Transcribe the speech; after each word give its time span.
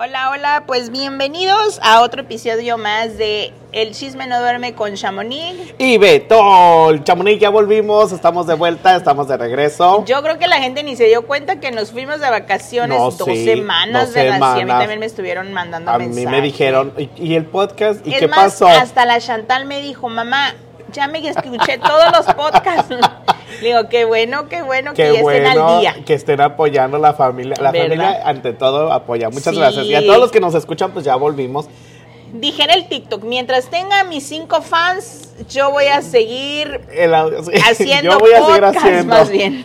Hola, 0.00 0.30
hola, 0.30 0.62
pues 0.64 0.90
bienvenidos 0.90 1.80
a 1.82 2.02
otro 2.02 2.20
episodio 2.22 2.78
más 2.78 3.18
de 3.18 3.52
El 3.72 3.94
chisme 3.94 4.28
no 4.28 4.38
duerme 4.38 4.72
con 4.74 4.94
Chamonix. 4.94 5.74
Y 5.76 5.98
Betol, 5.98 7.02
Chamonix, 7.02 7.40
ya 7.40 7.50
volvimos, 7.50 8.12
estamos 8.12 8.46
de 8.46 8.54
vuelta, 8.54 8.94
estamos 8.94 9.26
de 9.26 9.36
regreso. 9.36 10.04
Yo 10.04 10.22
creo 10.22 10.38
que 10.38 10.46
la 10.46 10.58
gente 10.58 10.84
ni 10.84 10.94
se 10.94 11.06
dio 11.06 11.26
cuenta 11.26 11.58
que 11.58 11.72
nos 11.72 11.90
fuimos 11.90 12.20
de 12.20 12.30
vacaciones 12.30 12.96
No, 12.96 13.10
dos 13.10 13.24
sí, 13.28 13.44
semanas, 13.44 14.06
dos 14.06 14.14
¿verdad? 14.14 14.36
Sí, 14.38 14.44
a 14.44 14.48
mí 14.54 14.58
semanas. 14.60 14.78
también 14.82 15.00
me 15.00 15.06
estuvieron 15.06 15.52
mandando 15.52 15.90
A 15.90 15.98
mensajes. 15.98 16.24
mí 16.26 16.30
me 16.30 16.42
dijeron, 16.42 16.92
¿y, 16.96 17.10
y 17.16 17.34
el 17.34 17.46
podcast? 17.46 18.06
¿Y 18.06 18.14
Es 18.14 18.20
qué 18.20 18.28
más, 18.28 18.38
pasó? 18.38 18.68
hasta 18.68 19.04
la 19.04 19.18
Chantal 19.20 19.64
me 19.64 19.80
dijo, 19.80 20.08
mamá, 20.08 20.54
ya 20.92 21.06
me 21.08 21.26
escuché 21.26 21.78
todos 21.78 22.06
los 22.12 22.34
podcasts. 22.34 22.90
Le 22.90 22.98
digo, 23.68 23.88
qué 23.88 24.04
bueno, 24.04 24.48
qué 24.48 24.62
bueno 24.62 24.90
que 24.92 24.96
Qué 25.02 25.08
estén 25.10 25.22
bueno 25.22 25.68
al 25.68 25.80
día. 25.80 25.96
que 26.04 26.14
estén 26.14 26.40
apoyando 26.40 26.98
la 26.98 27.14
familia. 27.14 27.54
La 27.60 27.70
¿Verdad? 27.72 27.88
familia, 27.88 28.22
ante 28.24 28.52
todo, 28.52 28.92
apoya. 28.92 29.30
Muchas 29.30 29.54
Sí. 29.54 29.60
gracias. 29.60 29.86
Y 29.86 29.94
a 29.94 30.04
todos 30.04 30.18
los 30.18 30.30
que 30.30 30.40
nos 30.40 30.54
escuchan, 30.54 30.92
pues 30.92 31.04
ya 31.04 31.16
volvimos. 31.16 31.66
Dije 32.30 32.62
en 32.64 32.70
el 32.70 32.88
TikTok, 32.88 33.22
mientras 33.24 33.70
tenga 33.70 34.04
mis 34.04 34.22
cinco 34.28 34.60
fans, 34.60 35.30
yo 35.48 35.70
voy 35.70 35.86
a 35.86 36.02
seguir 36.02 36.82
El 36.92 37.14
haciendo 37.66 38.10
Yo 38.12 38.18
voy 38.18 38.32
a 38.32 38.44
seguir 38.44 38.64
haciendo. 38.66 39.14
más 39.14 39.30
bien. 39.30 39.64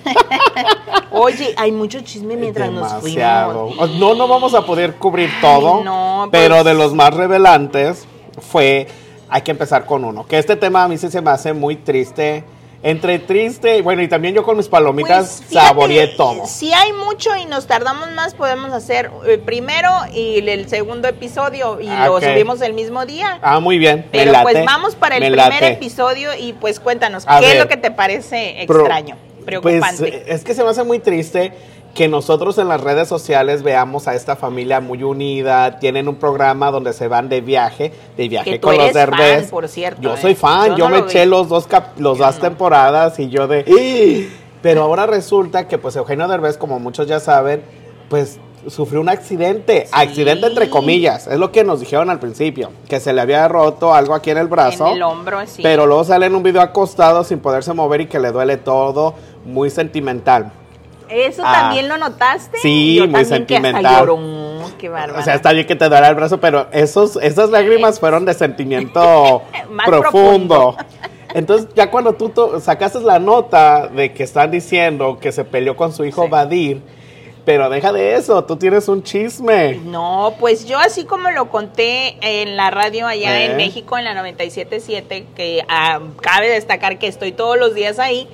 Oye, 1.11 1.53
hay 1.57 1.71
mucho 1.73 1.99
chisme 2.01 2.35
mientras 2.37 2.69
Demasiado. 2.69 3.53
nos 3.65 3.75
fuimos. 3.75 3.99
No, 3.99 4.15
no 4.15 4.27
vamos 4.29 4.53
a 4.53 4.65
poder 4.65 4.95
cubrir 4.95 5.29
todo. 5.41 5.83
no, 5.83 6.29
pero 6.31 6.55
pues. 6.55 6.65
de 6.65 6.73
los 6.73 6.93
más 6.93 7.13
revelantes 7.13 8.07
fue, 8.39 8.87
hay 9.33 9.41
que 9.41 9.49
empezar 9.49 9.85
con 9.85 10.05
uno. 10.05 10.27
Que 10.27 10.37
este 10.37 10.55
tema 10.55 10.83
a 10.83 10.87
mí 10.87 10.95
sí 10.95 11.09
se 11.09 11.19
me 11.19 11.31
hace 11.31 11.53
muy 11.53 11.75
triste. 11.75 12.43
Entre 12.83 13.17
triste, 13.17 13.81
bueno, 13.81 14.01
y 14.03 14.09
también 14.09 14.35
yo 14.35 14.43
con 14.43 14.57
mis 14.57 14.67
palomitas 14.67 15.37
Pues, 15.37 15.49
fíjate, 15.49 15.67
saboreé 15.67 16.07
todo. 16.09 16.45
Si 16.45 16.71
hay 16.73 16.91
mucho 16.91 17.35
y 17.37 17.45
nos 17.45 17.65
tardamos 17.65 18.11
más, 18.11 18.35
podemos 18.35 18.73
hacer 18.73 19.09
el 19.25 19.39
primero 19.39 19.89
y 20.13 20.47
el 20.47 20.67
segundo 20.67 21.07
episodio 21.07 21.79
y 21.81 21.87
lo 21.87 22.19
subimos 22.19 22.61
el 22.61 22.73
mismo 22.73 23.05
día. 23.05 23.39
Ah, 23.41 23.59
muy 23.61 23.77
bien. 23.79 23.99
me 23.99 24.05
Pero 24.11 24.31
late, 24.33 24.43
pues 24.43 24.65
vamos 24.65 24.95
para 24.95 25.15
el 25.15 25.21
me 25.21 25.31
primer 25.31 25.49
late. 25.49 25.67
episodio 25.71 26.31
y 26.37 26.53
pues 26.53 26.79
cuéntanos, 26.81 27.23
A 27.25 27.39
¿qué 27.39 27.53
es 27.53 27.59
lo 27.59 27.69
que 27.69 27.77
te 27.77 27.89
parece 27.89 28.61
extraño, 28.61 29.15
preocupante? 29.45 29.97
Pues 29.97 30.13
eh, 30.13 30.23
es 30.27 30.43
que 30.43 30.53
se 30.53 30.61
me 30.63 30.69
hace 30.69 30.83
muy 30.83 30.99
triste 30.99 31.53
que 31.93 32.07
nosotros 32.07 32.57
en 32.57 32.67
las 32.69 32.81
redes 32.81 33.07
sociales 33.07 33.61
veamos 33.61 34.07
a 34.07 34.15
esta 34.15 34.35
familia 34.35 34.79
muy 34.79 35.03
unida, 35.03 35.77
tienen 35.79 36.07
un 36.07 36.15
programa 36.15 36.71
donde 36.71 36.91
se 36.93 37.07
van 37.07 37.29
de 37.29 37.41
viaje, 37.41 37.93
de 38.17 38.27
viaje 38.29 38.51
Que 38.51 38.59
tú 38.59 38.67
con 38.67 38.77
los 38.77 38.95
eres 38.95 39.09
fan, 39.15 39.45
por 39.51 39.67
cierto, 39.67 40.01
Yo 40.01 40.15
¿eh? 40.15 40.17
soy 40.19 40.33
fan, 40.35 40.71
Yo 40.71 40.77
yo, 40.77 40.85
no 40.85 40.95
me 40.95 41.01
lo 41.01 41.05
eché 41.07 41.25
vi. 41.25 41.29
los 41.29 41.47
dos 41.49 41.67
cap- 41.67 41.99
los 41.99 42.17
Yo 42.17 42.25
dos 42.25 42.35
no. 42.37 42.41
temporadas 42.41 43.19
y 43.19 43.29
yo 43.29 43.47
de 43.47 43.63
"Ih". 43.67 44.27
pero 44.63 44.81
ahora 44.83 45.05
resulta 45.05 45.67
que 45.67 45.77
pues 45.77 45.95
Eugenio 45.95 46.27
Derbez, 46.27 46.57
como 46.57 46.79
muchos 46.79 47.05
ya 47.05 47.19
saben, 47.19 47.61
pues 48.09 48.39
sufrió 48.67 49.01
un 49.01 49.09
accidente, 49.09 49.87
accidente 49.91 50.47
entre 50.47 50.69
comillas, 50.69 51.27
es 51.27 51.37
lo 51.37 51.51
que 51.51 51.63
nos 51.65 51.81
dijeron 51.81 52.09
al 52.09 52.19
principio, 52.19 52.71
que 52.87 52.99
se 53.01 53.11
le 53.13 53.19
había 53.21 53.45
roto 53.49 53.93
algo 53.93 54.15
aquí 54.15 54.31
en 54.31 54.37
el 54.37 54.47
brazo. 54.47 54.87
en 54.87 54.93
el 54.93 55.03
hombro. 55.03 55.39
Pero 55.61 55.85
luego 55.85 56.05
sale 56.05 56.25
en 56.27 56.33
un 56.33 56.41
video 56.43 56.61
acostado 56.61 57.23
sin 57.25 57.39
poderse 57.39 57.73
mover 57.73 58.01
y 58.01 58.05
que 58.07 58.19
le 58.19 58.31
duele 58.31 58.55
todo, 58.57 59.15
muy 59.45 59.69
sentimental. 59.69 60.53
¿Eso 61.13 61.43
Ah. 61.45 61.53
también 61.61 61.87
lo 61.87 61.97
notaste? 61.97 62.57
Sí, 62.61 62.95
Yo 62.95 63.07
muy 63.07 63.23
sentimental. 63.25 64.07
Qué 64.77 64.89
bárbaro. 64.89 65.19
O 65.19 65.23
sea, 65.23 65.35
está 65.35 65.51
bien 65.53 65.65
que 65.67 65.75
te 65.75 65.87
duele 65.87 66.07
el 66.07 66.15
brazo, 66.15 66.39
pero 66.39 66.67
esos, 66.71 67.15
esas 67.17 67.49
lágrimas 67.49 67.99
fueron 67.99 68.25
de 68.25 68.33
sentimiento 68.33 69.41
profundo. 69.85 70.75
Entonces, 71.33 71.69
ya 71.75 71.89
cuando 71.89 72.13
tú 72.13 72.31
sacaste 72.61 72.99
la 73.01 73.19
nota 73.19 73.87
de 73.87 74.11
que 74.13 74.23
están 74.23 74.51
diciendo 74.51 75.17
que 75.19 75.31
se 75.31 75.43
peleó 75.45 75.75
con 75.75 75.91
su 75.93 76.05
hijo 76.05 76.23
Sí. 76.25 76.29
Badir, 76.29 76.81
pero 77.45 77.69
deja 77.69 77.91
de 77.91 78.15
eso, 78.15 78.43
tú 78.45 78.55
tienes 78.57 78.87
un 78.87 79.03
chisme. 79.03 79.75
No, 79.85 80.33
pues 80.39 80.65
yo 80.65 80.77
así 80.77 81.05
como 81.05 81.29
lo 81.31 81.49
conté 81.49 82.17
en 82.21 82.55
la 82.55 82.69
radio 82.71 83.07
allá 83.07 83.41
¿Eh? 83.41 83.45
en 83.51 83.57
México, 83.57 83.97
en 83.97 84.05
la 84.05 84.13
97.7, 84.13 85.25
que 85.35 85.63
ah, 85.67 85.99
cabe 86.21 86.49
destacar 86.49 86.99
que 86.99 87.07
estoy 87.07 87.31
todos 87.31 87.57
los 87.57 87.73
días 87.73 87.99
ahí, 87.99 88.27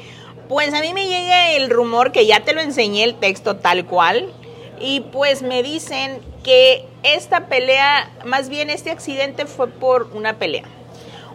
pues 0.50 0.74
a 0.74 0.82
mí 0.82 0.94
me 0.94 1.08
llega 1.08 1.52
el 1.52 1.70
rumor 1.70 2.12
que 2.12 2.26
ya 2.26 2.42
te 2.42 2.54
lo 2.54 2.60
enseñé 2.60 3.06
el 3.06 3.16
texto 3.16 3.56
tal 3.56 3.86
cual, 3.86 4.34
y 4.82 5.02
pues 5.02 5.44
me 5.44 5.64
dicen 5.64 6.20
que 6.44 6.86
esta 7.04 7.46
pelea, 7.48 8.10
más 8.26 8.50
bien 8.50 8.70
este 8.70 8.90
accidente 8.92 9.46
fue 9.46 9.68
por 9.68 10.10
una 10.14 10.38
pelea. 10.38 10.64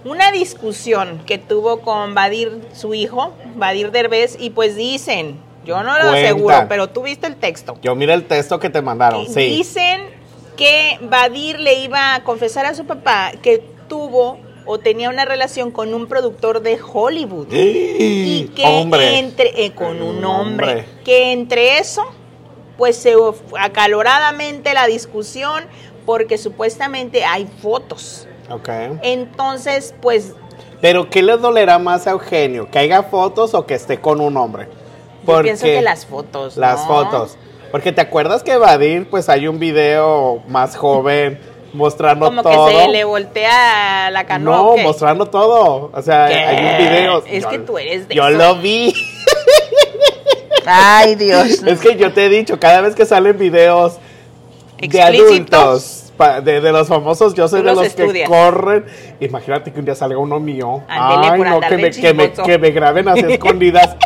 Una 0.05 0.33
discusión 0.33 1.23
que 1.25 1.39
tuvo 1.39 1.81
con 1.81 2.13
Badir, 2.15 2.61
su 2.75 2.93
hijo, 2.93 3.33
Badir 3.55 3.91
Derbez, 3.91 4.37
y 4.39 4.51
pues 4.51 4.77
dicen, 4.77 5.39
yo 5.65 5.83
no 5.83 5.97
lo 5.99 6.09
Cuenta. 6.11 6.29
aseguro, 6.29 6.67
pero 6.69 6.89
tú 6.89 7.03
viste 7.03 7.27
el 7.27 7.37
texto. 7.37 7.77
Yo 7.81 7.95
mira 7.95 8.15
el 8.15 8.25
texto 8.25 8.59
que 8.59 8.69
te 8.69 8.83
mandaron, 8.83 9.27
sí. 9.27 9.47
Dicen 9.47 10.03
que 10.57 10.99
Badir 11.03 11.61
le 11.61 11.75
iba 11.81 12.17
a 12.17 12.25
confesar 12.25 12.67
a 12.67 12.75
su 12.75 12.85
papá 12.85 13.33
que 13.43 13.63
tuvo 13.89 14.39
o 14.67 14.79
tenía 14.79 15.11
una 15.11 15.25
relación 15.25 15.71
con 15.71 15.93
un 15.95 16.07
productor 16.07 16.61
de 16.61 16.79
Hollywood. 16.81 17.49
Y 17.53 18.51
que 18.55 18.65
Hombre. 18.65 19.19
entre 19.19 19.65
eh, 19.65 19.73
con 19.75 20.03
un 20.03 20.25
hombre, 20.25 20.67
Hombre. 20.67 20.85
que 21.05 21.33
entre 21.33 21.79
eso 21.79 22.05
pues 22.77 22.97
se 22.97 23.15
acaloradamente 23.61 24.75
la 24.75 24.87
discusión 24.87 25.65
porque 26.07 26.39
supuestamente 26.39 27.25
hay 27.25 27.47
fotos. 27.63 28.27
Ok. 28.51 28.69
Entonces, 29.03 29.95
pues 30.03 30.35
Pero 30.81 31.09
¿qué 31.09 31.23
le 31.23 31.37
dolerá 31.37 31.79
más 31.79 32.07
a 32.07 32.11
Eugenio? 32.11 32.71
¿Que 32.71 32.79
haya 32.81 33.03
fotos 33.05 33.55
o 33.55 33.65
que 33.67 33.75
esté 33.75 34.01
con 34.01 34.21
un 34.21 34.37
hombre? 34.37 34.69
yo 35.27 35.41
pienso 35.41 35.65
que 35.65 35.81
las 35.81 36.05
fotos, 36.05 36.57
Las 36.57 36.81
¿no? 36.81 36.87
fotos. 36.87 37.39
Porque 37.71 37.93
te 37.93 38.01
acuerdas 38.03 38.43
que 38.43 38.57
Badir, 38.57 39.09
pues 39.09 39.29
hay 39.29 39.49
un 39.49 39.59
video 39.59 40.43
más 40.49 40.77
joven 40.77 41.41
mostrando 41.75 42.27
Como 42.27 42.43
todo. 42.43 42.69
que 42.69 42.75
se 42.85 42.89
le 42.89 43.05
voltea 43.05 44.11
la 44.11 44.25
canoa. 44.25 44.57
no, 44.57 44.77
mostrando 44.83 45.27
todo. 45.27 45.91
O 45.93 46.03
sea, 46.03 46.29
¿Qué? 46.29 46.35
hay 46.35 46.65
un 46.67 46.79
video. 46.89 47.23
Es 47.27 47.45
que 47.47 47.59
tú 47.59 47.77
eres 47.79 48.09
de 48.09 48.15
Yo 48.15 48.27
eso. 48.27 48.39
lo 48.39 48.57
vi. 48.57 48.95
Ay, 50.67 51.15
Dios. 51.17 51.63
es 51.67 51.81
que 51.81 51.97
yo 51.97 52.13
te 52.13 52.27
he 52.27 52.29
dicho, 52.29 52.59
cada 52.59 52.81
vez 52.81 52.95
que 52.95 53.05
salen 53.05 53.37
videos 53.39 53.99
de 54.79 55.03
adultos, 55.03 56.13
pa- 56.17 56.41
de, 56.41 56.61
de 56.61 56.73
los 56.73 56.89
famosos, 56.89 57.34
yo 57.34 57.49
soy 57.49 57.63
de 57.63 57.75
los 57.75 57.93
que 57.95 58.25
corren. 58.25 58.87
Imagínate 59.21 59.73
que 59.73 59.79
un 59.79 59.84
día 59.84 59.95
salga 59.95 60.17
uno 60.19 60.41
mío. 60.41 60.83
Ándele 60.89 61.33
Ay, 61.33 61.41
no, 61.51 61.61
que 61.61 61.77
me, 61.77 61.91
que, 61.91 62.15
me, 62.15 62.33
que 62.33 62.59
me 62.59 62.71
graben 62.71 63.09
así 63.09 63.21
escondidas. 63.29 63.97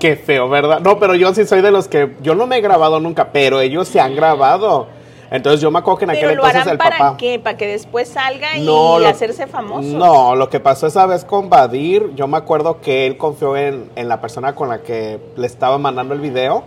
Qué 0.00 0.16
feo, 0.16 0.48
¿verdad? 0.48 0.80
No, 0.80 0.98
pero 0.98 1.14
yo 1.14 1.34
sí 1.34 1.46
soy 1.46 1.60
de 1.62 1.70
los 1.70 1.88
que. 1.88 2.12
Yo 2.20 2.34
no 2.34 2.46
me 2.46 2.58
he 2.58 2.60
grabado 2.60 3.00
nunca, 3.00 3.30
pero 3.32 3.60
ellos 3.60 3.88
se 3.88 4.00
han 4.00 4.14
grabado. 4.14 4.88
Entonces 5.30 5.60
yo 5.60 5.70
me 5.70 5.78
acuerdo 5.80 5.98
que 5.98 6.04
en 6.04 6.10
aquel 6.10 6.28
Pero 6.28 6.34
lo 6.36 6.44
harán 6.46 6.68
el 6.68 6.78
para 6.78 6.98
papá. 6.98 7.16
qué? 7.16 7.38
Para 7.38 7.56
que 7.56 7.66
después 7.66 8.08
salga 8.08 8.56
y 8.56 8.64
lo- 8.64 8.98
hacerse 9.06 9.46
famoso. 9.46 9.88
No, 9.88 10.34
lo 10.36 10.48
que 10.48 10.60
pasó 10.60 10.86
esa 10.86 11.04
vez 11.06 11.24
con 11.24 11.48
Badir, 11.50 12.12
yo 12.14 12.28
me 12.28 12.36
acuerdo 12.36 12.80
que 12.80 13.06
él 13.06 13.16
confió 13.16 13.56
en, 13.56 13.90
en 13.96 14.08
la 14.08 14.20
persona 14.20 14.54
con 14.54 14.68
la 14.68 14.82
que 14.82 15.18
le 15.36 15.46
estaba 15.46 15.78
mandando 15.78 16.14
el 16.14 16.20
video. 16.20 16.64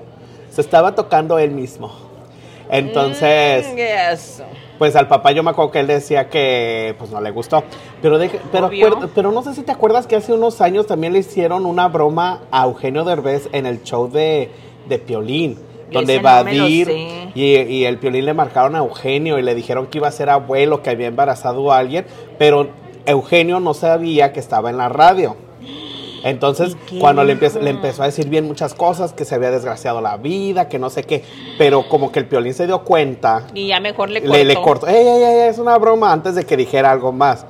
Se 0.52 0.62
estaba 0.62 0.96
tocando 0.96 1.40
él 1.40 1.52
mismo. 1.52 1.92
Entonces, 2.70 3.66
Mm, 3.74 3.78
eso. 4.14 4.44
pues 4.78 4.96
al 4.96 5.08
papá 5.08 5.32
yo 5.32 5.42
me 5.42 5.50
acuerdo 5.52 5.72
que 5.72 5.80
él 5.80 5.88
decía 5.88 6.30
que 6.30 6.96
pues 7.00 7.10
no 7.12 7.20
le 7.22 7.32
gustó. 7.32 7.64
Pero, 8.02 8.20
deje- 8.20 8.40
pero, 8.52 8.70
pero 9.16 9.32
no 9.32 9.42
sé 9.42 9.56
si 9.56 9.64
te 9.64 9.72
acuerdas 9.72 10.06
que 10.06 10.16
hace 10.16 10.34
unos 10.34 10.62
años 10.62 10.86
también 10.86 11.14
le 11.14 11.20
hicieron 11.20 11.66
una 11.66 11.88
broma 11.88 12.42
a 12.52 12.66
Eugenio 12.66 13.04
Derbez 13.06 13.50
en 13.54 13.66
el 13.66 13.84
show 13.84 14.10
de, 14.10 14.52
de 14.88 15.00
Piolín. 15.00 15.58
Donde 15.92 16.14
Ese 16.16 16.22
no 16.22 16.30
Badir 16.30 16.86
sé. 16.88 17.32
y, 17.36 17.44
y 17.56 17.86
el 17.86 17.98
Piolín 17.98 18.26
le 18.26 18.34
marcaron 18.34 18.76
a 18.76 18.80
Eugenio 18.80 19.40
y 19.40 19.42
le 19.42 19.56
dijeron 19.56 19.88
que 19.88 19.98
iba 20.00 20.08
a 20.08 20.12
ser 20.12 20.30
abuelo, 20.30 20.82
que 20.84 20.90
había 20.92 21.08
embarazado 21.08 21.72
a 21.72 21.78
alguien, 21.80 22.06
pero 22.38 22.70
Eugenio 23.06 23.60
no 23.60 23.74
sabía 23.74 24.32
que 24.34 24.40
estaba 24.40 24.70
en 24.70 24.78
la 24.78 24.90
radio. 24.90 25.36
Entonces, 26.24 26.74
¿Y 26.74 26.90
qué 26.96 27.00
cuando 27.00 27.24
le, 27.24 27.40
empe- 27.40 27.62
le 27.62 27.70
empezó 27.70 28.04
a 28.04 28.08
decir 28.08 28.28
bien 28.28 28.46
muchas 28.46 28.74
cosas, 28.74 29.14
que 29.14 29.24
se 29.24 29.36
había 29.36 29.52
desgraciado 29.52 30.02
la 30.02 30.18
vida, 30.18 30.68
que 30.68 30.78
no 30.78 30.90
sé 30.90 31.04
qué, 31.04 31.24
pero 31.58 31.88
como 31.88 32.12
que 32.12 32.20
el 32.20 32.26
Piolín 32.26 32.54
se 32.54 32.66
dio 32.68 32.84
cuenta 32.84 33.48
Y 33.54 33.68
ya 33.68 33.80
mejor 33.80 34.10
le 34.10 34.20
cortó. 34.22 34.34
le, 34.38 34.44
le 34.46 34.56
cortó. 34.62 34.88
Ey, 34.88 35.08
ey, 35.08 35.24
ey, 35.24 35.40
es 35.50 35.60
una 35.60 35.78
broma 35.78 36.12
antes 36.12 36.36
de 36.36 36.46
que 36.46 36.58
dijera 36.58 36.92
algo 36.92 37.14
más. 37.14 37.46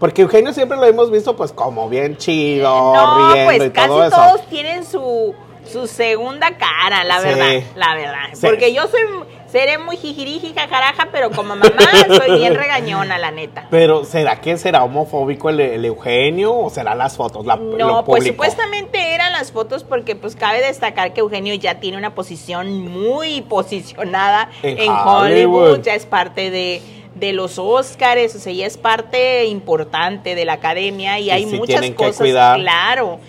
Porque 0.00 0.22
Eugenio 0.22 0.52
siempre 0.52 0.76
lo 0.76 0.84
hemos 0.86 1.08
visto 1.10 1.36
pues 1.36 1.52
como 1.52 1.88
bien 1.88 2.16
chido, 2.16 2.68
No, 2.68 3.32
riendo 3.32 3.52
pues 3.58 3.68
y 3.68 3.70
casi 3.70 3.88
todo 3.88 4.04
eso. 4.04 4.16
todos 4.16 4.46
tienen 4.48 4.84
su, 4.84 5.32
su 5.70 5.86
segunda 5.86 6.56
cara, 6.56 7.04
la 7.04 7.20
Sí. 7.20 7.26
verdad, 7.28 7.62
la 7.76 7.94
verdad. 7.94 8.28
Sí. 8.34 8.46
Porque 8.46 8.72
yo 8.72 8.86
soy, 8.88 9.00
Seré 9.46 9.78
muy 9.78 9.96
jijiriji, 9.96 10.52
jajaraja, 10.52 11.10
pero 11.12 11.30
como 11.30 11.54
mamá 11.54 11.62
soy 12.26 12.38
bien 12.40 12.56
regañona, 12.56 13.18
la 13.18 13.30
neta. 13.30 13.68
Pero, 13.70 14.04
¿será 14.04 14.40
que 14.40 14.56
será 14.56 14.82
homofóbico 14.82 15.48
el, 15.48 15.60
el 15.60 15.84
Eugenio 15.84 16.52
o 16.56 16.70
será 16.70 16.96
las 16.96 17.16
fotos? 17.16 17.46
La, 17.46 17.54
No, 17.54 18.04
pues 18.04 18.26
supuestamente 18.26 19.14
eran 19.14 19.30
las 19.30 19.52
fotos 19.52 19.84
porque 19.84 20.16
pues 20.16 20.34
cabe 20.34 20.60
destacar 20.60 21.12
que 21.12 21.20
Eugenio 21.20 21.54
ya 21.54 21.78
tiene 21.78 21.96
una 21.98 22.16
posición 22.16 22.80
muy 22.80 23.42
posicionada 23.42 24.50
En 24.64 24.76
en, 24.78 24.90
Hollywood. 24.90 25.62
Hollywood. 25.68 25.82
ya 25.82 25.94
es 25.94 26.04
parte 26.04 26.50
de, 26.50 26.82
de 27.14 27.32
los 27.32 27.56
Óscares, 27.60 28.34
o 28.34 28.40
sea, 28.40 28.52
ya 28.52 28.66
es 28.66 28.76
parte 28.76 29.44
importante 29.44 30.34
de 30.34 30.44
la 30.44 30.54
academia 30.54 31.20
y, 31.20 31.26
Y 31.26 31.30
hay 31.30 31.46
muchas 31.46 31.80
que 31.80 31.94
cosas, 31.94 32.16
cuidar. 32.16 32.58
claro. 32.58 33.20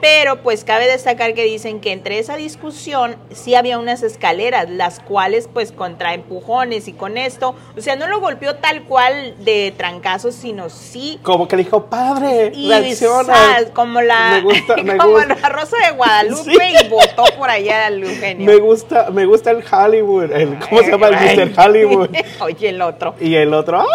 Pero 0.00 0.42
pues 0.42 0.64
cabe 0.64 0.86
destacar 0.86 1.34
que 1.34 1.42
dicen 1.44 1.80
que 1.80 1.92
entre 1.92 2.18
esa 2.18 2.36
discusión 2.36 3.16
sí 3.32 3.54
había 3.56 3.78
unas 3.78 4.02
escaleras, 4.02 4.70
las 4.70 5.00
cuales 5.00 5.48
pues 5.52 5.72
contra 5.72 6.14
empujones 6.14 6.86
y 6.86 6.92
con 6.92 7.18
esto, 7.18 7.54
o 7.76 7.80
sea, 7.80 7.96
no 7.96 8.06
lo 8.06 8.20
golpeó 8.20 8.54
tal 8.56 8.84
cual 8.84 9.34
de 9.44 9.74
trancazos, 9.76 10.34
sino 10.36 10.70
sí 10.70 11.18
Como 11.22 11.48
que 11.48 11.56
le 11.56 11.64
dijo, 11.64 11.86
padre, 11.86 12.52
y 12.54 12.68
reacciona. 12.68 13.34
como 13.74 14.00
la 14.00 14.30
Me 14.36 14.40
gusta, 14.42 14.76
me 14.84 14.96
como 14.96 15.14
gusta. 15.14 15.34
la 15.34 15.48
Rosa 15.48 15.76
de 15.84 15.96
Guadalupe 15.96 16.52
Sí. 16.58 16.84
y 16.84 16.88
votó 16.88 17.24
por 17.36 17.50
allá 17.50 17.86
al 17.86 18.02
Eugenio. 18.02 18.46
Me 18.46 18.56
gusta, 18.58 19.10
me 19.10 19.26
gusta 19.26 19.50
el 19.50 19.64
Hollywood. 19.70 20.30
El, 20.32 20.58
¿Cómo 20.60 20.82
se 20.82 20.90
llama 20.92 21.08
el 21.08 21.14
Ay. 21.16 21.36
Mr. 21.36 21.60
Hollywood? 21.66 22.10
Oye, 22.40 22.68
el 22.68 22.82
otro. 22.82 23.14
Y 23.20 23.34
el 23.34 23.52
otro, 23.52 23.80
¡ah! 23.80 23.86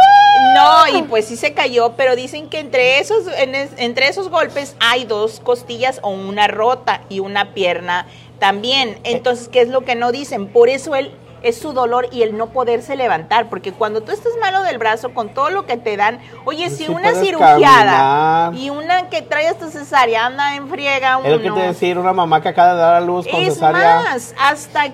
No, 0.64 0.98
y 0.98 1.02
pues 1.04 1.26
sí 1.26 1.36
se 1.38 1.54
cayó, 1.54 1.94
pero 1.98 2.16
dicen 2.16 2.50
que 2.50 2.60
entre 2.60 3.00
esos, 3.00 3.26
en 3.38 3.56
es- 3.56 3.72
entre 3.78 4.08
esos 4.08 4.30
golpes 4.30 4.76
hay 4.80 5.06
dos 5.06 5.40
costillas 5.40 6.00
o 6.02 6.10
una 6.10 6.48
rota 6.48 7.02
y 7.10 7.20
una 7.20 7.54
pierna 7.54 8.06
también. 8.40 8.98
Entonces, 9.04 9.48
¿qué 9.50 9.62
es 9.62 9.70
lo 9.70 9.82
que 9.82 9.96
no 9.96 10.12
dicen? 10.12 10.48
Por 10.48 10.70
eso 10.70 10.96
él 10.96 11.12
es 11.44 11.58
su 11.60 11.74
dolor 11.74 12.08
y 12.12 12.22
el 12.24 12.38
no 12.38 12.48
poderse 12.52 12.96
levantar, 12.96 13.50
porque 13.50 13.74
cuando 13.74 14.02
tú 14.02 14.14
estás 14.14 14.32
malo 14.40 14.64
del 14.64 14.78
brazo 14.78 15.14
con 15.14 15.34
todo 15.34 15.50
lo 15.50 15.66
que 15.66 15.76
te 15.76 15.98
dan, 15.98 16.20
oye, 16.46 16.68
Pues 16.68 16.78
si 16.78 16.88
una 16.88 17.14
cirugiada 17.16 18.48
caminar. 18.48 18.54
y 18.56 18.70
una 18.70 19.10
que 19.10 19.22
trae 19.22 19.50
hasta 19.50 19.70
cesárea 19.70 20.26
anda 20.28 20.56
en 20.56 20.70
friega 20.70 21.18
uno. 21.18 21.28
Es 21.28 21.32
lo 21.34 21.42
que 21.42 21.52
te 21.62 21.68
decir, 21.68 21.98
una 21.98 22.14
mamá 22.14 22.42
que 22.42 22.48
acaba 22.48 22.74
de 22.74 22.80
dar 22.80 22.96
a 22.96 23.02
luz 23.02 23.28
con 23.28 23.42
Es 23.42 23.56
cesárea. 23.56 23.96
más, 24.04 24.34
hasta 24.40 24.86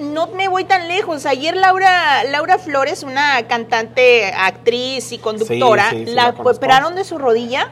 no 0.00 0.26
me 0.28 0.48
voy 0.48 0.64
tan 0.64 0.88
lejos. 0.88 1.26
Ayer 1.26 1.56
Laura 1.56 2.24
Laura 2.24 2.58
Flores, 2.58 3.02
una 3.02 3.42
cantante, 3.48 4.32
actriz 4.36 5.12
y 5.12 5.18
conductora, 5.18 5.90
Sí, 5.90 5.98
sí, 5.98 6.04
sí, 6.06 6.14
la, 6.14 6.34
operaron 6.42 6.94
de 6.94 7.04
su 7.04 7.18
rodilla 7.18 7.70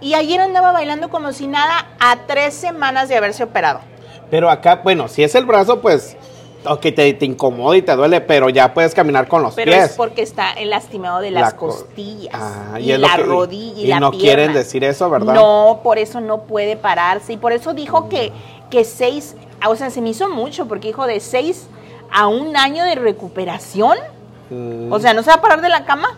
y 0.00 0.14
ayer 0.14 0.40
andaba 0.40 0.72
bailando 0.72 1.08
como 1.10 1.32
si 1.32 1.46
nada 1.46 1.86
a 2.00 2.16
tres 2.26 2.54
semanas 2.54 3.08
de 3.08 3.16
haberse 3.16 3.42
operado. 3.44 3.80
Pero 4.30 4.48
acá, 4.50 4.80
bueno, 4.84 5.08
si 5.08 5.24
es 5.24 5.34
el 5.34 5.46
brazo, 5.46 5.80
pues, 5.80 6.16
ok, 6.66 6.80
te, 6.82 7.14
te 7.14 7.24
incomoda 7.24 7.76
y 7.76 7.82
te 7.82 7.92
duele, 7.96 8.20
pero 8.20 8.48
ya 8.50 8.74
puedes 8.74 8.94
caminar 8.94 9.26
con 9.26 9.42
los 9.42 9.54
Pero 9.54 9.72
pies. 9.72 9.84
es 9.86 9.96
porque 9.96 10.22
está 10.22 10.52
el 10.52 10.70
lastimado 10.70 11.20
de 11.20 11.30
La 11.30 11.40
las 11.40 11.54
co- 11.54 11.68
costillas 11.68 12.32
Ah, 12.34 12.78
y, 12.78 12.96
la 12.96 13.16
que- 13.16 13.22
rodilla 13.22 13.80
y, 13.80 13.84
y 13.84 13.86
la 13.88 14.00
no 14.00 14.10
pierna. 14.10 14.22
quieren 14.24 14.52
decir 14.52 14.84
eso, 14.84 15.08
¿verdad? 15.08 15.32
No, 15.34 15.80
por 15.82 15.98
eso 15.98 16.20
no 16.20 16.42
puede 16.42 16.76
pararse 16.76 17.32
y 17.32 17.36
por 17.38 17.52
eso 17.52 17.72
dijo 17.74 18.08
que 18.08 18.30
que 18.70 18.84
seis, 18.84 19.34
o 19.66 19.74
sea, 19.76 19.90
se 19.90 20.00
me 20.00 20.10
hizo 20.10 20.28
mucho 20.28 20.66
porque 20.66 20.88
dijo 20.88 21.06
de 21.06 21.20
seis 21.20 21.66
a 22.12 22.26
un 22.26 22.56
año 22.56 22.84
de 22.84 22.94
recuperación. 22.94 23.96
Mm, 24.50 24.92
O 24.92 24.98
sea, 25.00 25.12
¿no 25.14 25.22
se 25.22 25.30
va 25.30 25.36
a 25.36 25.40
parar 25.40 25.60
de 25.60 25.68
la 25.68 25.84
cama? 25.84 26.08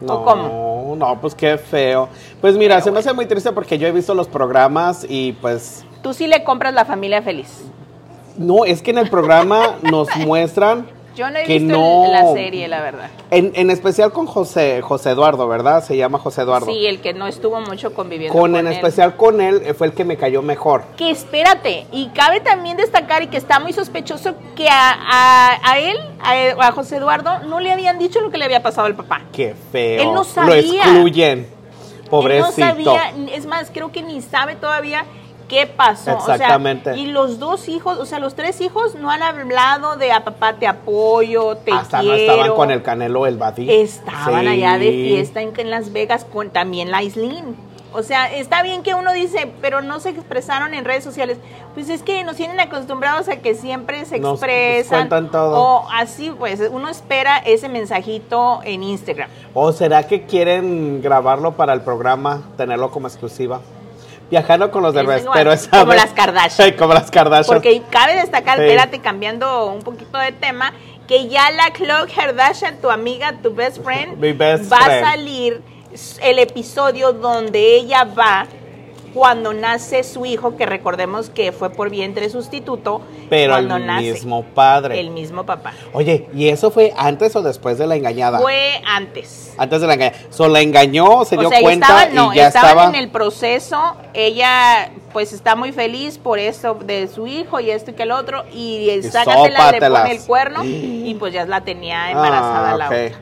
no, 0.00 0.14
¿o 0.14 0.24
cómo? 0.24 0.94
no, 0.96 1.20
pues 1.20 1.34
qué 1.34 1.56
feo. 1.58 2.08
Pues 2.40 2.56
mira, 2.56 2.80
se 2.80 2.90
me 2.90 2.98
hace 2.98 3.12
muy 3.12 3.26
triste 3.26 3.50
porque 3.52 3.78
yo 3.78 3.86
he 3.88 3.92
visto 3.92 4.14
los 4.14 4.28
programas 4.28 5.06
y 5.08 5.32
pues, 5.34 5.84
Tú 6.02 6.12
sí 6.14 6.26
le 6.26 6.44
compras 6.44 6.72
la 6.74 6.84
familia 6.84 7.22
feliz. 7.22 7.64
no, 8.38 8.64
es 8.64 8.82
que 8.82 8.90
en 8.90 8.98
el 8.98 9.08
programa 9.10 9.76
nos 9.82 10.08
muestran 10.26 10.86
Yo 11.16 11.30
no 11.30 11.38
he 11.38 11.44
que 11.44 11.58
visto 11.58 11.76
no, 11.76 12.12
la 12.12 12.32
serie, 12.34 12.68
la 12.68 12.82
verdad. 12.82 13.08
En, 13.30 13.50
en 13.54 13.70
especial 13.70 14.12
con 14.12 14.26
José, 14.26 14.82
José 14.82 15.10
Eduardo, 15.10 15.48
¿verdad? 15.48 15.82
Se 15.82 15.96
llama 15.96 16.18
José 16.18 16.42
Eduardo. 16.42 16.66
Sí, 16.66 16.86
el 16.86 17.00
que 17.00 17.14
no 17.14 17.26
estuvo 17.26 17.58
mucho 17.62 17.94
conviviendo 17.94 18.38
con, 18.38 18.52
con, 18.52 18.60
en 18.60 18.66
él. 18.66 18.74
especial 18.74 19.16
con 19.16 19.40
él 19.40 19.62
eh, 19.64 19.72
fue 19.72 19.86
el 19.86 19.94
que 19.94 20.04
me 20.04 20.16
cayó 20.18 20.42
mejor. 20.42 20.84
Que 20.98 21.10
espérate, 21.10 21.86
y 21.90 22.08
cabe 22.10 22.40
también 22.40 22.76
destacar 22.76 23.22
y 23.22 23.28
que 23.28 23.38
está 23.38 23.58
muy 23.60 23.72
sospechoso 23.72 24.34
que 24.54 24.68
a, 24.68 24.92
a- 24.92 25.58
a 25.72 25.78
él, 25.78 25.96
a, 26.20 26.66
a 26.68 26.72
José 26.72 26.96
Eduardo, 26.96 27.38
no 27.48 27.60
le 27.60 27.72
habían 27.72 27.98
dicho 27.98 28.20
lo 28.20 28.30
que 28.30 28.36
le 28.38 28.44
había 28.44 28.62
pasado 28.62 28.86
al 28.86 28.94
papá. 28.94 29.22
Qué 29.32 29.54
feo. 29.72 30.02
Él 30.02 30.08
no 30.08 30.14
Lo 30.16 30.24
sabía. 30.24 30.82
excluyen. 30.82 31.48
Pobrecito. 32.10 32.46
Él 32.62 32.84
no 32.84 32.94
sabía, 32.94 33.12
es 33.34 33.46
más, 33.46 33.70
creo 33.72 33.90
que 33.90 34.02
ni 34.02 34.20
sabe 34.22 34.54
todavía 34.54 35.04
qué 35.48 35.66
pasó. 35.66 36.12
Exactamente. 36.12 36.90
O 36.90 36.94
sea, 36.94 37.02
y 37.02 37.06
los 37.06 37.38
dos 37.38 37.68
hijos, 37.68 37.98
o 37.98 38.06
sea, 38.06 38.18
los 38.18 38.34
tres 38.34 38.60
hijos 38.60 38.94
no 38.96 39.10
han 39.10 39.22
hablado 39.22 39.96
de 39.96 40.12
a 40.12 40.24
papá 40.24 40.54
te 40.54 40.66
apoyo, 40.66 41.56
te 41.56 41.72
Hasta 41.72 42.00
quiero. 42.00 42.14
no 42.16 42.20
estaban 42.20 42.54
con 42.56 42.70
el 42.70 42.82
Canelo 42.82 43.26
el 43.26 43.36
Badí. 43.38 43.70
Estaban 43.70 44.42
Sí. 44.42 44.48
allá 44.48 44.78
de 44.78 44.90
fiesta 44.90 45.40
en, 45.42 45.52
en 45.58 45.70
Las 45.70 45.92
Vegas 45.92 46.24
con 46.24 46.50
también 46.50 46.90
la 46.90 47.02
Islin. 47.02 47.56
O 47.92 48.02
sea, 48.02 48.30
está 48.30 48.62
bien 48.62 48.82
que 48.82 48.92
uno 48.94 49.12
dice, 49.14 49.50
pero 49.62 49.80
no 49.80 50.00
se 50.00 50.10
expresaron 50.10 50.74
en 50.74 50.84
redes 50.84 51.02
sociales. 51.02 51.38
Pues 51.72 51.88
es 51.88 52.02
que 52.02 52.24
nos 52.24 52.36
tienen 52.36 52.60
acostumbrados 52.60 53.28
a 53.30 53.36
que 53.36 53.54
siempre 53.54 54.04
se 54.04 54.18
nos 54.18 54.32
expresan. 54.34 55.08
cuentan 55.08 55.30
todo. 55.30 55.56
O 55.58 55.88
así, 55.90 56.30
pues 56.36 56.60
uno 56.70 56.88
espera 56.90 57.38
ese 57.38 57.70
mensajito 57.70 58.60
en 58.64 58.82
Instagram. 58.82 59.30
¿O 59.54 59.72
será 59.72 60.06
que 60.06 60.26
quieren 60.26 61.00
grabarlo 61.00 61.52
para 61.52 61.72
el 61.72 61.80
programa, 61.82 62.42
tenerlo 62.58 62.90
como 62.90 63.06
exclusiva? 63.06 63.60
Viajando 64.30 64.70
con 64.70 64.82
los 64.82 64.94
igual, 64.94 65.22
pero 65.32 65.52
esa 65.52 65.70
como 65.70 65.86
vez- 65.86 66.02
las 66.02 66.12
Kardashian. 66.12 66.72
como 66.78 66.94
las 66.94 67.10
Kardashian. 67.10 67.54
Porque 67.56 67.82
cabe 67.90 68.14
destacar, 68.16 68.58
Sí. 68.58 68.64
espérate, 68.64 69.00
cambiando 69.00 69.66
un 69.66 69.82
poquito 69.82 70.18
de 70.18 70.32
tema, 70.32 70.72
que 71.06 71.28
ya 71.28 71.50
la 71.52 71.70
Khloe 71.72 72.08
Kardashian, 72.12 72.80
tu 72.80 72.90
amiga, 72.90 73.34
tu 73.42 73.54
best 73.54 73.82
friend, 73.84 74.18
best 74.36 74.72
va 74.72 74.78
friend. 74.78 75.04
a 75.04 75.10
salir 75.10 75.62
el 76.22 76.38
episodio 76.40 77.12
donde 77.12 77.76
ella 77.76 78.04
va 78.04 78.46
cuando 79.16 79.54
nace 79.54 80.04
su 80.04 80.26
hijo, 80.26 80.56
que 80.58 80.66
recordemos 80.66 81.30
que 81.30 81.50
fue 81.50 81.70
por 81.70 81.88
vientre 81.88 82.28
sustituto, 82.28 83.00
pero 83.30 83.54
cuando 83.54 83.76
el 83.76 83.86
nace 83.86 84.12
mismo 84.12 84.42
padre. 84.44 85.00
el 85.00 85.08
mismo 85.08 85.46
papá. 85.46 85.72
Oye, 85.94 86.28
¿y 86.34 86.48
eso 86.50 86.70
fue 86.70 86.92
antes 86.98 87.34
o 87.34 87.40
después 87.40 87.78
de 87.78 87.86
la 87.86 87.96
engañada? 87.96 88.40
Fue 88.40 88.78
antes. 88.86 89.54
Antes 89.56 89.80
de 89.80 89.86
la 89.86 89.94
engañada. 89.94 90.18
So, 90.28 90.48
la 90.48 90.60
engañó, 90.60 91.24
se 91.24 91.38
dio 91.38 91.48
o 91.48 91.50
sea, 91.50 91.62
cuenta 91.62 91.86
estaban, 91.86 92.14
no, 92.14 92.34
y 92.34 92.36
ya 92.36 92.48
estaban 92.48 92.68
estaba. 92.68 92.88
en 92.90 92.94
el 92.96 93.08
proceso. 93.08 93.96
Ella, 94.12 94.90
pues, 95.14 95.32
está 95.32 95.56
muy 95.56 95.72
feliz 95.72 96.18
por 96.18 96.38
eso 96.38 96.74
de 96.74 97.08
su 97.08 97.26
hijo 97.26 97.58
y 97.58 97.70
esto 97.70 97.92
y 97.92 97.94
que 97.94 98.02
el 98.02 98.12
otro. 98.12 98.44
Y, 98.52 98.90
Y 98.90 99.02
sácatela, 99.02 99.72
le 99.72 99.80
pone 99.80 100.12
el 100.12 100.20
cuerno. 100.26 100.60
Y 100.64 101.14
pues 101.14 101.32
ya 101.32 101.46
la 101.46 101.62
tenía 101.62 102.10
embarazada 102.10 102.72
Ah, 102.72 102.76
la 102.76 102.86
ok. 102.88 102.92
otra. 102.92 103.18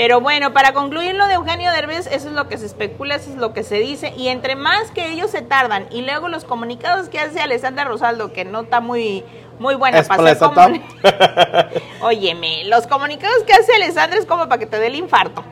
Pero 0.00 0.20
bueno, 0.20 0.52
para 0.52 0.74
concluir 0.74 1.16
lo 1.16 1.26
de 1.26 1.34
Eugenio 1.34 1.72
Derbez, 1.72 2.06
eso 2.06 2.28
es 2.28 2.34
lo 2.34 2.46
que 2.46 2.56
se 2.56 2.66
especula, 2.66 3.16
eso 3.16 3.30
es 3.30 3.36
lo 3.36 3.52
que 3.52 3.64
se 3.64 3.80
dice. 3.80 4.14
Y 4.16 4.28
entre 4.28 4.54
más 4.54 4.92
que 4.92 5.10
ellos 5.10 5.28
se 5.32 5.42
tardan, 5.42 5.88
y 5.90 6.02
luego 6.02 6.28
los 6.28 6.44
comunicados 6.44 7.08
que 7.08 7.18
hace 7.18 7.40
Alessandra 7.40 7.82
Rosaldo, 7.84 8.32
que 8.32 8.44
no 8.44 8.60
está 8.60 8.80
muy, 8.80 9.24
muy 9.58 9.74
buena 9.74 9.98
para 10.08 10.22
comuni- 10.68 10.82
Óyeme, 12.00 12.64
los 12.66 12.86
comunicados 12.86 13.42
que 13.42 13.52
hace 13.54 13.74
Alessandra 13.74 14.20
es 14.20 14.24
como 14.26 14.48
para 14.48 14.60
que 14.60 14.66
te 14.66 14.78
dé 14.78 14.86
el 14.86 14.94
infarto. 14.94 15.42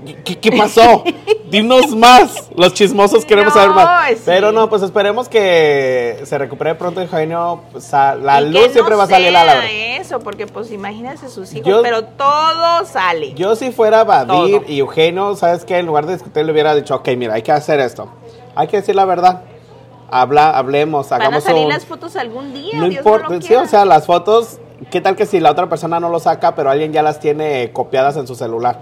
¿Qué, 0.00 0.22
qué- 0.24 0.38
qué 0.38 0.52
pasó? 0.56 1.04
Dinos 1.50 1.94
más. 1.94 2.50
Los 2.56 2.72
chismosos 2.74 3.24
queremos 3.24 3.54
No, 3.54 3.60
saber 3.60 3.74
más. 3.76 4.10
sí. 4.10 4.22
Pero 4.24 4.52
no, 4.52 4.68
pues 4.70 4.82
esperemos 4.82 5.28
que 5.28 6.20
se 6.24 6.38
recupere 6.38 6.74
pronto 6.74 7.00
Eugenio. 7.00 7.60
Pues, 7.72 7.92
a- 7.92 8.14
la 8.14 8.40
Y 8.40 8.50
luz 8.50 8.72
siempre 8.72 8.94
va 8.94 9.04
a 9.04 9.06
salir 9.08 9.28
a 9.28 9.44
la 9.44 9.52
hora. 9.52 9.70
eso, 9.70 10.18
porque 10.20 10.46
pues 10.46 10.70
imagínate 10.72 11.28
sus 11.28 11.52
hijos, 11.52 11.66
Yo- 11.68 11.82
pero 11.82 12.04
todo 12.04 12.84
sale. 12.86 13.34
Yo 13.34 13.54
si 13.56 13.70
fuera 13.70 14.04
Badir 14.04 14.62
y 14.68 14.78
Eugenio, 14.78 15.34
¿sabes 15.36 15.64
qué? 15.64 15.78
En 15.78 15.86
lugar 15.86 16.06
de 16.06 16.14
discutir 16.14 16.44
le 16.44 16.52
hubiera 16.52 16.74
dicho, 16.74 16.94
ok, 16.96 17.08
mira, 17.16 17.34
hay 17.34 17.42
que 17.42 17.52
hacer 17.52 17.80
esto. 17.80 18.08
Hay 18.54 18.68
que 18.68 18.78
decir 18.78 18.94
la 18.94 19.04
verdad. 19.04 19.42
Habla, 20.10 20.50
hablemos, 20.50 21.08
Van 21.08 21.22
a 21.22 21.24
hagamos 21.26 21.44
salir 21.44 21.62
un... 21.64 21.68
las 21.70 21.86
fotos 21.86 22.16
algún 22.16 22.52
día, 22.52 22.74
No 22.78 22.84
Dios 22.88 22.96
importa, 22.98 23.28
no 23.28 23.34
lo 23.36 23.40
sí, 23.42 23.54
o 23.54 23.66
sea, 23.66 23.86
las 23.86 24.04
fotos, 24.04 24.58
¿qué 24.90 25.00
tal 25.00 25.16
que 25.16 25.24
si 25.24 25.40
la 25.40 25.50
otra 25.50 25.70
persona 25.70 26.00
no 26.00 26.10
lo 26.10 26.20
saca, 26.20 26.54
pero 26.54 26.68
alguien 26.70 26.92
ya 26.92 27.02
las 27.02 27.18
tiene 27.18 27.72
copiadas 27.72 28.18
en 28.18 28.26
su 28.26 28.34
celular? 28.34 28.78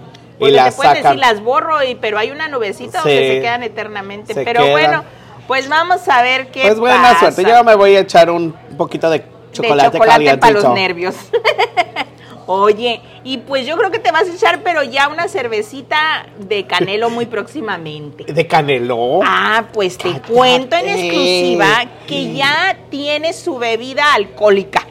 Y 0.47 0.51
te 0.51 0.57
las 0.57 0.75
pueden 0.75 0.95
sacan. 0.97 1.17
decir 1.17 1.19
las 1.19 1.41
borro, 1.43 1.83
y, 1.83 1.95
pero 1.95 2.17
hay 2.17 2.31
una 2.31 2.47
nubecita 2.47 3.01
Sí. 3.03 3.09
donde 3.09 3.27
se 3.35 3.41
quedan 3.41 3.63
eternamente. 3.63 4.33
Se 4.33 4.43
pero 4.43 4.61
quedan. 4.61 4.71
bueno, 4.71 5.03
pues 5.47 5.67
vamos 5.69 6.07
a 6.07 6.21
ver 6.21 6.47
qué 6.51 6.61
Pues 6.61 6.79
buena 6.79 7.01
pasa. 7.01 7.31
suerte, 7.31 7.43
yo 7.49 7.63
me 7.63 7.75
voy 7.75 7.95
a 7.95 7.99
echar 8.01 8.29
un 8.29 8.53
poquito 8.77 9.09
de 9.09 9.19
De 9.19 9.25
chocolate, 9.51 9.97
chocolate 9.97 10.37
para 10.37 10.53
los 10.53 10.73
nervios. 10.73 11.15
Oye, 12.47 12.99
y 13.23 13.37
pues 13.37 13.65
yo 13.65 13.77
creo 13.77 13.91
que 13.91 13.99
te 13.99 14.11
vas 14.11 14.27
a 14.27 14.33
echar, 14.33 14.61
pero 14.63 14.83
ya 14.83 15.07
una 15.07 15.27
cervecita 15.27 16.25
de 16.37 16.65
canelo 16.65 17.09
muy 17.09 17.25
próximamente. 17.27 18.25
De 18.33 18.47
canelo. 18.47 19.19
Ah, 19.23 19.65
pues 19.71 19.97
te 19.97 20.09
Cállate. 20.09 20.33
cuento 20.33 20.75
en 20.75 20.87
exclusiva 20.89 21.85
que 22.07 22.33
ya 22.33 22.77
tiene 22.89 23.31
su 23.33 23.57
bebida 23.57 24.13
alcohólica. 24.15 24.85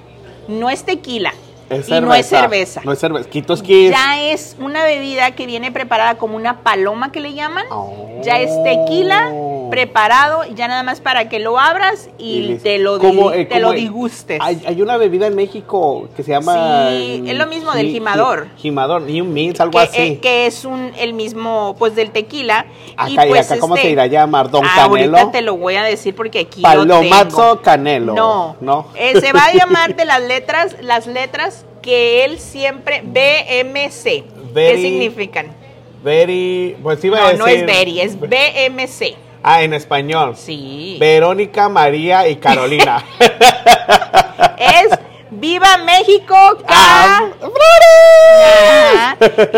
No 0.49 0.71
es 0.71 0.85
tequila 0.85 1.35
y 1.71 2.01
no 2.01 2.15
es 2.15 2.27
cerveza. 2.27 2.81
No 2.85 2.93
es 2.93 2.99
cerveza. 2.99 3.29
Kiss. 3.31 3.91
Ya 3.91 4.21
es 4.31 4.57
una 4.59 4.85
bebida 4.85 5.33
que 5.33 5.47
viene 5.47 5.71
preparada 5.71 6.17
como 6.17 6.37
una 6.37 6.63
paloma 6.63 7.13
que 7.13 7.21
le 7.21 7.35
llaman. 7.35 7.65
Oh. 7.71 8.21
Ya 8.23 8.39
es 8.39 8.51
tequila 8.65 9.31
preparado, 9.71 10.43
ya 10.55 10.69
nada 10.69 10.83
más 10.83 11.01
para 11.01 11.29
que 11.29 11.39
lo 11.39 11.59
abras 11.59 12.11
y, 12.19 12.55
te 12.57 12.79
lo, 12.79 12.99
Como, 12.99 13.33
eh, 13.33 13.45
te 13.47 13.55
como, 13.57 13.61
lo 13.69 13.73
eh, 13.73 13.77
digustes. 13.77 14.39
Hay, 14.43 14.63
hay 14.67 14.83
una 14.83 14.97
bebida 14.97 15.27
en 15.27 15.35
México 15.37 16.09
que 16.17 16.23
se 16.23 16.33
llama. 16.33 16.89
Sí, 16.91 17.25
es 17.27 17.37
lo 17.39 17.47
mismo 17.47 17.73
del 17.73 17.89
jimador. 17.91 18.49
Jimador, 18.57 19.03
New 19.03 19.25
Mix, 19.25 19.61
algo 19.61 19.79
que, 19.79 19.85
así. 19.85 20.01
eh, 20.03 20.19
que 20.21 20.47
es 20.47 20.65
un 20.65 20.93
el 20.99 21.15
mismo 21.15 21.75
pues 21.79 21.95
del 21.95 22.11
tequila 22.11 22.67
y 23.09 23.15
Acá, 23.15 23.27
¿y 23.27 23.29
pues 23.31 23.51
acá 23.51 23.61
cómo 23.61 23.75
este, 23.77 23.87
se 23.89 23.93
irá 23.93 24.03
a 24.05 24.07
llamar? 24.07 24.51
¿Don 24.51 24.65
ahorita 24.65 25.11
Canelo? 25.13 25.31
te 25.31 25.43
lo 25.43 25.57
voy 25.57 25.77
a 25.77 25.83
decir 25.83 26.15
porque 26.15 26.41
aquí 26.41 26.61
lo 26.63 26.69
Palomazo 26.69 27.25
tengo. 27.27 27.63
Canelo. 27.63 28.15
No, 28.15 28.57
No. 28.61 28.87
Eh, 28.95 29.21
se 29.21 29.33
va 29.33 29.45
a 29.47 29.53
llamar 29.55 29.97
de 29.97 30.05
las 30.05 30.21
letras, 30.23 30.77
las 30.83 31.07
letras 31.07 31.65
que 31.83 32.25
él 32.25 32.39
siempre 32.39 33.03
BMC. 33.05 34.25
Very- 34.53 34.53
¿Qué 34.55 34.77
significan? 34.83 35.47
Very. 36.03 36.77
Pues 36.83 37.05
iba 37.05 37.19
a 37.19 37.21
No, 37.21 37.27
decir. 37.29 37.41
no 37.41 37.47
es 37.47 37.67
Berry, 37.67 38.01
es 38.01 38.19
BMC. 38.19 39.17
Ah, 39.43 39.63
en 39.63 39.73
español. 39.73 40.37
Sí. 40.37 40.97
Verónica, 41.01 41.69
María 41.69 42.29
y 42.29 42.37
Carolina. 42.37 43.05
es 44.59 44.99
Viva 45.31 45.79
México. 45.79 46.37
Ah. 46.69 47.31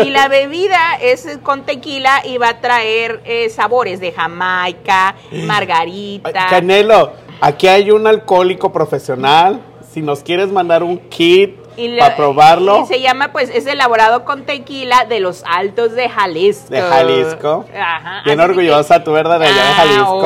Y 0.03 0.09
la 0.09 0.27
bebida 0.27 0.95
es 1.01 1.27
con 1.41 1.65
tequila 1.65 2.21
y 2.25 2.37
va 2.37 2.49
a 2.49 2.61
traer 2.61 3.21
eh, 3.25 3.49
sabores 3.49 3.99
de 3.99 4.11
Jamaica, 4.11 5.15
margarita. 5.31 6.47
Canelo, 6.49 7.13
aquí 7.41 7.67
hay 7.67 7.91
un 7.91 8.07
alcohólico 8.07 8.71
profesional. 8.71 9.61
Si 9.91 10.01
nos 10.01 10.23
quieres 10.23 10.49
mandar 10.49 10.83
un 10.83 10.97
kit 11.09 11.62
y 11.77 11.87
lo- 11.89 11.99
para 11.99 12.15
probarlo. 12.15 12.81
y 12.83 12.85
se 12.87 13.01
llama, 13.01 13.31
pues, 13.31 13.49
es 13.49 13.65
elaborado 13.65 14.25
con 14.25 14.43
tequila 14.43 15.05
de 15.05 15.19
los 15.19 15.43
altos 15.47 15.93
de 15.93 16.09
Jalisco. 16.09 16.69
De 16.69 16.81
Jalisco. 16.81 17.65
Ajá. 17.75 18.21
Bien 18.25 18.39
orgullosa 18.39 19.03
tú, 19.03 19.11
¿verdad? 19.11 19.39
De 19.39 19.45
allá 19.47 19.55
de 19.55 19.61
Ah, 19.61 19.73
Jalisco. 19.75 20.17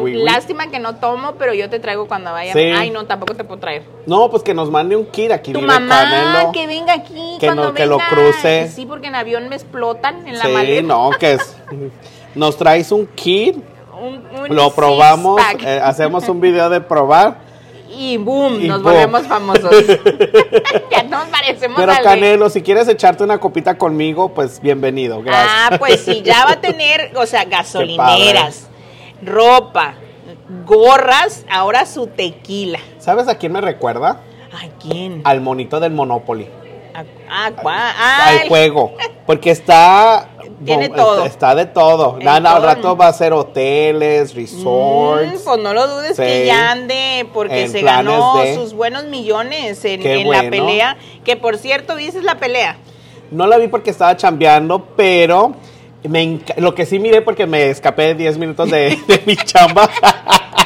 obvio. 0.00 0.24
Lástima 0.24 0.68
que 0.70 0.78
no 0.78 0.96
tomo, 0.96 1.32
pero 1.38 1.54
yo 1.54 1.68
te 1.70 1.78
traigo 1.80 2.06
cuando 2.08 2.32
vaya. 2.32 2.52
Sí. 2.52 2.60
Ay, 2.60 2.90
no, 2.90 3.04
tampoco 3.06 3.34
te 3.34 3.44
puedo 3.44 3.60
traer. 3.60 3.82
No, 4.06 4.30
pues 4.30 4.42
que 4.42 4.54
nos 4.54 4.70
mande 4.70 4.96
un 4.96 5.06
kit 5.06 5.30
aquí. 5.32 5.52
Tu 5.52 5.60
vive 5.60 5.70
mamá, 5.72 6.02
Canelo. 6.10 6.52
que 6.52 6.66
venga 6.66 6.92
aquí 6.94 7.36
Que 7.40 7.46
cuando 7.46 7.64
no- 7.68 7.74
que 7.74 7.86
lo 7.86 7.98
venga. 7.98 8.10
cruce. 8.10 8.68
Sí, 8.68 8.86
porque 8.86 9.08
en 9.08 9.14
avión 9.14 9.48
me 9.48 9.56
explotan 9.56 10.26
en 10.26 10.38
la 10.38 10.44
Sí, 10.44 10.52
maleta. 10.52 10.82
no, 10.82 11.10
que 11.18 11.32
es. 11.32 11.56
Nos 12.34 12.56
traes 12.56 12.92
un 12.92 13.06
kit, 13.06 13.56
Un- 14.00 14.22
un 14.48 14.54
lo 14.54 14.70
probamos, 14.70 15.40
eh, 15.64 15.80
hacemos 15.82 16.28
un 16.28 16.40
video 16.40 16.70
de 16.70 16.80
probar. 16.80 17.47
Y 17.98 18.16
boom, 18.16 18.60
y 18.60 18.68
nos 18.68 18.80
boom. 18.82 18.92
volvemos 18.92 19.26
famosos. 19.26 19.70
ya 20.90 21.02
nos 21.02 21.26
parecemos 21.28 21.78
Pero 21.78 21.92
al 21.92 22.02
Canelo, 22.02 22.48
si 22.48 22.62
quieres 22.62 22.86
echarte 22.88 23.24
una 23.24 23.38
copita 23.40 23.76
conmigo, 23.76 24.32
pues 24.32 24.60
bienvenido. 24.60 25.20
Gracias. 25.22 25.50
Ah, 25.50 25.76
pues 25.78 26.00
sí, 26.02 26.22
ya 26.22 26.44
va 26.44 26.52
a 26.52 26.60
tener, 26.60 27.12
o 27.16 27.26
sea, 27.26 27.44
gasolineras, 27.44 28.68
ropa, 29.20 29.94
gorras, 30.64 31.44
ahora 31.50 31.86
su 31.86 32.06
tequila. 32.06 32.78
¿Sabes 32.98 33.26
a 33.26 33.36
quién 33.36 33.52
me 33.52 33.60
recuerda? 33.60 34.20
¿A 34.52 34.68
quién? 34.80 35.22
Al 35.24 35.40
monito 35.40 35.80
del 35.80 35.92
Monopoly. 35.92 36.48
¿A- 37.30 37.50
Ah. 37.64 37.94
Ah, 37.96 38.26
al 38.30 38.42
el- 38.42 38.48
juego. 38.48 38.94
Porque 39.26 39.50
está. 39.50 40.28
Tiene 40.64 40.88
todo. 40.88 41.24
Está 41.24 41.54
de 41.54 41.66
todo. 41.66 42.18
Nada, 42.20 42.56
al 42.56 42.62
rato 42.62 42.96
va 42.96 43.08
a 43.08 43.12
ser 43.12 43.32
hoteles, 43.32 44.34
Mm, 44.34 44.36
resorts. 44.36 45.42
pues 45.44 45.58
no 45.60 45.72
lo 45.74 45.86
dudes 45.86 46.16
que 46.16 46.46
ya 46.46 46.72
ande, 46.72 47.26
porque 47.32 47.68
se 47.68 47.82
ganó 47.82 48.38
de- 48.38 48.54
sus 48.54 48.72
buenos 48.74 49.04
millones 49.04 49.84
en, 49.84 50.02
la 50.30 50.40
pelea. 50.50 50.96
Que 51.24 51.36
por 51.36 51.58
cierto, 51.58 51.94
¿viste 51.96 52.22
la 52.22 52.38
pelea? 52.38 52.76
No 53.30 53.46
la 53.46 53.58
vi 53.58 53.68
porque 53.68 53.90
estaba 53.90 54.16
chambeando, 54.16 54.84
pero 54.96 55.52
me 56.02 56.40
lo 56.56 56.74
que 56.74 56.86
sí 56.86 56.98
miré 56.98 57.20
porque 57.22 57.46
me 57.46 57.68
escapé 57.70 58.14
10 58.14 58.38
minutos 58.38 58.70
de, 58.70 58.98
de 59.06 59.22
mi 59.26 59.36
chamba. 59.36 59.88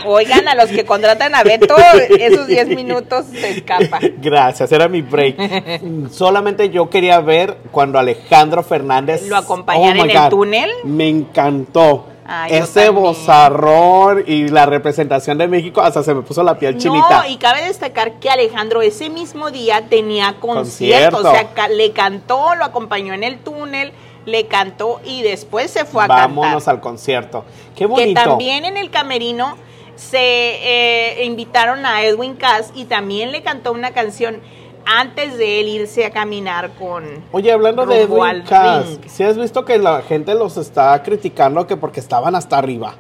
Oigan, 0.07 0.49
a 0.49 0.55
los 0.55 0.67
que 0.71 0.85
contratan 0.85 1.35
a 1.35 1.43
Beto, 1.43 1.75
esos 2.19 2.47
10 2.47 2.69
minutos 2.69 3.27
se 3.33 3.51
escapa. 3.51 3.99
Gracias, 4.19 4.71
era 4.73 4.89
mi 4.89 5.03
break. 5.03 6.11
Solamente 6.11 6.71
yo 6.71 6.89
quería 6.91 7.21
ver 7.21 7.57
cuando 7.71 7.99
Alejandro 7.99 8.63
Fernández 8.63 9.27
¿Lo 9.29 9.37
acompañaron 9.37 10.01
Oh 10.01 10.05
en 10.05 10.11
el 10.11 10.29
túnel? 10.29 10.71
Me 10.85 11.09
encantó. 11.09 12.07
Ay, 12.25 12.55
Ese 12.55 12.89
bozarrón 12.91 14.23
y 14.27 14.49
la 14.49 14.65
representación 14.67 15.39
de 15.39 15.49
México, 15.49 15.81
hasta 15.83 16.03
se 16.03 16.15
me 16.15 16.23
puso 16.23 16.43
la 16.43 16.57
piel 16.59 16.79
chinita. 16.79 17.23
No, 17.25 17.29
y 17.29 17.37
cabe 17.37 17.63
destacar 17.65 18.15
que 18.21 18.31
Alejandro 18.31 18.81
ese 18.81 19.11
mismo 19.11 19.51
día 19.51 19.83
tenía 19.89 20.37
concierto, 20.41 21.19
Concierto. 21.23 21.29
o 21.29 21.57
sea, 21.57 21.69
le 21.69 21.91
cantó, 21.93 22.55
lo 22.55 22.65
acompañó 22.65 23.13
en 23.13 23.25
el 23.25 23.39
túnel, 23.39 23.93
le 24.25 24.47
cantó 24.47 25.01
y 25.05 25.23
después 25.23 25.71
se 25.73 25.85
fue 25.85 26.05
a 26.05 26.07
Vámonos 26.07 26.53
cantar. 26.65 26.75
al 26.77 26.81
concierto. 26.81 27.45
Qué 27.75 27.81
Que 27.81 27.87
bonito. 27.87 28.21
también 28.23 28.65
en 28.65 28.77
el 28.77 28.91
camerino 28.91 29.57
se 30.11 30.19
eh, 30.19 31.25
invitaron 31.25 31.87
a 31.87 32.03
Edwin 32.05 32.35
Cass 32.35 32.73
y 32.75 32.85
también 32.85 33.33
le 33.33 33.43
cantó 33.43 33.73
una 33.73 33.93
canción 33.93 34.41
antes 34.85 35.39
de 35.39 35.61
él 35.61 35.69
irse 35.69 36.05
a 36.05 36.11
caminar 36.11 36.71
con... 36.79 37.05
Oye, 37.31 37.53
hablando 37.53 37.87
de 37.87 38.03
Edwin 38.03 38.43
Cass. 38.43 38.99
¿sí 39.07 39.23
has 39.23 39.39
visto 39.39 39.65
que 39.65 39.79
la 39.79 40.03
gente 40.03 40.35
los 40.35 40.57
está 40.57 41.01
criticando 41.03 41.67
que 41.67 41.77
porque 41.77 42.01
estaban 42.01 42.35
hasta 42.35 42.59
arriba? 42.59 42.97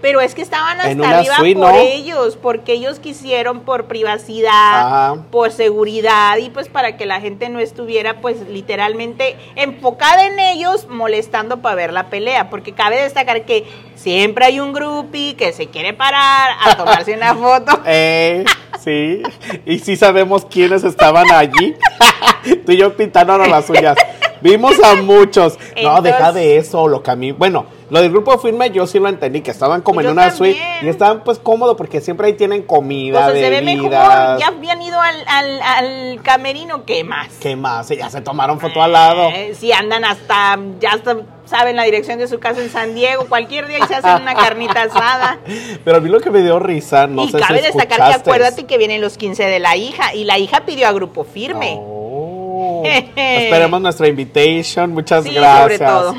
Pero 0.00 0.20
es 0.20 0.34
que 0.34 0.42
estaban 0.42 0.80
hasta 0.80 1.18
arriba 1.18 1.36
suite, 1.36 1.60
por 1.60 1.72
¿no? 1.72 1.78
ellos, 1.78 2.38
porque 2.40 2.72
ellos 2.72 2.98
quisieron 2.98 3.60
por 3.60 3.84
privacidad, 3.84 5.16
por 5.30 5.52
seguridad 5.52 6.38
y 6.38 6.48
pues 6.50 6.68
para 6.68 6.96
que 6.96 7.06
la 7.06 7.20
gente 7.20 7.48
no 7.48 7.60
estuviera 7.60 8.20
pues 8.20 8.48
literalmente 8.48 9.36
enfocada 9.56 10.26
en 10.26 10.38
ellos 10.38 10.88
molestando 10.88 11.60
para 11.60 11.74
ver 11.74 11.92
la 11.92 12.08
pelea, 12.08 12.48
porque 12.48 12.72
cabe 12.72 13.02
destacar 13.02 13.44
que 13.44 13.66
siempre 13.94 14.46
hay 14.46 14.60
un 14.60 14.72
groupie 14.72 15.36
que 15.36 15.52
se 15.52 15.66
quiere 15.66 15.92
parar 15.92 16.50
a 16.60 16.76
tomarse 16.76 17.14
una 17.14 17.34
foto. 17.34 17.80
Eh, 17.92 18.44
sí. 18.78 19.22
Y 19.66 19.80
sí 19.80 19.96
sabemos 19.96 20.44
quiénes 20.44 20.84
estaban 20.84 21.30
allí. 21.32 21.74
Tú 22.64 22.72
y 22.72 22.76
yo 22.76 22.96
pintándonos 22.96 23.48
las 23.48 23.68
uñas. 23.68 23.96
Vimos 24.40 24.82
a 24.82 24.94
muchos. 24.94 25.58
No, 25.82 26.00
deja 26.00 26.32
de 26.32 26.56
eso, 26.56 26.86
lo 26.88 27.02
que 27.02 27.10
a 27.10 27.16
mí. 27.16 27.32
Bueno, 27.32 27.66
lo 27.90 28.00
del 28.00 28.10
grupo 28.10 28.38
firme 28.38 28.70
yo 28.70 28.86
sí 28.86 28.98
lo 28.98 29.08
entendí, 29.08 29.40
que 29.42 29.50
estaban 29.50 29.82
como 29.82 30.00
en 30.00 30.08
una 30.08 30.30
suite 30.30 30.60
y 30.82 30.88
estaban 30.88 31.22
pues 31.24 31.38
cómodos 31.38 31.76
porque 31.76 32.00
siempre 32.00 32.28
ahí 32.28 32.32
tienen 32.34 32.62
O 32.62 32.66
comida, 32.66 33.26
sea, 33.26 33.34
se 33.34 33.50
ve 33.50 33.62
mejor, 33.62 33.90
ya 33.90 34.46
habían 34.46 34.80
ido 34.80 35.00
al, 35.00 35.16
al, 35.26 35.60
al 35.60 36.22
camerino, 36.22 36.84
¿qué 36.84 37.04
más? 37.04 37.28
¿Qué 37.40 37.56
más? 37.56 37.88
Ya 37.88 38.08
se 38.08 38.20
tomaron 38.20 38.60
foto 38.60 38.82
al 38.82 38.92
lado. 38.92 39.28
Eh, 39.34 39.54
si 39.54 39.72
andan 39.72 40.04
hasta, 40.04 40.58
ya 40.78 40.92
hasta 40.92 41.16
saben 41.44 41.74
la 41.74 41.82
dirección 41.82 42.18
de 42.18 42.28
su 42.28 42.38
casa 42.38 42.62
en 42.62 42.70
San 42.70 42.94
Diego, 42.94 43.26
cualquier 43.28 43.66
día 43.66 43.78
y 43.78 43.86
se 43.88 43.96
hacen 43.96 44.22
una 44.22 44.34
carnita 44.34 44.82
asada. 44.90 45.40
Pero 45.84 45.96
a 45.96 46.00
mí 46.00 46.08
lo 46.08 46.20
que 46.20 46.30
me 46.30 46.42
dio 46.42 46.60
risa, 46.60 47.08
no 47.08 47.24
y 47.24 47.32
sé 47.32 47.40
cabe 47.40 47.58
si 47.58 47.66
destacar 47.66 48.08
que 48.08 48.14
acuérdate 48.14 48.66
que 48.66 48.78
vienen 48.78 49.00
los 49.00 49.18
15 49.18 49.44
de 49.44 49.58
la 49.58 49.76
hija 49.76 50.14
y 50.14 50.24
la 50.24 50.38
hija 50.38 50.64
pidió 50.64 50.86
a 50.86 50.92
grupo 50.92 51.24
firme. 51.24 51.76
Oh. 51.78 51.99
Esperemos 53.16 53.80
nuestra 53.80 54.08
invitation, 54.08 54.92
muchas 54.92 55.24
Sí, 55.24 55.30
sobre 55.34 55.40
gracias. 55.78 55.90
todo. 55.90 56.14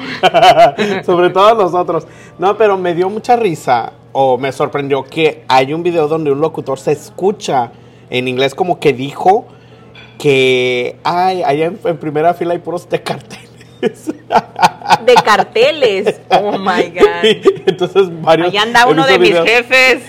sobre 1.06 1.30
todo 1.30 1.56
nosotros. 1.56 2.08
No, 2.40 2.58
pero 2.58 2.78
me 2.78 2.94
dio 2.94 3.10
mucha 3.10 3.36
risa 3.36 3.94
o 4.14 4.38
me 4.38 4.52
sorprendió 4.52 5.04
que 5.04 5.44
hay 5.48 5.74
un 5.74 5.84
video 5.84 6.08
donde 6.08 6.32
un 6.32 6.42
locutor 6.42 6.80
se 6.80 6.92
escucha 6.92 7.72
en 8.10 8.28
inglés 8.28 8.54
como 8.56 8.80
que 8.80 8.94
dijo 8.94 9.46
que 10.20 10.98
ay, 11.04 11.42
allá 11.44 11.66
en, 11.66 11.80
en 11.84 11.98
primera 11.98 12.34
fila 12.34 12.54
hay 12.54 12.60
puros 12.60 12.88
de 12.90 13.02
carteles. 13.02 13.50
De 15.06 15.16
carteles. 15.16 16.20
Oh 16.30 16.52
my 16.60 16.90
God. 16.94 17.24
Entonces 17.66 18.22
varios 18.22 18.50
Allá 18.50 18.62
anda 18.62 18.86
uno 18.86 19.06
de 19.08 19.18
mis 19.18 19.30
videos. 19.30 19.48
jefes. 19.48 20.04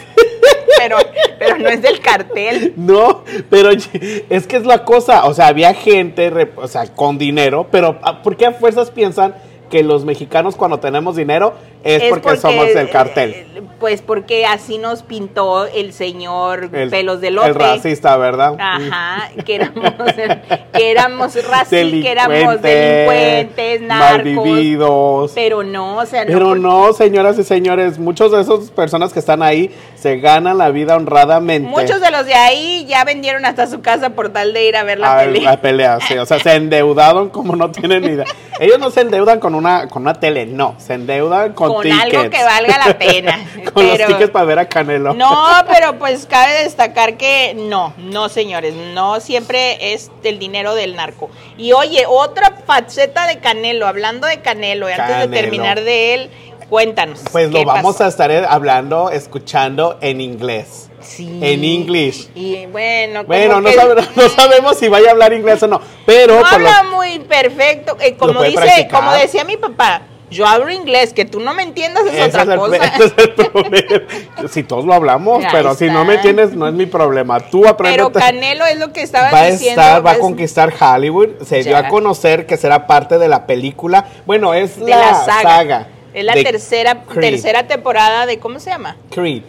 Pero, 0.79 0.97
pero 1.39 1.59
no 1.59 1.69
es 1.69 1.83
del 1.83 2.01
cartel. 2.01 2.73
No, 2.77 3.23
pero 3.51 3.71
es 3.71 4.47
que 4.47 4.57
es 4.57 4.65
la 4.67 4.85
cosa, 4.85 5.25
o 5.27 5.35
sea, 5.35 5.47
había 5.49 5.75
gente, 5.75 6.33
o 6.57 6.69
sea, 6.69 6.87
con 6.95 7.19
dinero, 7.19 7.67
pero 7.71 7.99
¿a- 8.03 8.23
¿por 8.23 8.37
qué 8.37 8.47
a 8.47 8.53
fuerzas 8.53 8.91
piensan 8.91 9.35
que 9.71 9.83
los 9.83 10.05
mexicanos 10.05 10.55
cuando 10.57 10.81
tenemos 10.81 11.17
dinero 11.17 11.55
es, 11.85 12.03
porque, 12.11 12.37
somos 12.37 12.67
el 12.69 12.89
cartel? 12.91 13.31
eh, 13.35 13.63
Pues 13.81 14.03
porque 14.03 14.47
así 14.47 14.79
nos 14.79 15.03
pintó 15.03 15.67
el 15.67 15.93
señor 15.93 16.71
El, 16.73 16.91
pelos 16.91 17.21
de 17.21 17.29
el 17.29 17.35
lote. 17.35 17.53
racista, 17.55 18.17
¿verdad? 18.17 18.55
Ajá, 18.59 19.31
que 19.45 19.55
éramos, 19.57 19.93
que 20.73 20.91
éramos 20.91 21.35
racistas, 21.35 21.69
que 21.69 22.11
éramos 22.11 22.63
Delincuentes, 22.63 23.81
narcos. 23.83 24.17
malvividos. 24.25 25.33
Pero 25.35 25.63
no, 25.63 25.97
o 25.97 26.07
sea, 26.07 26.25
no. 26.25 26.33
Pero 26.33 26.47
porque- 26.47 26.61
no, 26.61 26.93
señoras 26.93 27.39
y 27.39 27.45
señores, 27.45 27.99
muchos 27.99 28.33
de 28.33 28.41
esas 28.41 28.71
personas 28.71 29.13
que 29.13 29.19
están 29.19 29.43
ahí 29.43 29.71
se 29.97 30.19
ganan 30.19 30.59
la 30.59 30.71
vida 30.71 30.97
honradamente. 30.97 31.69
Muchos 31.69 32.01
de 32.01 32.11
los 32.11 32.27
de 32.27 32.35
ahí 32.35 32.87
ya 32.89 33.05
vendieron 33.05 33.45
hasta 33.45 33.67
su 33.67 33.81
casa 33.83 34.11
por 34.11 34.31
tal 34.31 34.53
de 34.53 34.65
ir 34.69 34.77
a 34.77 34.83
ver 34.85 34.99
la 34.99 35.19
a 35.21 35.25
pelea. 35.25 35.43
la 35.51 35.61
pelea, 35.61 35.99
sí. 36.07 36.17
O 36.19 36.27
sea, 36.27 36.39
se 36.39 36.55
endeudaron 36.55 37.31
como 37.31 37.57
no 37.57 37.71
tienen 37.71 38.03
ni 38.03 38.09
idea. 38.09 38.25
Ellos 38.61 38.79
no 38.79 38.91
se 38.91 39.01
endeudan 39.01 39.41
con 39.41 39.55
una, 39.55 39.89
con 39.89 40.03
una 40.03 40.15
tele, 40.15 40.47
no. 40.47 40.75
Se 40.79 40.95
endeudan 40.95 41.53
con, 41.53 41.72
Con 41.75 41.83
tickets. 41.83 42.03
algo 42.03 42.31
que 42.31 42.45
valga 42.45 42.79
la 42.87 42.99
pena. 42.99 43.47
con 43.73 43.85
Pero- 43.87 43.99
los 43.99 44.07
tickets 44.09 44.31
para 44.31 44.45
ver 44.45 44.59
a 44.59 44.69
Canelo. 44.69 45.15
No, 45.15 45.47
pero 45.73 45.99
pues 45.99 46.27
cabe 46.27 46.63
destacar 46.65 47.17
que 47.17 47.55
no, 47.57 47.95
no 47.99 48.29
señores, 48.29 48.75
no 48.75 49.21
siempre 49.21 49.93
es 49.95 50.11
el 50.25 50.39
dinero 50.39 50.75
del 50.75 50.97
narco. 50.97 51.31
Y 51.57 51.73
oye, 51.73 52.05
otra 52.09 52.55
faceta 52.67 53.27
de 53.27 53.39
Canelo, 53.39 53.87
hablando 53.87 54.27
de 54.27 54.41
Canelo, 54.41 54.89
y 54.89 54.93
antes 54.93 55.19
de 55.19 55.29
terminar 55.29 55.81
de 55.83 56.15
él, 56.15 56.31
Cuéntanos. 56.69 57.21
Pues 57.31 57.51
lo 57.51 57.59
¿qué 57.59 57.65
vamos 57.67 57.97
pasó? 57.97 58.05
a 58.05 58.09
estar 58.09 58.31
hablando, 58.49 59.11
escuchando 59.11 59.99
en 60.01 60.23
inglés. 60.23 60.89
Sí. 61.03 61.39
en 61.43 61.65
English. 61.65 62.31
Y 62.35 62.65
bueno, 62.67 63.25
Bueno, 63.25 63.61
no, 63.61 63.69
que- 63.69 63.75
sabe- 63.77 63.95
no 64.17 64.29
sabemos 64.31 64.79
si 64.79 64.89
vaya 64.89 65.09
a 65.09 65.11
hablar 65.11 65.35
inglés 65.35 65.63
o 65.65 65.67
no, 65.67 65.83
pero 66.07 66.37
No 66.37 66.41
lo- 66.41 66.47
habla 66.47 66.83
muy 66.85 67.19
perfecto. 67.19 67.99
eh, 68.01 68.15
como 68.17 68.43
dice, 68.43 68.57
practicar. 68.57 69.01
como 69.01 69.13
decía 69.13 69.45
mi 69.45 69.59
papá, 69.59 70.01
yo 70.33 70.47
hablo 70.47 70.71
inglés, 70.71 71.13
que 71.13 71.25
tú 71.25 71.41
no 71.41 71.55
me 71.55 71.63
entiendas 71.63 72.05
es 72.07 72.13
ese 72.13 72.27
es, 72.27 72.35
otra 72.35 72.55
el, 72.55 72.61
cosa. 72.61 72.77
ese 72.97 73.05
es 73.05 73.15
el 73.19 73.35
problema. 73.35 74.49
Si 74.49 74.63
todos 74.65 74.85
lo 74.85 74.95
hablamos, 74.95 75.45
pero 75.53 75.75
si 75.75 75.87
no 75.87 76.05
me 76.05 76.15
entiendes, 76.15 76.53
no 76.55 76.67
es 76.67 76.75
mi 76.75 76.87
problema. 76.87 77.39
Tú 77.41 77.63
Pero 77.63 78.07
aprende. 78.07 78.21
Canelo 78.21 78.67
es 78.67 78.79
lo 78.79 78.93
que 78.93 79.03
estaba 79.03 79.31
Va 79.31 79.43
a 79.43 79.51
diciendo. 79.51 79.81
estar, 79.81 80.05
va 80.05 80.11
a 80.11 80.15
pues, 80.15 80.19
conquistar 80.23 80.73
Hollywood. 80.79 81.43
Se 81.45 81.63
dio 81.63 81.77
a 81.77 81.89
conocer 81.89 82.47
que 82.47 82.57
será 82.57 82.87
parte 82.87 83.19
de 83.19 83.29
la 83.29 83.47
película. 83.47 84.07
Bueno, 84.27 84.55
es 84.55 84.79
de 84.79 84.91
la, 84.91 84.97
la 84.97 85.15
saga. 85.25 85.43
saga. 85.43 85.89
Es 86.13 86.25
la 86.25 86.35
tercera, 86.35 87.05
Creed. 87.05 87.31
tercera 87.31 87.67
temporada 87.67 88.27
de, 88.27 88.39
¿cómo 88.39 88.59
se 88.59 88.71
llama? 88.71 88.97
Creed. 89.11 89.43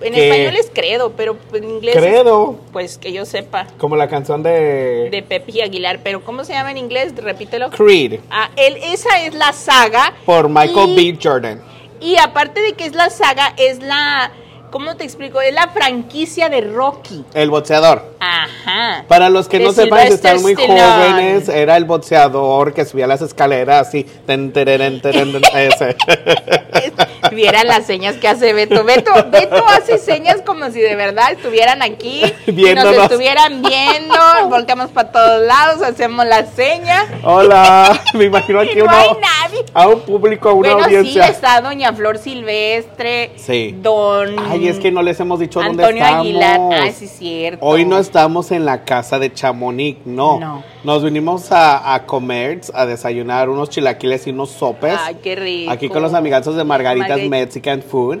En 0.00 0.12
Que- 0.12 0.28
español 0.28 0.56
es 0.56 0.70
credo, 0.72 1.12
pero 1.16 1.36
en 1.54 1.64
inglés. 1.64 1.96
es- 1.96 2.02
Credo. 2.02 2.56
pues 2.72 2.98
que 2.98 3.12
yo 3.12 3.24
sepa. 3.24 3.66
Como 3.78 3.96
la 3.96 4.08
canción 4.08 4.42
de, 4.42 5.08
De 5.10 5.22
Pepe 5.22 5.62
Aguilar. 5.62 6.00
Pero 6.02 6.22
¿cómo 6.22 6.44
se 6.44 6.52
llama 6.52 6.70
en 6.70 6.76
inglés? 6.78 7.14
Repítelo. 7.16 7.70
Creed. 7.70 8.20
Ah, 8.30 8.50
él, 8.56 8.76
esa 8.82 9.20
es 9.24 9.34
la 9.34 9.52
saga. 9.52 10.12
Por 10.24 10.48
Michael 10.48 10.98
y, 10.98 11.12
B. 11.12 11.18
Jordan. 11.22 11.62
Y 12.00 12.16
aparte 12.18 12.60
de 12.60 12.74
que 12.74 12.84
es 12.84 12.94
la 12.94 13.08
saga, 13.10 13.54
es 13.56 13.82
la. 13.82 14.30
¿Cómo 14.70 14.96
te 14.96 15.04
explico? 15.04 15.40
Es 15.40 15.54
la 15.54 15.68
franquicia 15.68 16.48
de 16.48 16.60
Rocky. 16.62 17.24
El 17.34 17.50
boxeador. 17.50 18.02
Ajá. 18.20 19.04
Para 19.08 19.28
los 19.30 19.48
que 19.48 19.58
De 19.58 19.64
no 19.66 19.72
sepan, 19.72 20.08
si 20.08 20.14
están 20.14 20.42
muy 20.42 20.52
Stallone. 20.52 20.80
jóvenes, 20.82 21.48
era 21.48 21.76
el 21.76 21.84
boxeador 21.84 22.74
que 22.74 22.84
subía 22.84 23.06
las 23.06 23.22
escaleras 23.22 23.88
así. 23.88 24.04
ten, 24.26 24.52
tereren, 24.52 25.00
teren, 25.00 25.32
ese. 25.54 25.96
Vieran 27.32 27.66
las 27.66 27.86
señas 27.86 28.16
que 28.16 28.28
hace 28.28 28.52
Beto. 28.52 28.84
Beto, 28.84 29.12
Beto 29.30 29.64
hace 29.68 29.98
señas 29.98 30.42
como 30.44 30.70
si 30.70 30.80
de 30.80 30.94
verdad 30.96 31.32
estuvieran 31.32 31.82
aquí, 31.82 32.22
y 32.46 32.52
nos 32.52 32.56
Viéndonos. 32.56 33.04
estuvieran 33.04 33.62
viendo, 33.62 34.14
volteamos 34.48 34.90
para 34.90 35.10
todos 35.12 35.46
lados, 35.46 35.82
hacemos 35.82 36.24
la 36.26 36.46
seña. 36.46 37.04
Hola, 37.22 38.00
me 38.14 38.24
imagino 38.24 38.60
aquí 38.60 38.76
no 38.76 38.84
uno, 38.84 38.92
hay 38.96 39.08
nadie. 39.10 39.64
a 39.74 39.88
un 39.88 40.00
público, 40.00 40.48
a 40.50 40.52
una 40.52 40.70
bueno, 40.74 40.84
audiencia. 40.86 41.24
sí, 41.26 41.32
está 41.32 41.60
Doña 41.60 41.92
Flor 41.92 42.18
Silvestre, 42.18 43.32
Sí. 43.36 43.74
Don 43.80 44.36
Ay, 44.50 44.55
es 44.64 44.78
que 44.78 44.90
no 44.90 45.02
les 45.02 45.18
hemos 45.20 45.40
dicho 45.40 45.60
dónde 45.60 45.82
Antonio 45.82 46.02
estamos. 46.02 46.26
Aguilar. 46.26 46.60
Ay, 46.72 46.92
sí, 46.92 47.06
cierto. 47.06 47.64
Hoy 47.64 47.84
no 47.84 47.98
estamos 47.98 48.50
en 48.50 48.64
la 48.64 48.84
casa 48.84 49.18
de 49.18 49.32
Chamonix, 49.32 50.06
no. 50.06 50.40
No. 50.40 50.62
Nos 50.84 51.04
vinimos 51.04 51.52
a, 51.52 51.94
a 51.94 52.06
comer, 52.06 52.60
a 52.74 52.86
desayunar 52.86 53.48
unos 53.48 53.70
chilaquiles 53.70 54.26
y 54.26 54.30
unos 54.30 54.50
sopes. 54.50 54.96
Ay, 54.98 55.16
qué 55.22 55.36
rico. 55.36 55.70
Aquí 55.70 55.88
con 55.88 56.02
los 56.02 56.14
amigazos 56.14 56.56
de 56.56 56.64
Margaritas 56.64 57.08
Margarita. 57.08 57.30
Mexican 57.30 57.82
Food, 57.82 58.18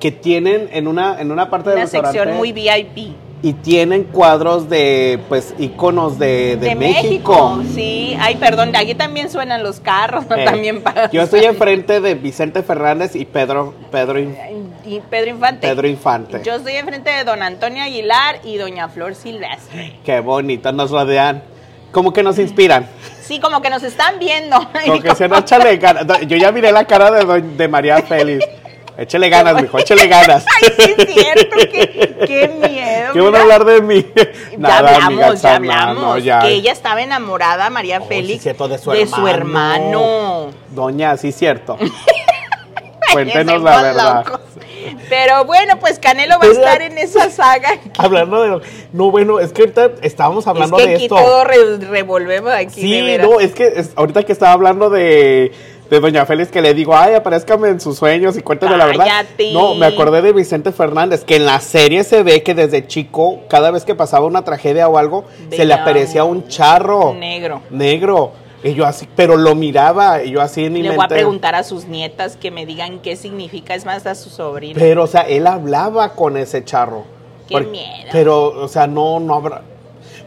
que 0.00 0.12
tienen 0.12 0.68
en 0.72 0.86
una, 0.88 1.20
en 1.20 1.30
una 1.30 1.50
parte 1.50 1.70
del 1.70 1.78
Una 1.78 1.84
restaurante 1.84 2.18
sección 2.18 2.36
muy 2.36 2.52
VIP. 2.52 3.14
Y 3.40 3.52
tienen 3.52 4.04
cuadros 4.04 4.68
de, 4.68 5.20
pues, 5.28 5.54
iconos 5.58 6.18
de, 6.18 6.56
de, 6.56 6.74
México. 6.74 7.60
Sí, 7.74 8.16
ay, 8.20 8.36
perdón, 8.36 8.74
aquí 8.74 8.94
también 8.94 9.30
suenan 9.30 9.62
los 9.62 9.80
carros, 9.80 10.24
Eh, 10.24 10.44
también 10.44 10.82
para... 10.82 11.10
Yo 11.10 11.22
estoy 11.22 11.44
enfrente 11.44 12.00
de 12.00 12.14
Vicente 12.14 12.62
Fernández 12.62 13.14
y 13.14 13.24
Pedro, 13.24 13.74
Pedro, 13.90 14.18
Y 14.18 15.00
Pedro 15.08 15.30
Infante. 15.30 15.68
Pedro 15.68 15.88
Infante. 15.88 16.42
Yo 16.44 16.54
estoy 16.54 16.74
enfrente 16.74 17.10
de 17.10 17.24
don 17.24 17.42
Antonio 17.42 17.82
Aguilar 17.82 18.40
y 18.44 18.56
doña 18.56 18.88
Flor 18.88 19.14
Silvestre. 19.14 19.98
Qué 20.04 20.20
bonito, 20.20 20.72
nos 20.72 20.90
rodean. 20.90 21.42
Como 21.92 22.12
que 22.12 22.22
nos 22.22 22.38
inspiran. 22.38 22.86
Sí, 23.22 23.40
como 23.40 23.62
que 23.62 23.70
nos 23.70 23.82
están 23.82 24.18
viendo. 24.18 24.56
Como 24.86 25.00
que 25.00 25.14
se 25.14 25.28
nos 25.28 25.40
échale 25.40 25.76
ganas. 25.78 26.06
Yo 26.26 26.36
ya 26.36 26.52
miré 26.52 26.70
la 26.70 26.84
cara 26.84 27.10
de, 27.10 27.42
de 27.42 27.68
María 27.68 28.02
Félix. 28.02 28.44
Échale 28.98 29.28
ganas, 29.28 29.62
mijo, 29.62 29.78
échale 29.78 30.06
ganas. 30.08 30.44
Ay, 30.60 30.72
sí 30.76 30.94
es 30.98 31.14
cierto, 31.14 31.56
qué, 31.56 32.16
qué 32.26 32.48
miedo. 32.48 33.12
¿Qué 33.12 33.20
van 33.20 33.36
a 33.36 33.40
hablar 33.42 33.64
de 33.64 33.80
mí? 33.80 34.04
Ya 34.14 34.24
Nada, 34.58 34.78
hablamos, 34.96 35.04
amiga, 35.06 35.34
ya 35.34 35.54
hablamos. 35.54 36.02
no, 36.02 36.18
ya. 36.18 36.38
Que 36.40 36.48
ella 36.48 36.72
estaba 36.72 37.00
enamorada, 37.00 37.70
María 37.70 37.98
Oh, 37.98 38.02
sí, 38.02 38.08
Félix, 38.08 38.42
cierto, 38.42 38.66
de 38.66 38.76
su 38.78 38.90
hermano. 38.92 39.28
hermano. 39.28 40.50
Doña, 40.70 41.16
sí, 41.16 41.30
cierto. 41.32 41.78
Cuéntenos 43.12 43.62
la 43.62 43.82
verdad. 43.82 44.26
locos. 44.26 44.40
Pero 45.08 45.44
bueno, 45.44 45.78
pues 45.80 45.98
Canelo 45.98 46.32
va 46.32 46.36
a 46.36 46.40
Pero- 46.40 46.52
estar 46.52 46.82
en 46.82 46.98
esa 46.98 47.30
saga. 47.30 47.70
Hablando 47.96 48.42
de. 48.42 48.66
No, 48.92 49.10
bueno, 49.10 49.38
es 49.40 49.52
que 49.52 49.62
ahorita 49.62 49.90
estábamos 50.02 50.46
hablando 50.46 50.76
es 50.78 50.82
que 50.84 50.88
de 50.90 50.94
aquí 50.96 51.04
esto. 51.04 51.16
todo 51.16 51.44
re- 51.44 51.78
revolvemos 51.78 52.52
aquí. 52.52 52.82
de 53.02 53.16
Sí, 53.16 53.22
no, 53.22 53.40
es 53.40 53.54
que 53.54 53.66
es- 53.76 53.92
ahorita 53.96 54.24
que 54.24 54.32
estaba 54.32 54.52
hablando 54.52 54.90
de, 54.90 55.52
de 55.90 56.00
Doña 56.00 56.26
Félix, 56.26 56.50
que 56.50 56.60
le 56.60 56.74
digo, 56.74 56.96
ay, 56.96 57.14
aparezcame 57.14 57.68
en 57.68 57.80
sus 57.80 57.96
sueños 57.96 58.36
y 58.36 58.42
cuéntame 58.42 58.76
la 58.76 58.86
verdad. 58.86 59.06
Cállate. 59.06 59.52
No, 59.52 59.74
me 59.74 59.86
acordé 59.86 60.22
de 60.22 60.32
Vicente 60.32 60.72
Fernández, 60.72 61.24
que 61.24 61.36
en 61.36 61.46
la 61.46 61.60
serie 61.60 62.04
se 62.04 62.22
ve 62.22 62.42
que 62.42 62.54
desde 62.54 62.86
chico, 62.86 63.40
cada 63.48 63.70
vez 63.70 63.84
que 63.84 63.94
pasaba 63.94 64.26
una 64.26 64.42
tragedia 64.42 64.88
o 64.88 64.98
algo, 64.98 65.24
se 65.50 65.64
le 65.64 65.74
aparecía 65.74 66.24
un 66.24 66.48
charro 66.48 67.14
negro. 67.14 67.62
negro. 67.70 68.32
Y 68.62 68.74
yo 68.74 68.86
así, 68.86 69.08
pero 69.14 69.36
lo 69.36 69.54
miraba, 69.54 70.24
y 70.24 70.32
yo 70.32 70.42
así 70.42 70.64
en 70.64 70.72
mi 70.72 70.82
Le 70.82 70.90
voy 70.90 71.04
a 71.04 71.08
preguntar 71.08 71.54
a 71.54 71.62
sus 71.62 71.84
nietas 71.86 72.36
que 72.36 72.50
me 72.50 72.66
digan 72.66 72.98
qué 72.98 73.14
significa, 73.14 73.74
es 73.74 73.84
más 73.84 74.04
a 74.06 74.16
su 74.16 74.30
sobrino. 74.30 74.74
Pero, 74.78 75.04
o 75.04 75.06
sea, 75.06 75.22
él 75.22 75.46
hablaba 75.46 76.14
con 76.14 76.36
ese 76.36 76.64
charro. 76.64 77.04
Qué 77.48 77.60
miedo. 77.60 78.08
Pero, 78.10 78.48
o 78.48 78.68
sea, 78.68 78.88
no, 78.88 79.20
no 79.20 79.34
habrá. 79.34 79.62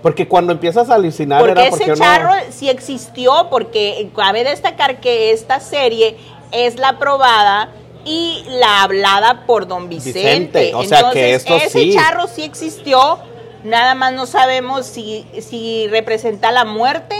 Porque 0.01 0.27
cuando 0.27 0.51
empiezas 0.51 0.89
a 0.89 0.95
alucinar 0.95 1.39
porque 1.39 1.51
era 1.51 1.67
ese 1.67 1.93
charro 1.93 2.35
no. 2.35 2.41
sí 2.51 2.69
existió, 2.69 3.47
porque 3.49 4.09
cabe 4.15 4.43
destacar 4.43 4.99
que 4.99 5.31
esta 5.31 5.59
serie 5.59 6.17
es 6.51 6.77
la 6.77 6.89
aprobada 6.89 7.69
y 8.03 8.43
la 8.47 8.83
hablada 8.83 9.45
por 9.45 9.67
don 9.67 9.89
Vicente. 9.89 10.19
Vicente, 10.21 10.71
o 10.73 10.83
sea 10.83 11.11
que 11.11 11.35
esto 11.35 11.55
ese 11.55 11.69
sí. 11.69 11.93
charro 11.93 12.27
sí 12.27 12.43
existió, 12.43 13.19
nada 13.63 13.93
más 13.95 14.13
no 14.13 14.25
sabemos 14.25 14.85
si, 14.85 15.25
si 15.39 15.87
representa 15.87 16.51
la 16.51 16.65
muerte 16.65 17.15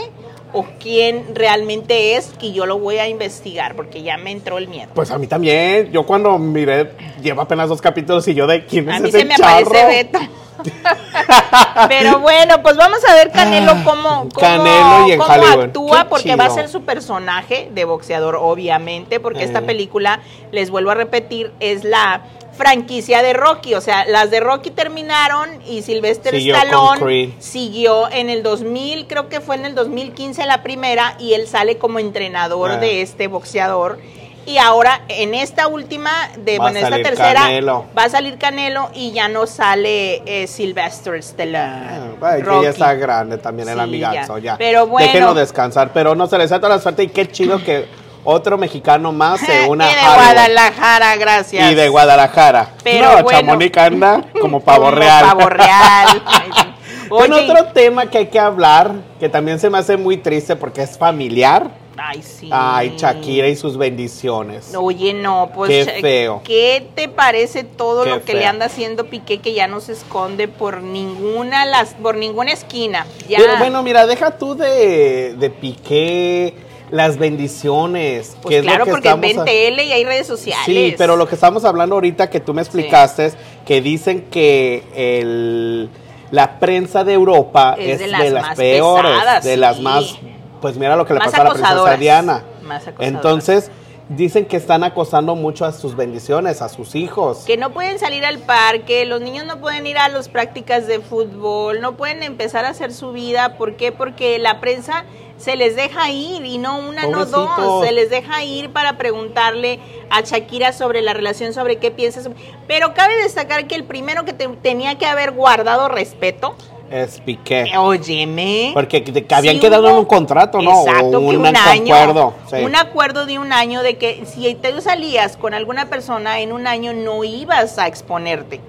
o 0.52 0.66
quién 0.80 1.34
realmente 1.34 2.16
es, 2.16 2.32
y 2.40 2.52
yo 2.52 2.66
lo 2.66 2.78
voy 2.78 2.98
a 2.98 3.08
investigar 3.08 3.74
porque 3.74 4.02
ya 4.02 4.18
me 4.18 4.32
entró 4.32 4.58
el 4.58 4.68
miedo. 4.68 4.90
Pues 4.94 5.10
a 5.10 5.18
mí 5.18 5.26
también. 5.26 5.90
Yo 5.92 6.04
cuando 6.04 6.38
miré, 6.38 6.90
lleva 7.22 7.44
apenas 7.44 7.68
dos 7.68 7.80
capítulos 7.80 8.26
y 8.28 8.34
yo 8.34 8.46
de 8.46 8.66
quién 8.66 8.88
es 8.90 8.96
A 8.96 9.00
mí 9.00 9.08
ese 9.08 9.20
se 9.20 9.24
me 9.24 9.36
charro? 9.36 9.68
aparece 9.68 9.86
Beto. 9.86 10.18
Pero 11.88 12.18
bueno, 12.20 12.62
pues 12.62 12.76
vamos 12.76 12.98
a 13.08 13.14
ver 13.14 13.30
Canelo 13.30 13.72
cómo, 13.84 14.28
cómo, 14.28 14.28
Canelo 14.40 15.08
y 15.08 15.12
en 15.12 15.18
cómo 15.18 15.32
Hollywood. 15.32 15.64
actúa, 15.64 16.02
Qué 16.04 16.08
porque 16.08 16.36
va 16.36 16.46
a 16.46 16.50
ser 16.50 16.68
su 16.68 16.82
personaje 16.82 17.68
de 17.72 17.84
boxeador, 17.84 18.36
obviamente, 18.36 19.20
porque 19.20 19.44
esta 19.44 19.60
Eh. 19.60 19.62
película, 19.62 20.20
les 20.50 20.70
vuelvo 20.70 20.90
a 20.90 20.94
repetir, 20.94 21.52
es 21.60 21.84
la 21.84 22.22
franquicia 22.56 23.22
de 23.22 23.32
Rocky, 23.32 23.74
o 23.74 23.80
sea, 23.80 24.04
las 24.04 24.30
de 24.30 24.38
Rocky 24.40 24.70
terminaron 24.70 25.48
y 25.66 25.80
Sylvester 25.82 26.34
Siguió 26.34 26.54
Stallone 26.56 27.32
siguió 27.38 28.10
en 28.10 28.28
el 28.28 28.42
2000, 28.42 29.06
creo 29.06 29.28
que 29.30 29.40
fue 29.40 29.56
en 29.56 29.64
el 29.64 29.74
2015 29.74 30.44
la 30.46 30.62
primera 30.62 31.14
y 31.18 31.32
él 31.32 31.48
sale 31.48 31.78
como 31.78 31.98
entrenador 31.98 32.72
Ah. 32.72 32.76
de 32.76 33.00
este 33.00 33.26
boxeador. 33.28 33.98
Y 34.44 34.58
ahora 34.58 35.02
en 35.08 35.34
esta 35.34 35.68
última, 35.68 36.10
de 36.36 36.58
Va 36.58 36.64
bueno, 36.70 36.78
esta 36.80 36.96
tercera, 37.02 37.42
Canelo. 37.42 37.86
va 37.96 38.04
a 38.04 38.08
salir 38.08 38.38
Canelo 38.38 38.90
y 38.94 39.12
ya 39.12 39.28
no 39.28 39.46
sale 39.46 40.22
eh, 40.26 40.46
Sylvester 40.46 41.14
Stallone. 41.16 42.16
Ah, 42.20 42.36
que 42.36 42.62
ya 42.62 42.70
está 42.70 42.94
grande 42.94 43.38
también 43.38 43.68
el 43.68 43.78
amigazo, 43.78 44.38
ya. 44.38 44.52
ya. 44.52 44.58
Pero 44.58 44.86
bueno. 44.86 45.06
Déjenlo 45.06 45.34
descansar, 45.34 45.92
pero 45.92 46.14
no 46.14 46.26
se 46.26 46.38
les 46.38 46.50
salta 46.50 46.68
la 46.68 46.80
suerte 46.80 47.04
y 47.04 47.08
qué 47.08 47.30
chido 47.30 47.62
que 47.62 47.86
otro 48.24 48.58
mexicano 48.58 49.12
más 49.12 49.40
se 49.40 49.66
una 49.68 49.90
y 49.90 49.94
de 49.94 50.00
Hollywood. 50.00 50.16
Guadalajara, 50.16 51.16
gracias. 51.16 51.70
Y 51.70 51.74
de 51.74 51.88
Guadalajara. 51.88 52.68
Pero 52.82 53.16
no, 53.16 53.22
bueno. 53.22 53.40
Chamonix 53.40 53.76
anda 53.78 54.24
como 54.40 54.60
pavo 54.64 54.86
Como 54.86 54.96
real. 54.96 55.24
pavo 55.24 55.48
real. 55.48 56.22
Oye, 57.10 57.32
otro 57.50 57.66
tema 57.72 58.06
que 58.06 58.18
hay 58.18 58.26
que 58.28 58.38
hablar, 58.38 58.92
que 59.20 59.28
también 59.28 59.58
se 59.60 59.68
me 59.68 59.76
hace 59.78 59.96
muy 59.96 60.16
triste 60.16 60.56
porque 60.56 60.82
es 60.82 60.96
familiar. 60.96 61.81
Ay, 61.96 62.22
sí. 62.22 62.48
Ay, 62.50 62.94
Shakira 62.96 63.48
y 63.48 63.56
sus 63.56 63.76
bendiciones. 63.76 64.74
Oye, 64.76 65.12
no, 65.14 65.50
pues. 65.54 65.86
Qué 65.86 66.00
feo. 66.00 66.40
¿Qué 66.44 66.86
te 66.94 67.08
parece 67.08 67.64
todo 67.64 68.04
Qué 68.04 68.10
lo 68.10 68.20
que 68.20 68.32
feo. 68.32 68.40
le 68.40 68.46
anda 68.46 68.66
haciendo 68.66 69.06
Piqué 69.06 69.38
que 69.38 69.52
ya 69.54 69.66
no 69.68 69.80
se 69.80 69.92
esconde 69.92 70.48
por 70.48 70.82
ninguna 70.82 71.66
las 71.66 71.94
por 71.94 72.16
ninguna 72.16 72.52
esquina? 72.52 73.06
Ya. 73.28 73.38
Pero 73.38 73.58
bueno, 73.58 73.82
mira, 73.82 74.06
deja 74.06 74.38
tú 74.38 74.54
de, 74.54 75.34
de 75.34 75.50
Piqué 75.50 76.54
las 76.90 77.16
bendiciones. 77.18 78.36
pues 78.42 78.52
que 78.52 78.58
es 78.58 78.64
lo 78.64 78.70
claro, 78.70 78.84
que 78.84 78.90
porque 78.90 79.08
estamos 79.08 79.26
ven 79.28 79.40
a- 79.40 79.44
tele 79.44 79.84
y 79.84 79.92
hay 79.92 80.04
redes 80.04 80.26
sociales. 80.26 80.64
Sí, 80.66 80.94
pero 80.98 81.16
lo 81.16 81.26
que 81.28 81.34
estamos 81.34 81.64
hablando 81.64 81.94
ahorita 81.94 82.28
que 82.30 82.40
tú 82.40 82.52
me 82.54 82.62
explicaste, 82.62 83.32
que 83.66 83.80
dicen 83.80 84.26
que 84.30 84.82
el, 84.94 85.88
la 86.30 86.58
prensa 86.58 87.04
de 87.04 87.12
Europa 87.14 87.76
Es 87.78 87.92
es, 87.94 87.98
de 88.00 88.04
de 88.24 88.30
las 88.30 88.42
más 88.42 88.56
peores, 88.56 89.10
pesadas, 89.12 89.44
de 89.44 89.56
las 89.56 89.80
más, 89.80 90.18
pues 90.62 90.78
mira 90.78 90.96
lo 90.96 91.04
que 91.04 91.12
le 91.12 91.18
Más 91.18 91.30
pasó 91.32 91.42
a 91.42 91.44
la 91.44 91.50
princesa 91.52 91.96
Diana. 91.98 92.44
más. 92.62 92.84
Entonces, 93.00 93.70
dicen 94.08 94.46
que 94.46 94.56
están 94.56 94.84
acosando 94.84 95.34
mucho 95.34 95.64
a 95.64 95.72
sus 95.72 95.94
bendiciones, 95.96 96.62
a 96.62 96.68
sus 96.70 96.94
hijos. 96.94 97.44
que 97.46 97.56
no 97.58 97.70
pueden 97.70 97.98
salir 97.98 98.24
al 98.24 98.38
parque, 98.38 99.04
los 99.04 99.20
niños 99.20 99.44
no 99.44 99.58
pueden 99.58 99.86
ir 99.86 99.98
a 99.98 100.08
las 100.08 100.28
prácticas 100.28 100.86
de 100.86 101.00
fútbol, 101.00 101.80
no 101.80 101.96
pueden 101.96 102.22
empezar 102.22 102.64
a 102.64 102.70
hacer 102.70 102.92
su 102.94 103.12
vida. 103.12 103.58
¿Por 103.58 103.76
qué? 103.76 103.92
Porque 103.92 104.38
la 104.38 104.60
prensa 104.60 105.04
se 105.38 105.56
les 105.56 105.74
deja 105.76 106.10
ir 106.10 106.44
y 106.44 106.58
no 106.58 106.78
una, 106.78 107.06
no 107.06 107.24
dos, 107.26 107.84
se 107.84 107.90
les 107.92 108.10
deja 108.10 108.44
ir 108.44 108.70
para 108.70 108.96
preguntarle 108.96 109.80
a 110.10 110.20
Shakira 110.20 110.72
sobre 110.72 111.02
la 111.02 111.14
relación, 111.14 111.52
sobre 111.52 111.76
qué 111.78 111.90
piensas. 111.90 112.28
Pero 112.68 112.94
cabe 112.94 113.16
destacar 113.22 113.66
que 113.66 113.74
el 113.74 113.82
primero 113.84 114.24
que 114.24 114.32
te- 114.34 114.46
tenía 114.48 114.98
que 114.98 115.06
haber 115.06 115.32
guardado 115.32 115.88
respeto, 115.88 116.54
Es 116.92 117.20
Piqué. 117.20 117.62
eh, 117.62 117.78
óyeme. 117.78 118.70
Porque 118.74 119.02
que- 119.02 119.34
habían 119.34 119.54
Sí 119.54 119.60
quedado 119.60 119.88
en 119.88 119.96
un 119.96 120.04
contrato, 120.04 120.60
¿no? 120.60 120.82
Exacto, 120.82 121.06
O 121.06 121.10
que 121.10 121.16
un 121.16 121.36
un 121.36 121.46
año. 121.56 121.94
acuerdo, 121.94 122.34
sí. 122.50 122.56
Un 122.62 122.76
acuerdo 122.76 123.24
de 123.26 123.38
un 123.38 123.52
año 123.52 123.82
de 123.82 123.96
que 123.96 124.24
si 124.26 124.54
te 124.56 124.78
salías 124.82 125.36
con 125.38 125.54
alguna 125.54 125.86
persona 125.86 126.40
en 126.40 126.52
un 126.52 126.66
año 126.66 126.92
no 126.92 127.24
ibas 127.24 127.78
a 127.78 127.86
exponerte. 127.86 128.60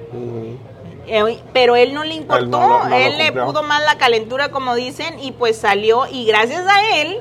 Eh, 1.06 1.38
pero 1.52 1.76
él 1.76 1.94
no 1.94 2.06
le 2.06 2.14
importó, 2.16 2.44
Él 2.46 2.50
no 2.50 2.60
lo- 2.62 2.84
no 2.86 2.90
lo 2.90 2.96
él 2.96 3.18
le 3.18 3.32
pudo 3.34 3.62
más 3.64 3.84
la 3.84 3.98
calentura 3.98 4.52
como 4.52 4.74
dicen 4.74 5.20
y 5.20 5.34
pues 5.34 5.58
salió 5.58 6.08
y 6.10 6.26
gracias 6.26 6.64
a 6.66 6.96
él 7.02 7.18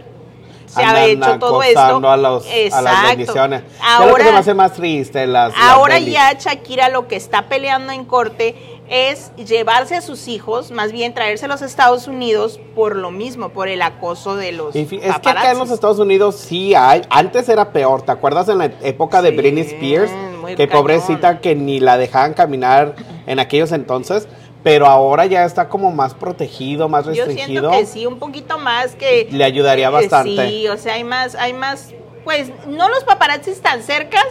se 0.67 0.85
ha 0.85 1.05
hecho 1.05 1.39
todo 1.41 1.63
esto. 1.65 1.81
A, 1.81 2.17
los, 2.17 2.47
a 2.73 2.81
las 2.81 3.03
bendiciones. 3.09 3.63
Ya 3.81 3.99
lo 3.99 4.05
que 4.05 4.11
Ahora, 4.13 4.25
se 4.25 4.33
me 4.33 4.39
hace 4.39 4.55
más 4.55 4.73
triste, 4.73 5.27
las. 5.27 5.53
ahora 5.61 5.99
ya 5.99 6.33
Shakira 6.39 6.89
lo 6.91 7.09
que 7.09 7.17
está 7.17 7.49
peleando 7.49 7.93
en 7.93 8.05
corte 8.05 8.72
es 8.89 9.33
llevarse 9.37 9.95
a 9.97 10.01
sus 10.03 10.29
hijos, 10.29 10.71
más 10.71 10.93
bien 10.93 11.15
traérselos 11.15 11.63
a 11.63 11.67
Estados 11.67 12.09
Unidos 12.09 12.61
por 12.75 12.97
lo 12.97 13.11
mismo, 13.11 13.49
por 13.51 13.69
el 13.69 13.81
acoso 13.81 14.37
de 14.37 14.53
los 14.53 14.75
es 14.75 14.89
que 14.89 15.07
acá 15.07 15.53
en 15.53 15.59
los 15.59 15.71
Estados 15.71 15.99
Unidos 15.99 16.37
sí 16.37 16.75
hay. 16.75 17.03
Antes 17.09 17.49
era 17.49 17.73
peor. 17.73 18.03
¿Te 18.03 18.13
acuerdas 18.13 18.49
en 18.49 18.59
la 18.59 18.67
época 18.83 19.23
de 19.23 19.31
Sí, 19.31 19.37
Britney 19.37 19.63
Spears? 19.63 20.11
Que 20.47 20.67
cañón. 20.69 20.71
pobrecita 20.71 21.41
que 21.41 21.55
ni 21.55 21.81
la 21.81 21.97
dejaban 21.97 22.35
caminar 22.35 22.95
en 23.27 23.39
aquellos 23.39 23.73
entonces. 23.73 24.29
Pero 24.63 24.87
ahora 24.87 25.27
ya 25.27 25.45
está 25.45 25.69
como 25.69 25.91
más 25.91 26.15
protegido, 26.15 26.89
más 26.89 27.05
Yo 27.07 27.11
restringido. 27.25 27.71
siento 27.71 27.71
que 27.79 27.87
sí, 27.87 28.07
un 28.07 28.19
poquito 28.21 28.59
más 28.59 28.95
que 28.95 29.27
Le 29.31 29.43
ayudaría 29.43 29.89
eh, 29.89 29.91
bastante. 29.91 30.49
Sí, 30.49 30.69
o 30.69 30.77
sea, 30.77 30.95
hay 30.95 31.03
más, 31.05 31.35
hay 31.35 31.53
más, 31.53 31.93
pues 32.25 32.51
no 32.69 32.89
los 32.89 33.03
paparazzis 33.03 33.61
tan 33.61 33.83
cercas, 33.83 34.25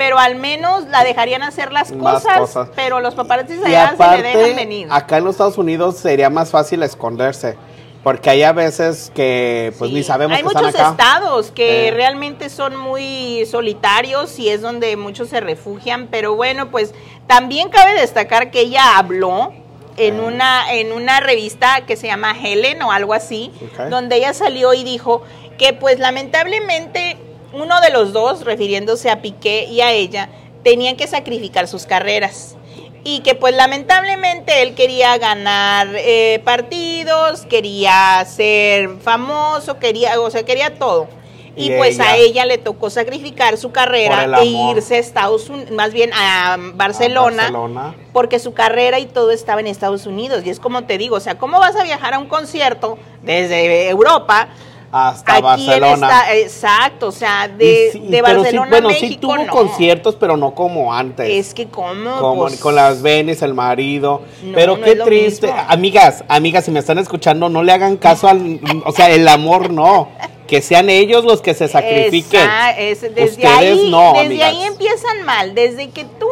pero 0.00 0.18
al 0.18 0.36
menos 0.36 0.86
la 0.88 1.04
dejarían 1.04 1.42
hacer 1.42 1.72
las 1.74 1.92
cosas, 1.92 2.38
cosas. 2.38 2.68
pero 2.74 3.00
los 3.00 3.14
paparazzis 3.14 3.60
Y 3.60 3.64
allá 3.66 3.94
se 3.98 4.16
le 4.16 4.22
dejan 4.34 4.56
venir. 4.56 4.88
acá 4.90 5.18
en 5.18 5.24
los 5.24 5.34
Estados 5.34 5.58
Unidos 5.58 5.98
sería 5.98 6.30
más 6.30 6.50
fácil 6.50 6.82
esconderse. 6.82 7.58
Porque 8.02 8.30
hay 8.30 8.42
a 8.44 8.52
veces 8.52 9.12
que 9.14 9.74
pues 9.78 9.90
Sí, 9.90 9.96
ni 9.98 10.02
sabemos 10.02 10.34
Hay 10.38 10.42
que 10.42 10.48
están 10.48 10.64
muchos 10.64 10.80
acá. 10.80 10.90
estados 10.92 11.50
que 11.50 11.88
Eh. 11.88 11.90
realmente 11.90 12.48
son 12.48 12.74
muy 12.74 13.44
solitarios 13.44 14.38
y 14.38 14.48
es 14.48 14.62
donde 14.62 14.96
muchos 14.96 15.28
se 15.28 15.40
refugian, 15.40 16.08
pero 16.10 16.34
bueno, 16.34 16.70
pues 16.70 16.94
también 17.26 17.68
cabe 17.68 17.92
destacar 17.92 18.50
que 18.50 18.60
ella 18.60 18.96
habló 18.96 19.52
en 19.98 20.16
Eh. 20.18 20.22
una 20.22 20.72
en 20.72 20.92
una 20.92 21.20
revista 21.20 21.82
que 21.86 21.96
se 21.96 22.06
llama 22.06 22.34
Helen 22.42 22.80
o 22.80 22.90
algo 22.90 23.12
así, 23.12 23.52
donde 23.90 24.16
ella 24.16 24.32
salió 24.32 24.72
y 24.72 24.82
dijo 24.82 25.20
que 25.58 25.74
pues 25.74 25.98
lamentablemente 25.98 27.18
uno 27.52 27.80
de 27.80 27.90
los 27.90 28.12
dos, 28.12 28.44
refiriéndose 28.44 29.10
a 29.10 29.22
Piqué 29.22 29.64
y 29.64 29.80
a 29.80 29.92
ella, 29.92 30.28
tenían 30.62 30.96
que 30.96 31.06
sacrificar 31.06 31.66
sus 31.68 31.86
carreras 31.86 32.56
y 33.02 33.20
que 33.20 33.34
pues 33.34 33.54
lamentablemente 33.54 34.62
él 34.62 34.74
quería 34.74 35.16
ganar 35.18 35.88
eh, 35.94 36.40
partidos, 36.44 37.42
quería 37.46 38.22
ser 38.26 38.90
famoso, 39.02 39.78
quería, 39.78 40.20
o 40.20 40.30
sea, 40.30 40.42
quería 40.44 40.74
todo. 40.78 41.08
Y, 41.56 41.72
Y 41.72 41.76
pues 41.76 41.98
a 41.98 42.16
ella- 42.16 42.44
le 42.46 42.58
tocó 42.58 42.90
sacrificar 42.90 43.56
su 43.58 43.72
carrera 43.72 44.38
e 44.40 44.44
irse 44.44 44.94
a 44.94 44.98
Estados 44.98 45.48
Unidos, 45.48 45.72
más 45.72 45.92
bien 45.92 46.12
a 46.12 46.54
A 46.54 46.56
Barcelona, 46.74 47.36
Barcelona. 47.44 47.94
porque 48.12 48.38
su 48.38 48.52
carrera 48.54 49.00
y 49.00 49.06
todo 49.06 49.32
estaba 49.32 49.60
en 49.60 49.66
Estados 49.66 50.06
Unidos. 50.06 50.42
Y 50.46 50.50
es 50.50 50.60
como 50.60 50.84
te 50.84 50.96
digo, 50.96 51.16
o 51.16 51.20
sea, 51.20 51.38
¿cómo 51.38 51.58
vas 51.58 51.74
a 51.74 51.82
viajar 51.82 52.14
a 52.14 52.18
un 52.20 52.26
concierto 52.28 52.98
desde 53.22 53.88
Europa? 53.88 54.48
Hasta 54.92 55.34
aquí 55.34 55.42
Barcelona. 55.42 56.22
exacto, 56.34 57.08
o 57.08 57.12
sea, 57.12 57.46
de, 57.46 57.90
sí, 57.92 58.00
de 58.00 58.22
pero 58.22 58.38
sí, 58.38 58.42
Barcelona 58.42 58.70
bueno, 58.70 58.88
a 58.88 58.92
sí 58.94 59.02
México, 59.02 59.20
tuvo 59.20 59.36
no. 59.36 59.52
conciertos, 59.52 60.16
pero 60.16 60.36
no 60.36 60.52
como 60.54 60.92
antes. 60.92 61.28
Es 61.30 61.54
que 61.54 61.68
cómo, 61.68 62.18
como 62.18 62.40
Pues, 62.42 62.58
con 62.58 62.74
las 62.74 63.00
Venis, 63.00 63.42
el 63.42 63.54
marido. 63.54 64.22
No, 64.42 64.52
pero 64.54 64.76
no 64.76 64.84
qué 64.84 64.96
triste. 64.96 65.46
mismo. 65.46 65.62
Amigas, 65.68 66.24
amigas, 66.28 66.64
si 66.64 66.70
me 66.72 66.80
están 66.80 66.98
escuchando, 66.98 67.48
no 67.48 67.62
le 67.62 67.72
hagan 67.72 67.96
caso 67.98 68.26
al. 68.28 68.60
o 68.84 68.92
sea, 68.92 69.10
el 69.10 69.26
amor 69.28 69.70
no. 69.70 70.08
Que 70.48 70.60
sean 70.62 70.90
ellos 70.90 71.24
los 71.24 71.40
que 71.40 71.54
se 71.54 71.68
sacrifiquen. 71.68 72.40
Esa- 72.40 72.70
es- 72.72 73.00
desde 73.02 73.24
Ustedes 73.24 73.46
ahí, 73.56 73.88
no, 73.92 74.12
desde 74.14 74.26
amigas. 74.26 74.48
ahí 74.48 74.62
empiezan 74.64 75.22
mal, 75.24 75.54
desde 75.54 75.90
que 75.90 76.04
tú 76.04 76.26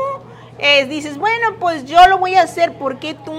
eh, 0.58 0.86
dices, 0.86 1.18
bueno, 1.18 1.54
pues 1.60 1.84
yo 1.84 2.04
lo 2.08 2.18
voy 2.18 2.34
a 2.34 2.42
hacer, 2.42 2.72
porque 2.78 3.14
tú? 3.14 3.30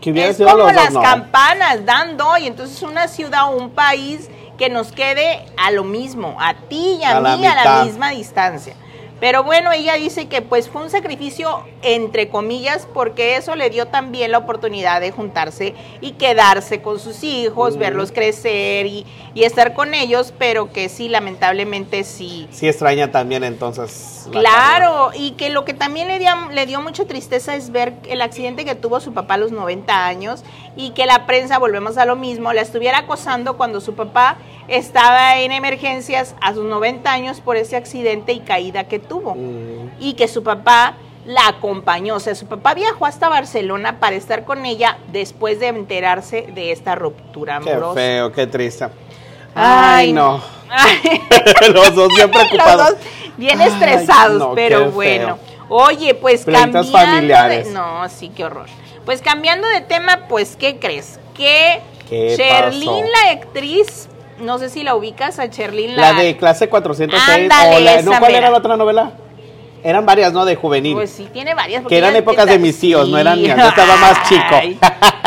Que 0.00 0.10
hubiera 0.10 0.30
es 0.30 0.36
sido 0.36 0.50
como 0.50 0.64
los 0.64 0.74
las 0.74 0.92
no. 0.92 1.02
campanas 1.02 1.84
dando 1.84 2.36
y 2.38 2.46
entonces 2.46 2.80
una 2.82 3.08
ciudad 3.08 3.52
o 3.52 3.56
un 3.56 3.70
país 3.70 4.30
que 4.56 4.68
nos 4.68 4.92
quede 4.92 5.44
a 5.56 5.70
lo 5.70 5.84
mismo, 5.84 6.36
a 6.40 6.54
ti 6.54 6.98
y 7.00 7.04
a, 7.04 7.20
mí 7.20 7.46
a 7.46 7.54
la 7.54 7.84
misma 7.84 8.10
distancia. 8.10 8.74
Pero 9.24 9.42
bueno, 9.42 9.72
ella 9.72 9.94
dice 9.94 10.28
que 10.28 10.42
pues 10.42 10.68
fue 10.68 10.82
un 10.82 10.90
sacrificio 10.90 11.64
entre 11.80 12.28
comillas 12.28 12.86
porque 12.92 13.36
eso 13.36 13.56
le 13.56 13.70
dio 13.70 13.86
también 13.86 14.30
la 14.30 14.36
oportunidad 14.36 15.00
de 15.00 15.12
juntarse 15.12 15.74
y 16.02 16.12
quedarse 16.12 16.82
con 16.82 17.00
sus 17.00 17.24
hijos, 17.24 17.76
Mm. 17.76 17.78
verlos 17.78 18.12
crecer 18.12 18.84
y, 18.84 19.06
y 19.32 19.44
estar 19.44 19.72
con 19.72 19.94
ellos, 19.94 20.34
pero 20.38 20.70
que 20.70 20.90
sí, 20.90 21.08
lamentablemente 21.08 22.04
sí. 22.04 22.46
Sí 22.50 22.68
extraña 22.68 23.10
también 23.10 23.44
entonces. 23.44 24.28
la 24.30 24.40
Claro, 24.40 25.10
y 25.14 25.30
que 25.30 25.48
lo 25.48 25.64
que 25.64 25.72
también 25.72 26.08
le 26.08 26.18
dio, 26.18 26.28
le 26.52 26.66
dio 26.66 26.82
mucha 26.82 27.06
tristeza 27.06 27.56
es 27.56 27.70
ver 27.70 27.94
el 28.06 28.20
accidente 28.20 28.66
que 28.66 28.74
tuvo 28.74 29.00
su 29.00 29.14
papá 29.14 29.34
a 29.34 29.38
los 29.38 29.52
90 29.52 30.06
años 30.06 30.44
y 30.76 30.90
que 30.90 31.06
la 31.06 31.24
prensa, 31.24 31.58
volvemos 31.58 31.96
a 31.96 32.04
lo 32.04 32.16
mismo, 32.16 32.52
la 32.52 32.60
estuviera 32.60 32.98
acosando 32.98 33.56
cuando 33.56 33.80
su 33.80 33.94
papá 33.94 34.36
estaba 34.68 35.38
en 35.38 35.52
emergencias 35.52 36.34
a 36.40 36.52
sus 36.54 36.64
90 36.64 37.10
años 37.10 37.40
por 37.40 37.56
ese 37.56 37.76
accidente 37.76 38.32
y 38.32 38.40
caída 38.40 38.84
que 38.84 38.98
tuvo. 38.98 39.13
Mm. 39.20 39.90
Y 40.00 40.14
que 40.14 40.28
su 40.28 40.42
papá 40.42 40.94
la 41.26 41.48
acompañó, 41.48 42.16
o 42.16 42.20
sea, 42.20 42.34
su 42.34 42.46
papá 42.46 42.74
viajó 42.74 43.06
hasta 43.06 43.28
Barcelona 43.28 43.98
para 43.98 44.14
estar 44.16 44.44
con 44.44 44.66
ella 44.66 44.98
después 45.10 45.58
de 45.58 45.68
enterarse 45.68 46.48
de 46.54 46.70
esta 46.72 46.94
ruptura 46.94 47.60
Qué 47.62 47.70
amorosa. 47.70 47.94
feo, 47.94 48.32
qué 48.32 48.46
triste. 48.46 48.84
Ay, 49.54 50.06
Ay, 50.08 50.12
no. 50.12 50.42
Ay. 50.68 51.22
los 51.72 51.94
dos 51.94 52.08
bien 52.14 52.30
preocupados. 52.32 52.90
Los 52.90 52.98
dos 53.00 53.08
bien 53.36 53.60
Ay, 53.60 53.68
estresados, 53.68 54.38
no, 54.38 54.50
qué 54.50 54.54
pero 54.56 54.78
feo. 54.80 54.90
bueno. 54.90 55.38
Oye, 55.70 56.14
pues 56.14 56.44
cambiando 56.44 56.84
familiares. 56.84 57.68
de... 57.68 57.72
No, 57.72 58.06
sí, 58.10 58.30
qué 58.34 58.44
horror. 58.44 58.66
Pues 59.06 59.22
cambiando 59.22 59.66
de 59.68 59.80
tema, 59.80 60.26
pues, 60.28 60.56
¿qué 60.56 60.78
crees? 60.78 61.18
Que 61.34 61.80
¿Qué 62.08 62.36
Sherlyn, 62.36 63.04
la 63.10 63.32
actriz, 63.32 64.08
no 64.40 64.58
sé 64.58 64.68
si 64.68 64.82
la 64.82 64.94
ubicas 64.94 65.38
a 65.38 65.46
Sherlyn, 65.46 65.96
la... 65.96 66.12
La 66.12 66.20
de 66.20 66.36
clase 66.36 66.68
406. 66.68 67.22
Ándale, 67.42 67.76
o 67.76 67.80
la- 67.80 68.02
¿no, 68.02 68.10
¿Cuál 68.18 68.22
mera. 68.32 68.38
era 68.38 68.50
la 68.50 68.58
otra 68.58 68.76
novela? 68.76 69.12
Eran 69.82 70.06
varias, 70.06 70.32
¿no? 70.32 70.46
De 70.46 70.56
juvenil. 70.56 70.94
Pues 70.94 71.10
sí, 71.10 71.28
tiene 71.30 71.54
varias. 71.54 71.82
porque 71.82 71.94
Que 71.96 71.98
eran 71.98 72.16
épocas 72.16 72.46
de 72.46 72.58
mis 72.58 72.80
tíos, 72.80 73.06
no 73.10 73.18
eran 73.18 73.38
mías, 73.38 73.58
yo 73.58 73.68
estaba 73.68 73.96
más 73.98 74.26
chico. 74.30 74.54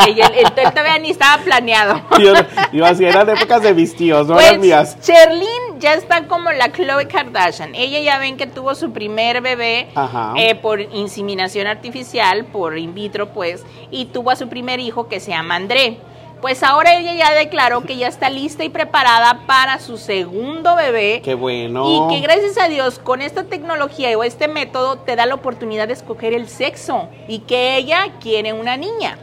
Ella- 0.04 0.32
él 0.36 0.50
todavía 0.52 0.98
ni 0.98 1.10
estaba 1.10 1.40
planeado. 1.44 2.00
Yo, 2.18 2.32
yo 2.72 2.84
así, 2.86 3.04
eran 3.04 3.28
épocas 3.28 3.62
de 3.62 3.72
mis 3.74 3.94
tíos, 3.94 4.26
no 4.26 4.34
Pues 4.34 4.46
eran 4.46 4.60
mías. 4.60 4.96
Sherlyn 5.00 5.78
ya 5.78 5.94
está 5.94 6.26
como 6.26 6.50
la 6.50 6.72
Chloe 6.72 7.06
Kardashian. 7.06 7.74
Ella 7.76 8.00
ya 8.00 8.18
ven 8.18 8.36
que 8.36 8.46
tuvo 8.48 8.74
su 8.74 8.90
primer 8.92 9.40
bebé 9.42 9.88
eh, 10.36 10.54
por 10.56 10.80
inseminación 10.80 11.66
artificial, 11.68 12.46
por 12.46 12.78
in 12.78 12.94
vitro, 12.94 13.28
pues, 13.28 13.64
y 13.92 14.06
tuvo 14.06 14.30
a 14.32 14.36
su 14.36 14.48
primer 14.48 14.80
hijo 14.80 15.06
que 15.08 15.20
se 15.20 15.30
llama 15.30 15.54
André. 15.54 15.98
Pues 16.40 16.62
ahora 16.62 16.96
ella 16.96 17.14
ya 17.14 17.34
declaró 17.34 17.82
que 17.82 17.96
ya 17.96 18.06
está 18.06 18.30
lista 18.30 18.62
y 18.64 18.68
preparada 18.68 19.40
para 19.46 19.80
su 19.80 19.98
segundo 19.98 20.76
bebé. 20.76 21.20
Qué 21.24 21.34
bueno. 21.34 22.10
Y 22.10 22.14
que 22.14 22.20
gracias 22.20 22.56
a 22.58 22.68
Dios 22.68 23.00
con 23.00 23.22
esta 23.22 23.44
tecnología 23.44 24.16
o 24.16 24.22
este 24.22 24.46
método 24.46 24.98
te 24.98 25.16
da 25.16 25.26
la 25.26 25.34
oportunidad 25.34 25.88
de 25.88 25.94
escoger 25.94 26.34
el 26.34 26.48
sexo 26.48 27.08
y 27.26 27.40
que 27.40 27.76
ella 27.76 28.12
quiere 28.20 28.52
una 28.52 28.76
niña. 28.76 29.18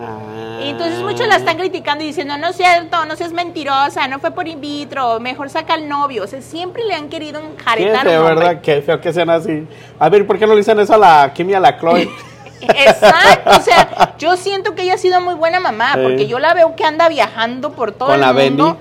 Ah. 0.00 0.60
Y 0.62 0.68
entonces 0.68 1.00
muchos 1.00 1.26
la 1.26 1.36
están 1.36 1.56
criticando 1.56 2.04
y 2.04 2.08
diciendo, 2.08 2.36
no 2.38 2.48
es 2.48 2.56
cierto, 2.56 3.04
no 3.06 3.16
seas 3.16 3.32
mentirosa, 3.32 4.06
no 4.06 4.18
fue 4.18 4.30
por 4.30 4.46
in 4.46 4.60
vitro, 4.60 5.18
mejor 5.20 5.50
saca 5.50 5.74
al 5.74 5.88
novio. 5.88 6.24
O 6.24 6.26
sea, 6.26 6.42
siempre 6.42 6.84
le 6.84 6.94
han 6.94 7.08
querido 7.08 7.40
enjaretar 7.40 8.06
un 8.06 8.14
hombre. 8.14 8.34
¿verdad? 8.34 8.60
Qué 8.60 8.82
feo 8.82 9.00
que 9.00 9.12
sean 9.12 9.30
así. 9.30 9.66
A 9.98 10.08
ver, 10.08 10.26
¿por 10.26 10.38
qué 10.38 10.46
no 10.46 10.52
le 10.52 10.58
dicen 10.58 10.78
eso 10.78 10.94
a 10.94 10.98
la 10.98 11.32
Kim 11.34 11.50
y 11.50 11.54
a 11.54 11.60
la 11.60 11.78
Chloe? 11.78 12.08
Exacto, 12.60 13.50
o 13.56 13.60
sea, 13.60 14.14
yo 14.18 14.36
siento 14.36 14.74
que 14.74 14.82
ella 14.82 14.94
ha 14.94 14.98
sido 14.98 15.20
muy 15.20 15.34
buena 15.34 15.60
mamá, 15.60 15.94
Sí. 15.94 16.00
porque 16.02 16.26
yo 16.26 16.38
la 16.38 16.54
veo 16.54 16.74
que 16.76 16.84
anda 16.84 17.08
viajando 17.08 17.72
por 17.72 17.92
todo 17.92 18.08
Con 18.08 18.16
el 18.16 18.20
la 18.20 18.32
mundo. 18.32 18.76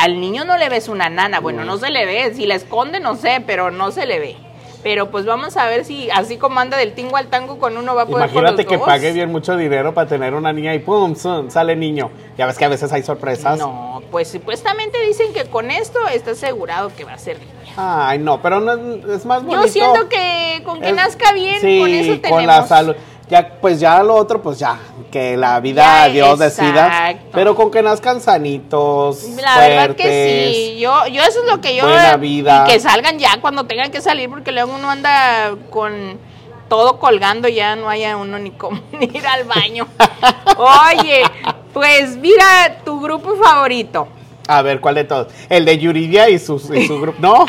Al 0.00 0.20
niño 0.20 0.44
no 0.44 0.56
le 0.56 0.68
ves 0.68 0.88
una 0.88 1.08
nana, 1.10 1.40
bueno, 1.40 1.64
no 1.64 1.76
se 1.76 1.90
le 1.90 2.06
ve, 2.06 2.32
si 2.34 2.46
la 2.46 2.54
esconde 2.54 3.00
no 3.00 3.16
sé, 3.16 3.42
pero 3.46 3.70
no 3.70 3.90
se 3.90 4.06
le 4.06 4.18
ve. 4.18 4.36
Pero 4.82 5.10
pues 5.10 5.24
vamos 5.24 5.56
a 5.56 5.64
ver 5.66 5.86
si 5.86 6.10
así 6.10 6.36
como 6.36 6.60
anda 6.60 6.76
del 6.76 6.92
tingo 6.94 7.16
al 7.16 7.28
tango 7.28 7.58
con 7.58 7.78
uno 7.78 7.94
va 7.94 8.02
a 8.02 8.06
poder 8.06 8.28
con 8.28 8.38
Imagínate 8.42 8.64
los 8.64 8.70
que 8.72 8.78
pague 8.78 9.12
bien 9.12 9.32
mucho 9.32 9.56
dinero 9.56 9.94
para 9.94 10.06
tener 10.08 10.34
una 10.34 10.52
niña 10.52 10.74
y 10.74 10.78
pum, 10.78 11.14
sale 11.48 11.74
niño. 11.74 12.10
Ya 12.36 12.44
ves 12.46 12.58
que 12.58 12.66
a 12.66 12.68
veces 12.68 12.92
hay 12.92 13.02
sorpresas. 13.02 13.58
No, 13.58 14.02
pues 14.10 14.28
supuestamente 14.28 14.98
dicen 15.06 15.32
que 15.32 15.44
con 15.46 15.70
esto 15.70 15.98
está 16.08 16.32
asegurado 16.32 16.90
que 16.94 17.04
va 17.04 17.14
a 17.14 17.18
ser 17.18 17.38
niña. 17.38 17.72
Ay, 17.78 18.18
no, 18.18 18.42
pero 18.42 18.60
no, 18.60 18.72
es- 18.74 19.20
es 19.20 19.24
más 19.26 19.42
bonito. 19.42 19.62
Yo 19.62 19.68
siento 19.72 20.08
que 20.10 20.62
con 20.66 20.80
que 20.82 20.90
Es- 20.90 20.94
nazca 20.96 21.32
bien, 21.32 21.60
sí, 21.62 21.78
con 21.78 21.88
eso 21.88 22.12
tenemos. 22.20 22.30
con 22.30 22.46
la 22.46 22.66
salud. 22.66 22.94
Ya, 23.28 23.58
pues 23.60 23.80
ya 23.80 24.02
lo 24.02 24.14
otro, 24.14 24.42
pues 24.42 24.58
ya, 24.58 24.78
que 25.10 25.36
la 25.36 25.58
vida 25.60 26.06
Ya, 26.06 26.12
Dios 26.12 26.38
decida. 26.38 27.16
Pero 27.32 27.54
con 27.54 27.70
que 27.70 27.82
nazcan 27.82 28.20
sanitos, 28.20 29.24
La 29.40 29.58
verdad 29.58 29.96
que 29.96 30.02
fuertes. 30.02 30.56
sí, 30.56 30.78
yo, 30.78 31.06
yo 31.06 31.22
eso 31.22 31.40
es 31.42 31.50
lo 31.50 31.60
que 31.60 31.74
yo... 31.74 31.84
Buena 31.84 32.16
vida. 32.16 32.64
Y 32.66 32.72
que 32.72 32.80
salgan 32.80 33.18
ya 33.18 33.40
cuando 33.40 33.64
tengan 33.64 33.90
que 33.90 34.00
salir, 34.02 34.28
porque 34.28 34.52
luego 34.52 34.74
uno 34.74 34.90
anda 34.90 35.54
con 35.70 36.18
todo 36.68 36.98
colgando, 36.98 37.48
ya 37.48 37.76
no 37.76 37.88
haya 37.88 38.16
uno 38.16 38.38
ni 38.38 38.50
cómo 38.50 38.80
ni 38.92 39.06
ir 39.14 39.26
al 39.26 39.44
baño. 39.44 39.86
Oye, 40.58 41.22
pues 41.72 42.16
mira, 42.16 42.78
tu 42.84 43.00
grupo 43.00 43.36
favorito. 43.36 44.08
A 44.46 44.60
ver, 44.62 44.80
¿cuál 44.80 44.96
de 44.96 45.04
todos? 45.04 45.28
El 45.48 45.64
de 45.64 45.78
Yuridia 45.78 46.28
y 46.28 46.38
su, 46.38 46.56
y 46.74 46.86
su 46.86 47.00
grupo. 47.00 47.18
¿No? 47.20 47.46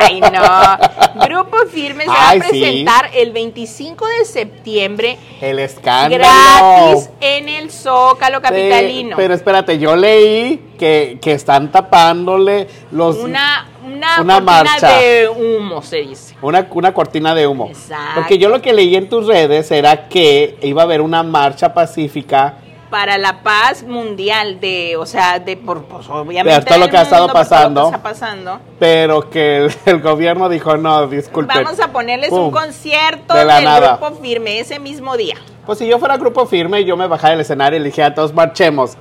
Ay, 0.00 0.20
no. 0.20 0.30
Grupo 1.26 1.56
Firme 1.70 2.04
se 2.04 2.08
va 2.10 2.30
a 2.30 2.32
sí. 2.32 2.38
presentar 2.40 3.10
el 3.14 3.32
25 3.32 4.04
de 4.06 4.24
septiembre 4.24 5.18
El 5.40 5.58
escándalo. 5.58 6.24
gratis 6.24 7.10
en 7.20 7.48
el 7.48 7.70
Zócalo 7.70 8.38
Sí, 8.38 8.42
Capitalino. 8.42 9.16
pero 9.16 9.34
espérate, 9.34 9.78
yo 9.78 9.94
leí 9.94 10.70
que, 10.78 11.18
que 11.20 11.32
están 11.32 11.70
tapándole 11.70 12.66
los 12.90 13.16
una, 13.18 13.68
una, 13.84 14.20
una 14.20 14.34
cortina 14.34 14.40
marcha. 14.40 14.98
de 14.98 15.28
humo, 15.28 15.82
se 15.82 15.98
dice. 15.98 16.34
Una, 16.42 16.66
una 16.72 16.92
cortina 16.94 17.34
de 17.34 17.46
humo. 17.46 17.68
Exacto. 17.68 18.12
Porque 18.16 18.38
yo 18.38 18.48
lo 18.48 18.60
que 18.60 18.72
leí 18.72 18.96
en 18.96 19.08
tus 19.08 19.26
redes 19.26 19.70
era 19.70 20.08
que 20.08 20.58
iba 20.62 20.82
a 20.82 20.84
haber 20.86 21.02
una 21.02 21.22
marcha 21.22 21.72
pacífica. 21.74 22.56
Para 22.92 23.16
la 23.16 23.42
paz 23.42 23.84
mundial 23.84 24.60
de, 24.60 24.98
o 24.98 25.06
sea, 25.06 25.38
de 25.38 25.56
por 25.56 25.84
pues, 25.84 26.06
obviamente 26.10 26.60
De 26.60 26.66
todo 26.66 26.78
lo 26.78 26.90
que 26.90 26.98
ha 26.98 27.02
estado 27.02 27.26
que 27.26 27.32
pasando. 27.32 27.86
está 27.86 28.02
pasando. 28.02 28.60
Pero 28.78 29.30
que 29.30 29.56
el, 29.64 29.72
el 29.86 30.02
gobierno 30.02 30.50
dijo, 30.50 30.76
no, 30.76 31.06
disculpen. 31.06 31.64
Vamos 31.64 31.80
a 31.80 31.88
ponerles 31.90 32.28
Pum. 32.28 32.44
un 32.44 32.50
concierto 32.50 33.32
De 33.32 33.46
la 33.46 33.56
del 33.56 33.64
nada. 33.64 33.96
grupo 33.96 34.20
firme 34.20 34.60
ese 34.60 34.78
mismo 34.78 35.16
día. 35.16 35.36
Pues 35.64 35.78
si 35.78 35.86
yo 35.86 35.98
fuera 35.98 36.18
grupo 36.18 36.44
firme, 36.44 36.84
yo 36.84 36.98
me 36.98 37.06
bajara 37.06 37.30
del 37.30 37.40
escenario 37.40 37.78
y 37.78 37.80
le 37.80 37.86
dije 37.86 38.02
a 38.02 38.14
todos, 38.14 38.34
marchemos. 38.34 38.98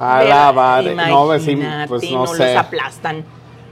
A 0.00 0.24
la 0.24 0.50
madre. 0.50 0.94
No, 0.94 1.26
pues, 1.26 1.44
pues 1.86 2.10
no, 2.10 2.20
no 2.20 2.26
sé. 2.26 2.54
los 2.54 2.64
aplastan. 2.64 3.24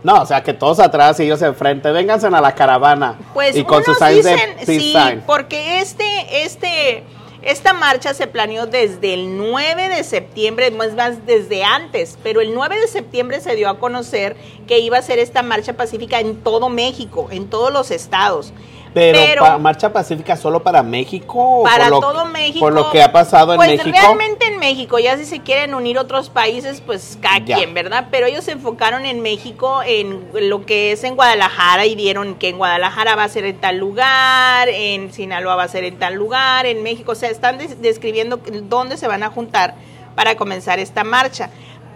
No, 0.04 0.20
o 0.20 0.26
sea, 0.26 0.42
que 0.42 0.52
todos 0.52 0.80
atrás 0.80 1.18
y 1.20 1.22
ellos 1.22 1.40
enfrente. 1.40 1.90
Vénganse 1.92 2.26
a 2.26 2.30
la 2.42 2.54
caravana. 2.54 3.14
Pues 3.32 3.56
y 3.56 3.64
con 3.64 3.76
unos 3.82 3.86
sus 3.86 3.98
signs 3.98 4.24
de 4.24 4.32
dicen, 4.32 4.54
peace 4.56 4.80
sí, 4.80 4.92
sign. 4.92 5.22
porque 5.26 5.80
este, 5.80 6.44
este, 6.44 7.04
esta 7.42 7.72
marcha 7.72 8.14
se 8.14 8.28
planeó 8.28 8.66
desde 8.66 9.14
el 9.14 9.36
9 9.36 9.88
de 9.88 10.04
septiembre, 10.04 10.70
más 10.70 10.94
más 10.94 11.26
desde 11.26 11.64
antes, 11.64 12.16
pero 12.22 12.40
el 12.40 12.54
9 12.54 12.80
de 12.80 12.86
septiembre 12.86 13.40
se 13.40 13.56
dio 13.56 13.68
a 13.68 13.80
conocer 13.80 14.36
que 14.68 14.78
iba 14.78 14.98
a 14.98 15.02
ser 15.02 15.18
esta 15.18 15.42
marcha 15.42 15.72
pacífica 15.72 16.20
en 16.20 16.36
todo 16.42 16.68
México, 16.68 17.28
en 17.32 17.50
todos 17.50 17.72
los 17.72 17.90
estados. 17.90 18.52
Pero, 18.94 19.18
pero- 19.18 19.42
pa- 19.42 19.58
marcha 19.58 19.92
pacífica 19.92 20.36
solo 20.36 20.62
para 20.62 20.82
México. 20.82 21.62
para 21.64 21.84
por 21.84 21.92
lo- 21.92 22.00
todo 22.00 22.24
México. 22.26 22.60
Por 22.60 22.74
lo 22.74 22.90
que 22.90 23.02
ha 23.02 23.10
pasado 23.10 23.52
en 23.52 23.56
pues 23.56 23.70
México. 23.70 23.90
realmente 23.98 24.46
en 24.46 24.58
México, 24.58 24.98
ya 24.98 25.16
si 25.16 25.24
se 25.24 25.40
quieren 25.40 25.74
unir 25.74 25.98
otros 25.98 26.28
países, 26.30 26.82
pues 26.84 27.18
cada 27.20 27.38
Ya. 27.38 27.56
quien, 27.56 27.72
¿verdad? 27.74 28.08
Pero 28.10 28.26
ellos 28.26 28.44
se 28.44 28.52
enfocaron 28.52 29.06
en 29.06 29.20
México, 29.20 29.82
en 29.84 30.28
lo 30.34 30.66
que 30.66 30.92
es 30.92 31.04
en 31.04 31.14
Guadalajara 31.16 31.86
y 31.86 31.94
dieron 31.94 32.34
que 32.34 32.50
en 32.50 32.58
Guadalajara 32.58 33.14
va 33.16 33.24
a 33.24 33.28
ser 33.28 33.44
en 33.46 33.56
tal 33.58 33.78
lugar, 33.78 34.68
en 34.68 35.12
Sinaloa 35.12 35.56
va 35.56 35.62
a 35.64 35.68
ser 35.68 35.84
en 35.84 35.98
tal 35.98 36.14
lugar, 36.14 36.66
en 36.66 36.82
México, 36.82 37.12
o 37.12 37.14
sea, 37.14 37.30
están 37.30 37.56
des- 37.58 37.80
describiendo 37.80 38.40
dónde 38.64 38.96
se 38.98 39.08
van 39.08 39.22
a 39.22 39.30
juntar 39.30 39.74
para 40.14 40.34
comenzar 40.36 40.78
esta 40.78 41.02
marcha. 41.04 41.48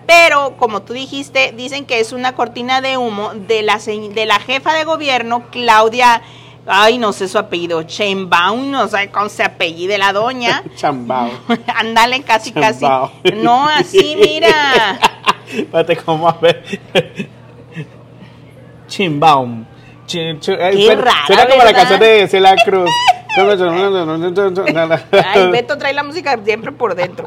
Pero, 0.07 0.57
como 0.57 0.83
tú 0.83 0.93
dijiste, 0.93 1.53
dicen 1.57 1.85
que 1.85 1.99
es 2.01 2.13
una 2.13 2.35
cortina 2.35 2.81
de 2.81 2.97
humo 2.97 3.33
de 3.35 3.63
la, 3.63 3.79
de 3.79 4.25
la 4.27 4.39
jefa 4.39 4.73
de 4.73 4.85
gobierno, 4.85 5.47
Claudia, 5.51 6.23
ay, 6.67 6.99
no 6.99 7.13
sé 7.13 7.29
su 7.29 7.39
apellido, 7.39 7.83
Sheinbaum, 7.83 8.71
no 8.71 8.89
sé 8.89 9.11
cómo 9.11 9.29
se 9.29 9.43
apellide 9.45 9.99
la 9.99 10.13
doña. 10.13 10.63
Chambao. 10.77 11.31
Ándale, 11.75 12.23
casi, 12.23 12.53
casi. 12.53 12.81
Chambao. 12.81 13.13
No, 13.37 13.69
así, 13.69 14.17
mira. 14.21 14.99
Espérate, 15.53 15.97
¿cómo 15.97 16.29
a 16.29 16.33
ver? 16.35 16.63
Chimbaum. 18.89 19.65
Chi- 20.07 20.39
chi- 20.39 20.57
Qué 20.57 20.73
suena- 20.87 21.03
rara, 21.03 21.27
Suena 21.27 21.49
como 21.49 21.63
la 21.65 21.73
canción 21.73 22.01
de 22.01 22.29
Celia 22.29 22.55
Cruz. 22.65 22.91
Ay, 25.25 25.51
Beto 25.51 25.77
trae 25.77 25.93
la 25.93 26.03
música 26.03 26.39
siempre 26.45 26.73
por 26.73 26.95
dentro. 26.95 27.27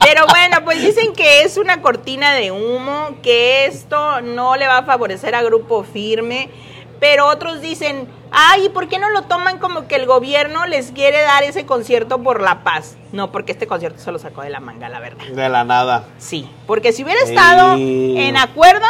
Pero 0.00 0.26
bueno, 0.26 0.58
pues 0.64 0.80
dicen 0.82 1.12
que 1.12 1.42
es 1.42 1.56
una 1.56 1.80
cortina 1.80 2.34
de 2.34 2.50
humo, 2.50 3.10
que 3.22 3.66
esto 3.66 4.20
no 4.20 4.56
le 4.56 4.66
va 4.66 4.78
a 4.78 4.82
favorecer 4.82 5.34
a 5.34 5.42
Grupo 5.42 5.84
Firme. 5.84 6.50
Pero 6.98 7.26
otros 7.28 7.60
dicen, 7.60 8.08
ay, 8.34 8.66
¿y 8.66 8.68
por 8.68 8.88
qué 8.88 8.98
no 8.98 9.10
lo 9.10 9.22
toman 9.22 9.58
como 9.58 9.86
que 9.86 9.96
el 9.96 10.06
gobierno 10.06 10.66
les 10.66 10.90
quiere 10.90 11.22
dar 11.22 11.42
ese 11.44 11.64
concierto 11.64 12.22
por 12.22 12.42
la 12.42 12.64
paz? 12.64 12.96
No, 13.12 13.30
porque 13.30 13.52
este 13.52 13.66
concierto 13.66 14.00
se 14.00 14.10
lo 14.10 14.18
sacó 14.18 14.42
de 14.42 14.50
la 14.50 14.60
manga, 14.60 14.88
la 14.88 14.98
verdad. 14.98 15.24
De 15.24 15.48
la 15.48 15.62
nada. 15.64 16.04
Sí, 16.18 16.50
porque 16.66 16.92
si 16.92 17.04
hubiera 17.04 17.20
estado 17.20 17.76
en 17.76 18.36
acuerdo, 18.36 18.86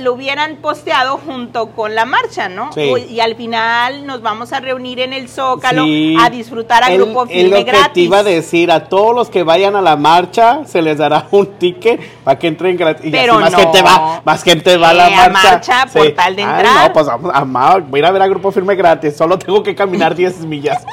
lo 0.00 0.12
hubieran 0.12 0.56
posteado 0.56 1.18
junto 1.18 1.70
con 1.70 1.94
la 1.94 2.04
marcha, 2.04 2.48
¿no? 2.48 2.72
Sí. 2.72 2.92
Y 3.10 3.20
al 3.20 3.34
final 3.36 4.06
nos 4.06 4.22
vamos 4.22 4.52
a 4.52 4.60
reunir 4.60 5.00
en 5.00 5.12
el 5.12 5.28
Zócalo 5.28 5.84
Sí. 5.84 6.16
a 6.20 6.30
disfrutar 6.30 6.84
a 6.84 6.90
Grupo 6.90 7.24
es 7.24 7.30
Firme 7.30 7.50
lo 7.60 7.64
que 7.64 7.70
gratis. 7.70 7.92
te 7.94 8.00
iba 8.00 8.18
a 8.18 8.22
decir, 8.22 8.70
a 8.70 8.84
todos 8.88 9.14
los 9.14 9.30
que 9.30 9.42
vayan 9.42 9.76
a 9.76 9.80
la 9.82 9.96
marcha 9.96 10.60
se 10.66 10.82
les 10.82 10.98
dará 10.98 11.26
un 11.30 11.46
ticket 11.58 12.00
para 12.24 12.38
que 12.38 12.46
entren 12.48 12.76
gratis. 12.76 13.06
Y 13.06 13.10
Pero 13.10 13.34
así 13.34 13.42
más 13.42 13.52
no. 13.52 13.58
gente 13.58 13.82
va, 13.82 14.22
más 14.24 14.42
gente 14.42 14.76
va 14.76 14.90
a 14.90 14.94
la 14.94 15.08
Eh, 15.08 15.14
a 15.14 15.28
marcha. 15.28 15.50
marcha 15.52 15.86
por 15.92 16.10
tal 16.12 16.36
de 16.36 16.42
Ay, 16.42 16.50
entrar. 16.60 16.86
no, 16.88 16.92
pues 16.92 17.06
vamos 17.06 17.30
a, 17.34 17.44
ma- 17.44 17.76
voy 17.78 17.98
a 17.98 18.02
ir 18.02 18.06
a 18.06 18.10
ver 18.10 18.22
a 18.22 18.26
Grupo 18.28 18.50
Firme 18.52 18.74
gratis, 18.76 19.16
solo 19.16 19.38
tengo 19.38 19.62
que 19.62 19.74
caminar 19.74 20.14
10 20.14 20.38
millas. 20.46 20.84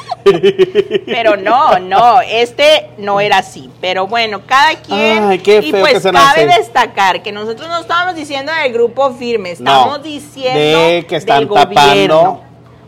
Pero 1.05 1.35
no, 1.37 1.79
no, 1.79 2.21
este 2.21 2.89
no 2.97 3.19
era 3.19 3.37
así. 3.39 3.69
Pero 3.81 4.07
bueno, 4.07 4.41
cada 4.45 4.75
quien. 4.75 5.23
Ay, 5.29 5.39
qué 5.39 5.59
y 5.59 5.71
feo 5.71 5.81
pues 5.81 5.93
que 5.93 5.99
sean 5.99 6.15
cabe 6.15 6.47
destacar 6.47 7.21
que 7.21 7.31
nosotros 7.31 7.67
no 7.67 7.79
estábamos 7.79 8.15
diciendo 8.15 8.51
del 8.63 8.73
grupo 8.73 8.84
firme, 9.17 9.49
No, 9.59 9.71
estamos 9.71 10.03
diciendo 10.03 10.59
de 10.59 11.05
que 11.07 11.15
están 11.15 11.39
del 11.39 11.49
tapando. 11.49 12.41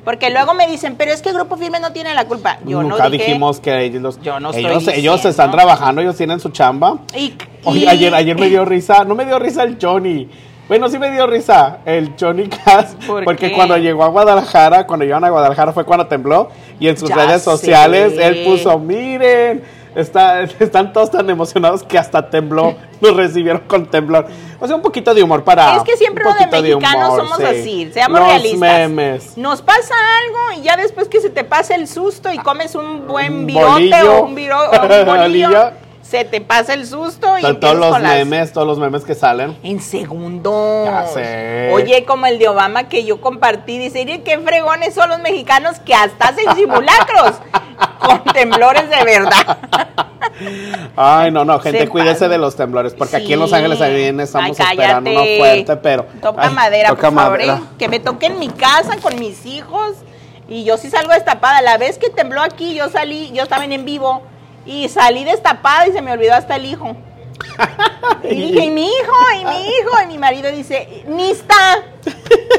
Porque 0.03 0.29
luego 0.29 0.53
me 0.53 0.67
dicen, 0.67 0.95
pero 0.97 1.11
es 1.11 1.21
que 1.21 1.29
el 1.29 1.35
grupo 1.35 1.57
firme 1.57 1.81
no 1.81 1.91
tiene 1.91 2.13
la 2.13 2.25
culpa. 2.25 2.59
Yo 2.65 2.81
Nunca 2.81 3.03
no 3.03 3.09
dije, 3.09 3.25
dijimos 3.25 3.59
que 3.59 3.83
ellos, 3.83 4.17
Yo 4.21 4.39
no 4.39 4.51
ellos, 4.53 5.25
están 5.25 5.51
trabajando, 5.51 6.01
ellos 6.01 6.15
tienen 6.15 6.39
su 6.39 6.49
chamba. 6.49 6.99
Y, 7.13 7.33
Oye, 7.65 7.79
y- 7.81 7.87
ayer, 7.87 8.15
ayer 8.15 8.39
me 8.39 8.47
dio 8.49 8.63
risa, 8.63 9.03
no 9.03 9.15
me 9.15 9.25
dio 9.25 9.37
risa 9.37 9.63
el 9.63 9.77
Johnny. 9.81 10.29
Bueno, 10.69 10.87
sí 10.89 10.97
me 10.99 11.11
dio 11.11 11.27
risa 11.27 11.79
el 11.85 12.13
Johnny 12.19 12.47
Cass, 12.47 12.95
¿Por 13.05 13.23
porque 13.25 13.49
qué? 13.49 13.55
cuando 13.55 13.77
llegó 13.77 14.03
a 14.03 14.07
Guadalajara, 14.09 14.85
cuando 14.87 15.03
llegaron 15.05 15.23
a 15.25 15.29
Guadalajara 15.29 15.71
fue 15.73 15.83
cuando 15.85 16.07
tembló 16.07 16.49
y 16.79 16.87
en 16.89 16.97
sus 16.97 17.07
Ya 17.09 17.15
redes 17.15 17.41
sociales 17.41 18.15
sé. 18.15 18.25
él 18.25 18.43
puso, 18.45 18.77
miren, 18.79 19.63
está, 19.99 20.41
están 20.59 20.93
todos 20.93 21.11
tan 21.11 21.29
emocionados 21.29 21.83
que 21.83 21.97
hasta 21.97 22.29
tembló, 22.29 22.75
nos 23.01 23.15
recibieron 23.15 23.61
con 23.67 23.85
temblor. 23.87 24.27
O 24.59 24.65
sea, 24.67 24.75
un 24.75 24.81
poquito 24.81 25.13
de 25.13 25.21
humor 25.23 25.43
para... 25.43 25.75
Es 25.77 25.83
que 25.83 25.97
siempre 25.97 26.23
lo 26.23 26.33
de 26.33 26.47
mexicanos 26.61 27.09
humor, 27.09 27.19
somos 27.21 27.37
sí. 27.37 27.43
así, 27.45 27.91
seamos 27.93 28.19
Los 28.19 28.27
realistas. 28.29 28.59
memes. 28.59 29.37
Nos 29.37 29.61
pasa 29.61 29.93
algo 30.25 30.59
y 30.59 30.63
ya 30.63 30.77
después 30.77 31.07
que 31.07 31.19
se 31.21 31.29
te 31.29 31.43
pasa 31.43 31.75
el 31.75 31.87
susto 31.87 32.31
y 32.33 32.37
comes 32.39 32.73
un 32.75 33.05
buen 33.07 33.33
Un 33.33 33.45
virote 33.45 33.71
bolillo. 33.71 34.15
o 34.17 34.23
un, 34.25 34.35
viro- 34.35 34.57
o 34.69 34.81
un 34.81 35.05
bolillo, 35.05 35.71
se 36.01 36.23
te 36.23 36.39
pasa 36.39 36.73
el 36.73 36.87
susto 36.87 37.37
y 37.37 37.41
Son 37.41 37.59
todos 37.59 37.75
los 37.75 37.89
con 37.91 38.01
las- 38.01 38.13
memes, 38.15 38.53
todos 38.53 38.65
los 38.65 38.79
memes 38.79 39.03
que 39.03 39.13
salen. 39.13 39.57
En. 39.61 39.77
Ya 40.85 41.05
sé. 41.13 41.69
Oye, 41.73 42.05
como 42.05 42.25
el 42.25 42.39
de 42.39 42.47
Obama 42.47 42.87
que 42.87 43.03
yo 43.03 43.19
compartí, 43.19 43.77
dice, 43.77 44.01
"Oye, 44.03 44.23
qué 44.23 44.39
fregones 44.39 44.93
son 44.95 45.09
los 45.09 45.19
mexicanos 45.19 45.79
que 45.79 45.93
hasta 45.93 46.29
hacen 46.29 46.45
simulacros 46.55 47.33
con 47.99 48.23
temblores 48.33 48.89
de 48.89 49.03
verdad. 49.03 49.57
Ay, 50.95 51.31
no, 51.31 51.45
no, 51.45 51.59
gente, 51.59 51.79
Se 51.79 51.87
cuídese 51.89 52.27
de 52.27 52.37
los 52.37 52.55
temblores, 52.55 52.93
porque 52.93 53.15
aquí 53.17 53.33
en 53.33 53.39
Los. 53.39 53.53
Ángeles 53.53 53.79
también 53.79 54.19
estamos 54.19 54.59
Ay, 54.59 54.67
esperando 54.71 55.11
uno 55.11 55.23
fuerte, 55.37 55.75
pero... 55.77 56.05
Toca 56.21 56.47
Ay, 56.47 56.53
madera, 56.53 56.89
toca 56.89 57.09
por 57.09 57.19
favor, 57.19 57.39
madera. 57.39 57.57
¿eh? 57.57 57.75
Que 57.79 57.87
me 57.87 57.99
toque 57.99 58.27
en 58.27 58.39
mi 58.39 58.49
casa 58.49 58.97
con 59.01 59.17
mis 59.19 59.45
hijos 59.45 59.95
y 60.47 60.63
yo 60.63 60.77
sí 60.77 60.89
salgo 60.89 61.13
destapada. 61.13 61.61
La 61.61 61.77
vez 61.77 61.97
que 61.97 62.09
tembló 62.09 62.41
aquí, 62.41 62.75
yo 62.75 62.89
salí, 62.89 63.31
yo 63.31 63.43
estaba 63.43 63.65
en 63.65 63.85
vivo 63.85 64.21
y 64.65 64.89
salí 64.89 65.23
destapada 65.23 65.87
y 65.87 65.91
se 65.91 66.01
me 66.01 66.11
olvidó 66.11 66.33
hasta 66.35 66.55
el 66.55 66.65
hijo. 66.65 66.95
Y 68.23 68.35
dije, 68.35 68.65
¿y 68.65 68.71
mi 68.71 68.85
hijo? 68.87 69.13
¿Y 69.41 69.45
mi 69.45 69.61
hijo? 69.67 70.03
Y 70.03 70.07
mi 70.07 70.17
marido 70.17 70.51
dice, 70.51 71.03
ni 71.07 71.31
está. 71.31 71.83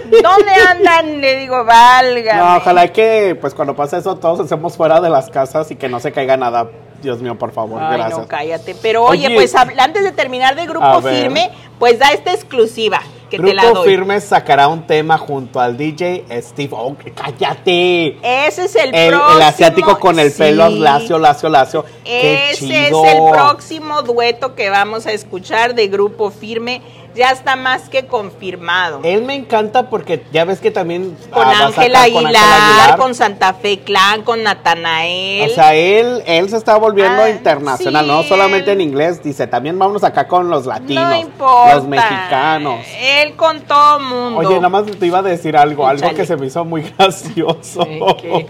¿Dónde 0.05 0.53
andan? 0.69 1.21
Le 1.21 1.37
digo, 1.41 1.65
valga. 1.65 2.37
No, 2.37 2.57
ojalá 2.57 2.93
que, 2.93 3.37
pues 3.41 3.55
cuando 3.55 3.75
pase 3.77 3.99
eso, 3.99 4.17
todos 4.17 4.41
estemos 4.41 4.77
fuera 4.77 5.01
de 5.01 5.11
las 5.11 5.29
casas 5.31 5.71
y 5.71 5.77
que 5.77 5.89
no 5.89 6.01
se 6.01 6.13
caiga 6.13 6.37
nada. 6.37 6.69
Dios 7.03 7.21
mío, 7.21 7.37
por 7.39 7.53
favor, 7.53 7.81
Ay, 7.81 7.97
gracias. 7.99 8.19
no, 8.19 8.27
cállate. 8.29 8.75
Pero 8.81 9.05
oye, 9.05 9.27
Oye. 9.29 9.37
pues 9.37 9.55
antes 9.55 10.03
de 10.03 10.13
terminar 10.13 10.57
de 10.57 10.67
Grupo. 10.67 11.01
Firme, 11.03 11.51
pues 11.79 11.99
da 11.99 12.11
esta 12.13 12.33
exclusiva. 12.33 13.01
Que 13.29 13.39
te 13.39 13.55
la 13.55 13.63
Grupo 13.63 13.81
doy. 13.81 13.89
Firme 13.89 14.21
sacará 14.21 14.69
un 14.69 14.87
tema 14.87 15.19
junto 15.19 15.61
al 15.61 15.77
DJ 15.77 16.25
Steve 16.43 16.75
Aoki. 16.77 17.11
¡Cállate! 17.11 18.19
Ese 18.23 18.65
es 18.65 18.77
el, 18.77 18.95
El, 18.95 19.11
próximo. 19.11 19.37
el 19.37 19.43
asiático 19.43 19.99
con 19.99 20.19
el 20.19 20.33
pelo 20.33 20.69
lacio, 20.69 21.19
lacio, 21.19 21.49
lacio. 21.49 21.85
¡Qué 22.05 22.51
Ese 22.51 22.67
chido! 22.67 23.05
es 23.05 23.13
el 23.15 23.31
próximo 23.31 24.03
dueto 24.03 24.55
que 24.55 24.71
vamos 24.71 25.07
a 25.07 25.13
escuchar 25.13 25.75
de 25.75 25.89
Grupo 25.89 26.31
Firme. 26.31 26.83
Ya 27.15 27.31
está 27.31 27.57
más 27.57 27.89
que 27.89 28.07
confirmado. 28.07 29.01
Él 29.03 29.23
me 29.23 29.35
encanta 29.35 29.91
porque 29.91 30.25
ya 30.33 30.45
ves 30.45 30.61
que 30.61 30.71
también 30.71 31.17
con 31.31 31.43
ah, 31.47 31.71
con 31.75 31.83
Aguilar, 31.85 32.05
Aguilar. 32.05 32.97
con 32.97 33.15
Santa 33.15 33.55
Fe 33.55 33.81
Clan, 33.81 34.23
con 34.23 34.43
Natanael. 34.43 35.51
O 35.51 35.55
sea, 35.55 35.75
él, 35.75 36.23
él 36.27 36.49
se 36.49 36.57
está 36.57 36.77
volviendo 36.77 37.23
Ah, 37.23 37.31
internacional, 37.31 38.05
sí, 38.05 38.11
no 38.11 38.23
solamente 38.23 38.73
en 38.73 38.81
inglés, 38.81 39.23
dice, 39.23 39.47
también 39.47 39.79
vámonos 39.79 40.05
acá 40.05 40.29
con 40.29 40.49
los 40.51 40.67
latinos, 40.67 41.09
no 41.09 41.17
importa. 41.17 41.75
los 41.75 41.85
mexicanos. 41.87 42.87
Él 43.01 43.35
con 43.35 43.61
todo 43.63 43.99
mundo. 44.01 44.39
Oye, 44.41 44.57
nada 44.57 44.69
más 44.69 44.85
te 44.87 45.07
iba 45.07 45.19
a 45.19 45.23
decir 45.23 45.57
algo, 45.57 45.87
algo 45.89 46.11
que 46.15 46.25
se 46.27 46.37
me 46.37 46.47
hizo 46.47 46.65
muy 46.65 46.83
gracioso. 46.99 47.87
¿Qué? 48.21 48.47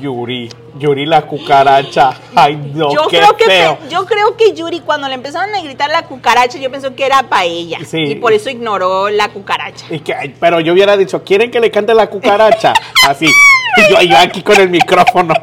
Yuri, 0.00 0.50
Yuri 0.78 1.04
la 1.06 1.22
cucaracha. 1.22 2.10
Ay, 2.34 2.56
no, 2.74 2.92
yo 2.92 3.06
qué 3.08 3.18
creo 3.18 3.36
que 3.36 3.44
feo. 3.44 3.78
yo 3.90 4.06
creo 4.06 4.36
que 4.36 4.52
Yuri 4.54 4.80
cuando 4.80 5.06
le 5.08 5.14
empezaron 5.14 5.54
a 5.54 5.62
gritar 5.62 5.90
la 5.90 6.02
cucaracha, 6.06 6.58
yo 6.58 6.70
pensé 6.70 6.92
que 6.94 7.04
era 7.06 7.22
para 7.24 7.44
ella 7.44 7.78
Sí. 7.86 7.98
y 8.02 8.14
por 8.16 8.32
eso 8.32 8.48
ignoró 8.50 9.08
la 9.10 9.28
cucaracha. 9.28 9.84
Y 9.90 10.00
que- 10.00 10.34
pero 10.40 10.60
yo 10.60 10.72
hubiera 10.72 10.96
dicho, 10.96 11.22
¿quieren 11.24 11.50
que 11.50 11.60
le 11.60 11.70
cante 11.70 11.94
la 11.94 12.08
cucaracha? 12.08 12.72
Así. 13.08 13.26
Y 13.26 13.90
yo, 13.90 14.00
yo 14.02 14.18
aquí 14.18 14.42
con 14.42 14.60
el 14.60 14.68
micrófono. 14.70 15.34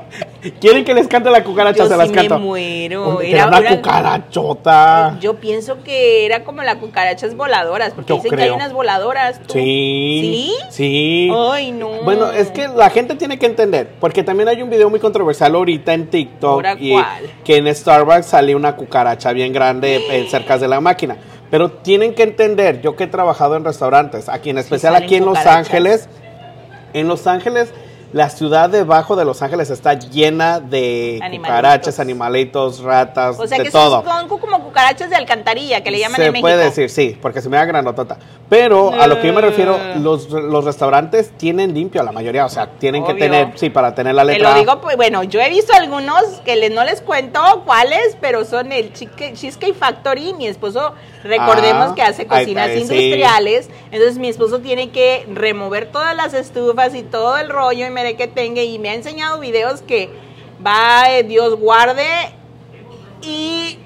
¿Quieren 0.60 0.86
que 0.86 0.93
les 0.93 1.08
cante 1.08 1.30
la 1.30 1.43
cucaracha? 1.43 1.84
Yo 1.84 1.89
se 1.89 1.97
las 1.97 2.08
sí 2.08 2.13
canto. 2.13 2.39
me 2.39 2.45
muero. 2.45 3.17
Uy, 3.17 3.32
Era 3.32 3.47
una 3.47 3.62
cucarachota. 3.63 5.17
Yo 5.19 5.36
pienso 5.36 5.84
que 5.84 6.25
era 6.25 6.43
como 6.43 6.63
las 6.63 6.75
cucarachas 6.75 7.36
voladoras, 7.36 7.93
porque 7.93 8.10
Yo 8.10 8.15
dicen 8.15 8.38
que 8.38 8.43
hay 8.43 8.49
unas 8.49 8.73
voladoras. 8.73 9.39
¿tú? 9.45 9.54
Sí. 9.54 10.21
¿Sí? 10.21 10.56
Sí. 10.69 11.32
Ay, 11.36 11.71
no. 11.71 11.89
Bueno, 12.04 12.32
es 12.32 12.52
que 12.52 12.67
la 12.67 12.89
gente 12.89 13.15
tiene 13.15 13.38
que 13.38 13.45
entender, 13.45 13.89
porque 13.99 14.23
también 14.23 14.49
hay 14.49 14.62
un 14.62 14.69
video 14.69 14.89
muy 14.89 14.99
controversial 14.99 15.54
ahorita 15.56 15.93
en 15.93 16.08
TikTok 16.08 16.52
¿Ahora 16.52 16.75
y 16.80 16.91
cuál? 16.91 17.30
que 17.43 17.58
en 17.58 17.73
Starbucks 17.75 18.25
salió 18.25 18.56
una 18.56 18.75
cucaracha 18.75 19.34
bien 19.34 19.52
grande 19.52 20.02
eh, 20.10 20.28
cerca 20.30 20.58
de 20.58 20.67
la 20.67 20.80
máquina. 20.80 21.17
Pero 21.52 21.71
tienen 21.71 22.13
que 22.13 22.23
entender, 22.23 22.80
yo 22.82 22.95
que 22.95 23.06
he 23.06 23.08
trabajado 23.08 23.56
en 23.56 23.65
restaurantes, 23.65 24.30
aquí 24.30 24.52
en 24.52 24.60
especial 24.60 24.95
aquí 24.95 25.15
en 25.15 25.25
Los. 25.25 25.39
Ángeles, 25.39 26.08
en 26.93 27.08
Los 27.08 27.25
Ángeles 27.25 27.73
la 28.12 28.30
ciudad 28.30 28.69
debajo 28.69 29.15
de 29.15 29.24
Los 29.26 29.41
Ángeles 29.41 29.69
está 29.69 29.93
llena 29.93 30.60
de 30.60 31.19
Animalitos. 31.22 31.48
cucarachas, 31.48 32.00
animalitos, 32.00 32.80
ratas, 32.82 33.39
O 33.39 33.45
sea 33.48 33.58
de 33.58 33.63
que 33.65 33.72
todo. 33.72 34.04
son 34.04 34.28
como 34.39 34.63
cucarachas 34.63 35.10
de 35.10 35.15
alcantarilla, 35.15 35.82
que 35.84 35.91
le 35.91 36.00
llaman 36.00 36.15
Se 36.17 36.26
en 36.26 36.32
México. 36.34 36.43
puede 36.45 36.58
decir, 36.58 36.89
sí, 36.89 37.17
porque 37.22 37.41
se 37.41 37.50
me 37.50 37.58
da 37.58 37.65
grandotota. 37.65 38.17
Pero 38.50 38.91
a 39.00 39.06
lo 39.08 39.22
que 39.22 39.28
yo 39.28 39.34
me 39.34 39.41
refiero, 39.41 39.78
Mm. 39.78 40.04
los, 40.04 40.30
los 40.30 40.65
restaurantes 40.65 41.32
tienen 41.38 41.74
limpio 41.74 42.02
la 42.04 42.12
mayoría, 42.12 42.45
o 42.45 42.50
sea, 42.50 42.67
tienen 42.80 43.06
que 43.06 43.13
tener, 43.13 43.52
sí, 43.56 43.69
para 43.69 43.93
tener 43.93 44.15
la 44.15 44.26
Te 44.26 44.34
letra. 44.34 44.54
lo 44.54 44.60
digo, 44.60 44.82
pues 44.82 44.95
bueno, 44.98 45.22
yo 45.24 45.39
he 45.39 45.50
visto 45.50 45.74
algunos 45.74 46.24
que 46.45 46.56
les, 46.56 46.72
no 46.72 46.84
les 46.84 47.02
cuento 47.02 47.39
cuáles, 47.65 48.17
pero 48.19 48.43
son 48.45 48.72
el 48.72 48.91
Cheesecake 48.93 49.76
Factory. 49.76 50.34
Mi 50.34 50.48
esposo, 50.48 50.93
recordemos 51.24 51.89
Ah, 51.91 51.95
que 51.95 52.02
hace 52.02 52.26
cocinas 52.26 52.72
sí. 52.72 52.80
industriales. 52.80 53.69
Entonces 53.91 54.17
mi 54.17 54.30
esposo 54.30 54.60
tiene 54.60 54.89
que 54.89 55.28
remover 55.32 55.91
todas 55.91 56.15
las 56.15 56.34
estufas 56.34 56.95
y 56.95 57.04
todo 57.04 57.38
el 57.38 57.50
rollo 57.50 57.86
y 57.86 57.89
que 58.15 58.27
tenga. 58.27 58.62
Y 58.62 58.79
me 58.79 58.89
ha 58.89 58.93
enseñado 58.93 59.39
videos 59.39 59.81
que 59.81 60.09
va, 60.65 61.12
eh, 61.12 61.23
Dios 61.23 61.55
guarde 61.59 62.05
y 63.21 63.77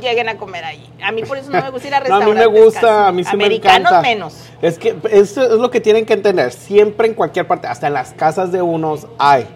lleguen 0.00 0.28
a 0.28 0.36
comer 0.36 0.64
allí. 0.64 0.88
A 1.02 1.12
mí 1.12 1.22
por 1.22 1.38
eso 1.38 1.50
no 1.50 1.60
me 1.62 1.70
gusta 1.70 1.88
ir 1.88 1.94
a 1.94 2.00
No, 2.08 2.14
a 2.16 2.18
mí 2.20 2.24
restaurantes. 2.26 2.52
me 2.52 2.60
gusta, 2.64 2.80
casi. 2.80 3.08
a 3.08 3.12
mí 3.12 3.24
sí 3.24 3.36
me 3.36 3.44
Americanos 3.44 3.90
encanta. 3.90 4.02
menos. 4.08 4.34
Es 4.62 4.78
que 4.78 4.96
eso 5.10 5.42
es 5.42 5.58
lo 5.58 5.70
que 5.70 5.80
tienen 5.80 6.06
que 6.06 6.12
entender. 6.12 6.52
Siempre 6.52 7.08
en 7.08 7.14
cualquier 7.14 7.46
parte, 7.46 7.66
hasta 7.66 7.86
en 7.86 7.94
las 7.94 8.12
casas 8.12 8.52
de 8.52 8.62
unos 8.62 9.06
hay. 9.18 9.46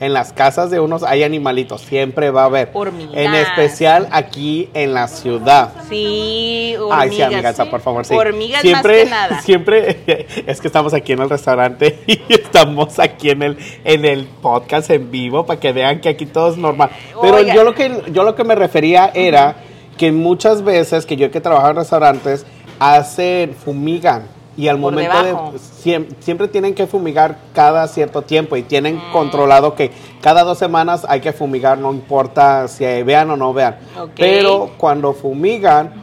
En 0.00 0.12
las 0.12 0.32
casas 0.32 0.70
de 0.70 0.80
unos 0.80 1.04
hay 1.04 1.22
animalitos, 1.22 1.80
siempre 1.82 2.30
va 2.30 2.42
a 2.42 2.44
haber. 2.46 2.70
Hormigas. 2.72 3.14
En 3.14 3.34
especial 3.34 4.08
aquí 4.10 4.68
en 4.74 4.92
la 4.92 5.06
ciudad. 5.06 5.72
Sí, 5.88 6.74
hormigas. 6.76 6.98
Ay, 7.00 7.10
sí, 7.10 7.22
amigaza, 7.22 7.64
¿sí? 7.64 7.70
por 7.70 7.80
favor, 7.80 8.04
sí. 8.04 8.14
Hormigas 8.14 8.62
siempre, 8.62 9.04
más 9.04 9.04
que 9.04 9.10
nada. 9.10 9.40
Siempre, 9.44 10.24
es 10.46 10.60
que 10.60 10.66
estamos 10.66 10.94
aquí 10.94 11.12
en 11.12 11.20
el 11.20 11.30
restaurante 11.30 12.00
y 12.06 12.20
estamos 12.28 12.98
aquí 12.98 13.30
en 13.30 13.42
el, 13.42 13.58
en 13.84 14.04
el 14.04 14.24
podcast 14.26 14.90
en 14.90 15.10
vivo 15.12 15.46
para 15.46 15.60
que 15.60 15.72
vean 15.72 16.00
que 16.00 16.08
aquí 16.08 16.26
todo 16.26 16.50
es 16.50 16.56
normal. 16.56 16.90
Pero 17.22 17.36
Oigan. 17.36 17.54
yo 17.54 17.62
lo 17.62 17.74
que 17.74 18.02
yo 18.10 18.24
lo 18.24 18.34
que 18.34 18.42
me 18.42 18.56
refería 18.56 19.12
era 19.14 19.56
que 19.96 20.10
muchas 20.10 20.64
veces 20.64 21.06
que 21.06 21.16
yo 21.16 21.30
que 21.30 21.40
trabajo 21.40 21.70
en 21.70 21.76
restaurantes 21.76 22.46
hacen 22.80 23.54
fumigan 23.54 24.33
y 24.56 24.68
al 24.68 24.78
Por 24.80 24.92
momento 24.92 25.22
debajo. 25.22 25.52
de 25.52 25.58
siem- 25.58 26.06
siempre 26.20 26.48
tienen 26.48 26.74
que 26.74 26.86
fumigar 26.86 27.38
cada 27.54 27.86
cierto 27.88 28.22
tiempo 28.22 28.56
y 28.56 28.62
tienen 28.62 28.96
Mm. 28.96 29.12
controlado 29.12 29.74
que 29.74 29.90
cada 30.20 30.44
dos 30.44 30.58
semanas 30.58 31.04
hay 31.08 31.20
que 31.20 31.32
fumigar, 31.32 31.78
no 31.78 31.92
importa 31.92 32.68
si 32.68 32.84
vean 33.02 33.30
o 33.30 33.36
no 33.36 33.52
vean. 33.52 33.76
Pero 34.16 34.70
cuando 34.76 35.12
fumigan, 35.12 36.02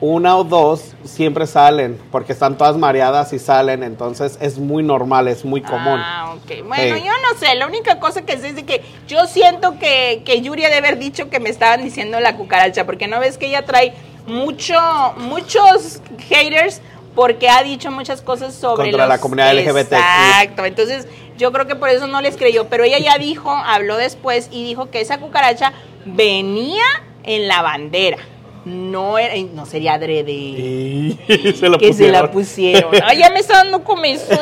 una 0.00 0.36
o 0.36 0.42
dos 0.42 0.94
siempre 1.04 1.46
salen, 1.46 1.96
porque 2.10 2.32
están 2.32 2.58
todas 2.58 2.76
mareadas 2.76 3.32
y 3.32 3.38
salen, 3.38 3.84
entonces 3.84 4.36
es 4.40 4.58
muy 4.58 4.82
normal, 4.82 5.28
es 5.28 5.44
muy 5.44 5.60
común. 5.62 6.00
Ah, 6.02 6.34
ok. 6.34 6.66
Bueno, 6.66 6.96
Sí. 6.96 7.04
yo 7.04 7.12
no 7.12 7.38
sé, 7.38 7.54
la 7.54 7.68
única 7.68 8.00
cosa 8.00 8.22
que 8.22 8.36
sé 8.36 8.48
es 8.48 8.56
de 8.56 8.64
que 8.64 8.82
yo 9.06 9.26
siento 9.28 9.78
que, 9.78 10.22
que 10.24 10.40
Yuri 10.40 10.64
ha 10.64 10.70
de 10.70 10.78
haber 10.78 10.98
dicho 10.98 11.30
que 11.30 11.38
me 11.38 11.50
estaban 11.50 11.84
diciendo 11.84 12.18
la 12.18 12.36
cucaracha, 12.36 12.84
porque 12.84 13.06
no 13.06 13.20
ves 13.20 13.38
que 13.38 13.46
ella 13.46 13.64
trae 13.64 13.92
mucho, 14.26 14.74
muchos 15.18 16.00
haters 16.28 16.80
porque 17.14 17.48
ha 17.48 17.62
dicho 17.62 17.90
muchas 17.90 18.22
cosas 18.22 18.54
sobre 18.54 18.90
Contra 18.90 19.06
la 19.06 19.18
comunidad 19.18 19.54
LGBTQ. 19.54 19.92
Exacto, 19.92 20.64
entonces 20.64 21.06
yo 21.36 21.52
creo 21.52 21.66
que 21.66 21.76
por 21.76 21.88
eso 21.88 22.06
no 22.06 22.20
les 22.20 22.36
creyó, 22.36 22.68
pero 22.68 22.84
ella 22.84 22.98
ya 22.98 23.18
dijo, 23.18 23.50
habló 23.50 23.96
después 23.96 24.48
y 24.50 24.64
dijo 24.64 24.90
que 24.90 25.00
esa 25.00 25.18
cucaracha 25.18 25.72
venía 26.04 26.84
en 27.24 27.48
la 27.48 27.62
bandera. 27.62 28.18
No 28.64 29.18
era, 29.18 29.34
no 29.52 29.66
sería 29.66 29.94
adrede 29.94 30.30
Y 30.30 31.18
se 31.58 31.68
lo 31.68 31.78
que 31.78 31.92
se 31.92 32.08
la 32.08 32.30
pusieron. 32.30 32.92
Ay, 33.04 33.18
ya 33.18 33.30
me 33.30 33.40
está 33.40 33.54
dando 33.54 33.82
comezón. 33.82 34.38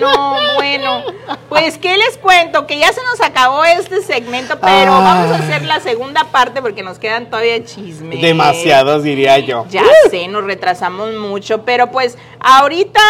No, 0.00 0.36
bueno. 0.56 1.02
Pues, 1.48 1.78
¿qué 1.78 1.96
les 1.96 2.16
cuento? 2.18 2.66
Que 2.66 2.78
ya 2.78 2.92
se 2.92 3.00
nos 3.02 3.20
acabó 3.20 3.64
este 3.64 4.02
segmento, 4.02 4.58
pero 4.60 4.92
vamos 4.92 5.30
a 5.30 5.36
hacer 5.36 5.64
la 5.64 5.80
segunda 5.80 6.24
parte 6.24 6.62
porque 6.62 6.82
nos 6.82 6.98
quedan 6.98 7.26
todavía 7.26 7.62
chismes. 7.64 8.20
Demasiados, 8.20 9.02
diría 9.02 9.38
yo. 9.38 9.66
Ya 9.68 9.84
sé, 10.10 10.28
nos 10.28 10.44
retrasamos 10.44 11.14
mucho, 11.14 11.64
pero 11.64 11.90
pues 11.90 12.18
ahorita 12.40 13.00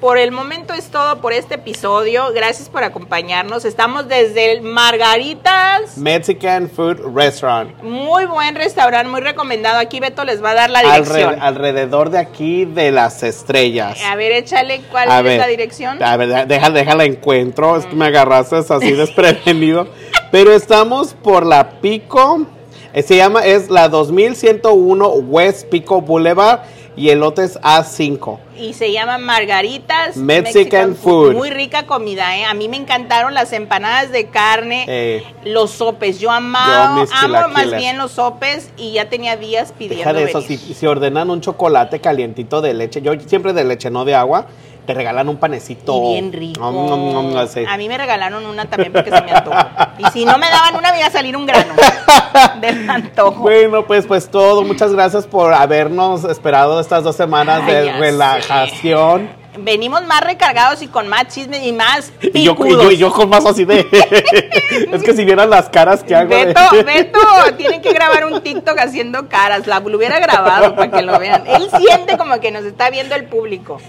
por 0.00 0.16
el 0.18 0.32
momento 0.32 0.72
es 0.72 0.90
todo 0.90 1.20
por 1.20 1.32
este 1.32 1.56
episodio. 1.56 2.32
Gracias 2.34 2.68
por 2.68 2.82
acompañarnos. 2.82 3.64
Estamos 3.64 4.08
desde 4.08 4.52
el 4.52 4.62
Margaritas. 4.62 5.98
Mexican 5.98 6.70
Food 6.70 7.14
Restaurant. 7.14 7.82
Muy 7.82 8.24
buen 8.26 8.54
restaurante, 8.54 9.08
muy 9.10 9.20
recomendado. 9.20 9.78
Aquí 9.78 10.00
Beto 10.00 10.24
les 10.24 10.42
va 10.42 10.50
a 10.50 10.54
dar 10.54 10.70
la 10.70 10.82
dirección. 10.82 11.36
alrededor 11.40 12.10
de 12.10 12.18
aquí 12.18 12.64
de 12.64 12.90
las 12.90 13.22
estrellas. 13.22 13.98
A 14.04 14.16
ver, 14.16 14.32
échale 14.32 14.80
cuál 14.90 15.10
A 15.10 15.18
es 15.18 15.24
ver, 15.24 15.38
la 15.38 15.46
dirección. 15.46 16.02
A 16.02 16.16
ver, 16.16 16.46
déjala, 16.46 16.70
déjala 16.74 17.04
encuentro. 17.04 17.76
Es 17.76 17.84
que 17.86 17.94
me 17.94 18.06
agarraste 18.06 18.56
así 18.56 18.92
desprevenido. 18.92 19.88
Pero 20.30 20.52
estamos 20.52 21.12
por 21.14 21.44
la 21.44 21.80
Pico. 21.80 22.46
Eh, 22.92 23.02
Se 23.02 23.16
llama, 23.16 23.44
es 23.44 23.70
la 23.70 23.88
2101 23.88 25.08
West 25.08 25.68
Pico 25.68 26.00
Boulevard. 26.00 26.60
Y 26.96 27.08
el 27.10 27.20
lote 27.20 27.44
es 27.44 27.58
A5. 27.62 28.38
Y 28.58 28.74
se 28.74 28.92
llama 28.92 29.16
Margaritas 29.16 30.16
Mexican 30.16 30.96
food. 30.96 31.34
Muy 31.34 31.48
rica 31.48 31.86
comida, 31.86 32.36
¿eh? 32.36 32.44
A 32.44 32.52
mí 32.52 32.68
me 32.68 32.76
encantaron 32.76 33.32
las 33.32 33.52
empanadas 33.52 34.10
de 34.10 34.26
carne, 34.26 34.84
Eh. 34.88 35.22
los 35.44 35.70
sopes. 35.70 36.18
Yo 36.18 36.30
amaba, 36.30 37.04
Yo 37.04 37.10
amo 37.22 37.48
más 37.54 37.74
bien 37.76 37.96
los 37.96 38.10
sopes 38.12 38.70
y 38.76 38.92
ya 38.92 39.08
tenía 39.08 39.36
días 39.36 39.72
pidiendo 39.72 39.98
Deja 39.98 40.12
de 40.12 40.24
eso. 40.24 40.42
Si, 40.42 40.58
si 40.58 40.86
ordenan 40.86 41.30
un 41.30 41.40
chocolate 41.40 42.00
calientito 42.00 42.60
de 42.60 42.74
leche, 42.74 43.00
yo 43.00 43.12
siempre 43.24 43.52
de 43.52 43.64
leche, 43.64 43.88
no 43.88 44.04
de 44.04 44.16
agua, 44.16 44.48
te 44.86 44.94
regalan 44.94 45.28
un 45.28 45.36
panecito. 45.36 45.94
Y 45.96 46.12
bien 46.12 46.32
rico. 46.32 46.64
A 46.64 47.76
mí 47.76 47.88
me 47.88 47.98
regalaron 47.98 48.44
una 48.46 48.66
también 48.66 48.92
porque 48.92 49.10
se 49.10 49.22
me 49.22 49.32
antojó. 49.32 49.56
Y 49.98 50.04
si 50.12 50.24
no 50.24 50.38
me 50.38 50.48
daban 50.48 50.76
una, 50.76 50.92
me 50.92 50.98
iba 50.98 51.06
a 51.06 51.10
salir 51.10 51.36
un 51.36 51.46
grano 51.46 51.74
del 52.60 52.88
antojo. 52.88 53.42
Bueno, 53.42 53.86
pues 53.86 54.06
pues 54.06 54.28
todo. 54.30 54.62
Muchas 54.62 54.92
gracias 54.92 55.26
por 55.26 55.54
habernos 55.54 56.24
esperado 56.24 56.80
estas 56.80 57.04
dos 57.04 57.16
semanas 57.16 57.62
Ay, 57.64 57.72
de 57.72 57.92
relajación. 57.92 59.40
Venimos 59.58 60.06
más 60.06 60.20
recargados 60.20 60.80
y 60.80 60.86
con 60.86 61.08
más 61.08 61.26
chisme 61.26 61.66
y 61.66 61.72
más 61.72 62.12
Y 62.22 62.44
yo, 62.44 62.56
y, 62.64 62.70
yo, 62.70 62.90
y 62.92 62.96
yo 62.96 63.12
con 63.12 63.28
más 63.28 63.44
así 63.44 63.64
de... 63.64 63.80
es 64.92 65.02
que 65.02 65.12
si 65.12 65.24
vieran 65.24 65.50
las 65.50 65.68
caras 65.68 66.04
que 66.04 66.14
hago... 66.14 66.30
de- 66.34 66.46
Beto, 66.46 66.60
Beto, 66.84 67.18
tiene 67.56 67.80
que 67.80 67.92
grabar 67.92 68.26
un 68.26 68.40
TikTok 68.42 68.78
haciendo 68.78 69.28
caras. 69.28 69.66
La 69.66 69.80
lo 69.80 69.96
hubiera 69.96 70.20
grabado 70.20 70.76
para 70.76 70.90
que 70.90 71.02
lo 71.02 71.18
vean. 71.18 71.44
Él 71.46 71.68
siente 71.78 72.16
como 72.16 72.38
que 72.38 72.52
nos 72.52 72.64
está 72.64 72.90
viendo 72.90 73.16
el 73.16 73.24
público. 73.24 73.80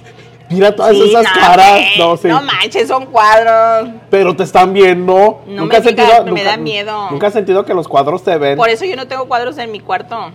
Mira 0.52 0.76
todas 0.76 0.96
Sí, 0.96 1.10
esas 1.10 1.24
no, 1.24 1.42
caras. 1.42 1.82
No, 1.98 2.18
sí. 2.18 2.28
no 2.28 2.42
manches, 2.42 2.88
son 2.88 3.06
cuadros. 3.08 3.90
Pero 4.10 4.36
te 4.36 4.44
están 4.44 4.74
viendo. 4.74 5.42
No 5.48 5.66
me 5.66 5.76
has 5.78 5.84
digas, 5.84 6.26
me 6.26 6.44
da 6.44 6.58
miedo. 6.58 7.10
Nunca 7.12 7.28
has 7.28 7.34
sentido 7.34 7.66
que 7.66 7.74
los 7.74 7.88
cuadros 7.88 8.24
te 8.24 8.38
ven. 8.38 8.58
Por 8.58 8.70
eso 8.70 8.86
yo 8.86 8.96
no 8.96 9.08
tengo 9.08 9.28
cuadros 9.28 9.58
en 9.58 9.72
mi 9.72 9.80
cuarto. 9.80 10.32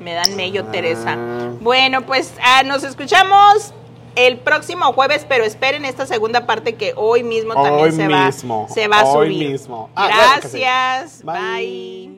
Me 0.00 0.14
dan 0.14 0.36
mello, 0.36 0.64
Teresa. 0.66 1.16
Bueno, 1.60 2.02
pues 2.02 2.32
ah, 2.42 2.62
nos 2.64 2.84
escuchamos 2.84 3.72
el 4.14 4.38
próximo 4.38 4.92
jueves, 4.92 5.26
pero 5.28 5.44
esperen 5.44 5.84
esta 5.84 6.06
segunda 6.06 6.46
parte 6.46 6.74
que 6.74 6.92
hoy 6.96 7.22
mismo 7.22 7.54
también 7.54 7.74
Hoy 7.84 7.92
se, 7.92 8.06
mismo, 8.06 8.66
va, 8.68 8.74
se 8.74 8.88
va 8.88 9.00
a 9.00 9.04
hoy 9.06 9.34
subir. 9.34 9.50
mismo. 9.50 9.90
Ah, 9.94 10.38
sí. 10.42 10.58
Gracias. 10.60 11.22
Bye. 11.24 11.34
Bye. 11.34 12.17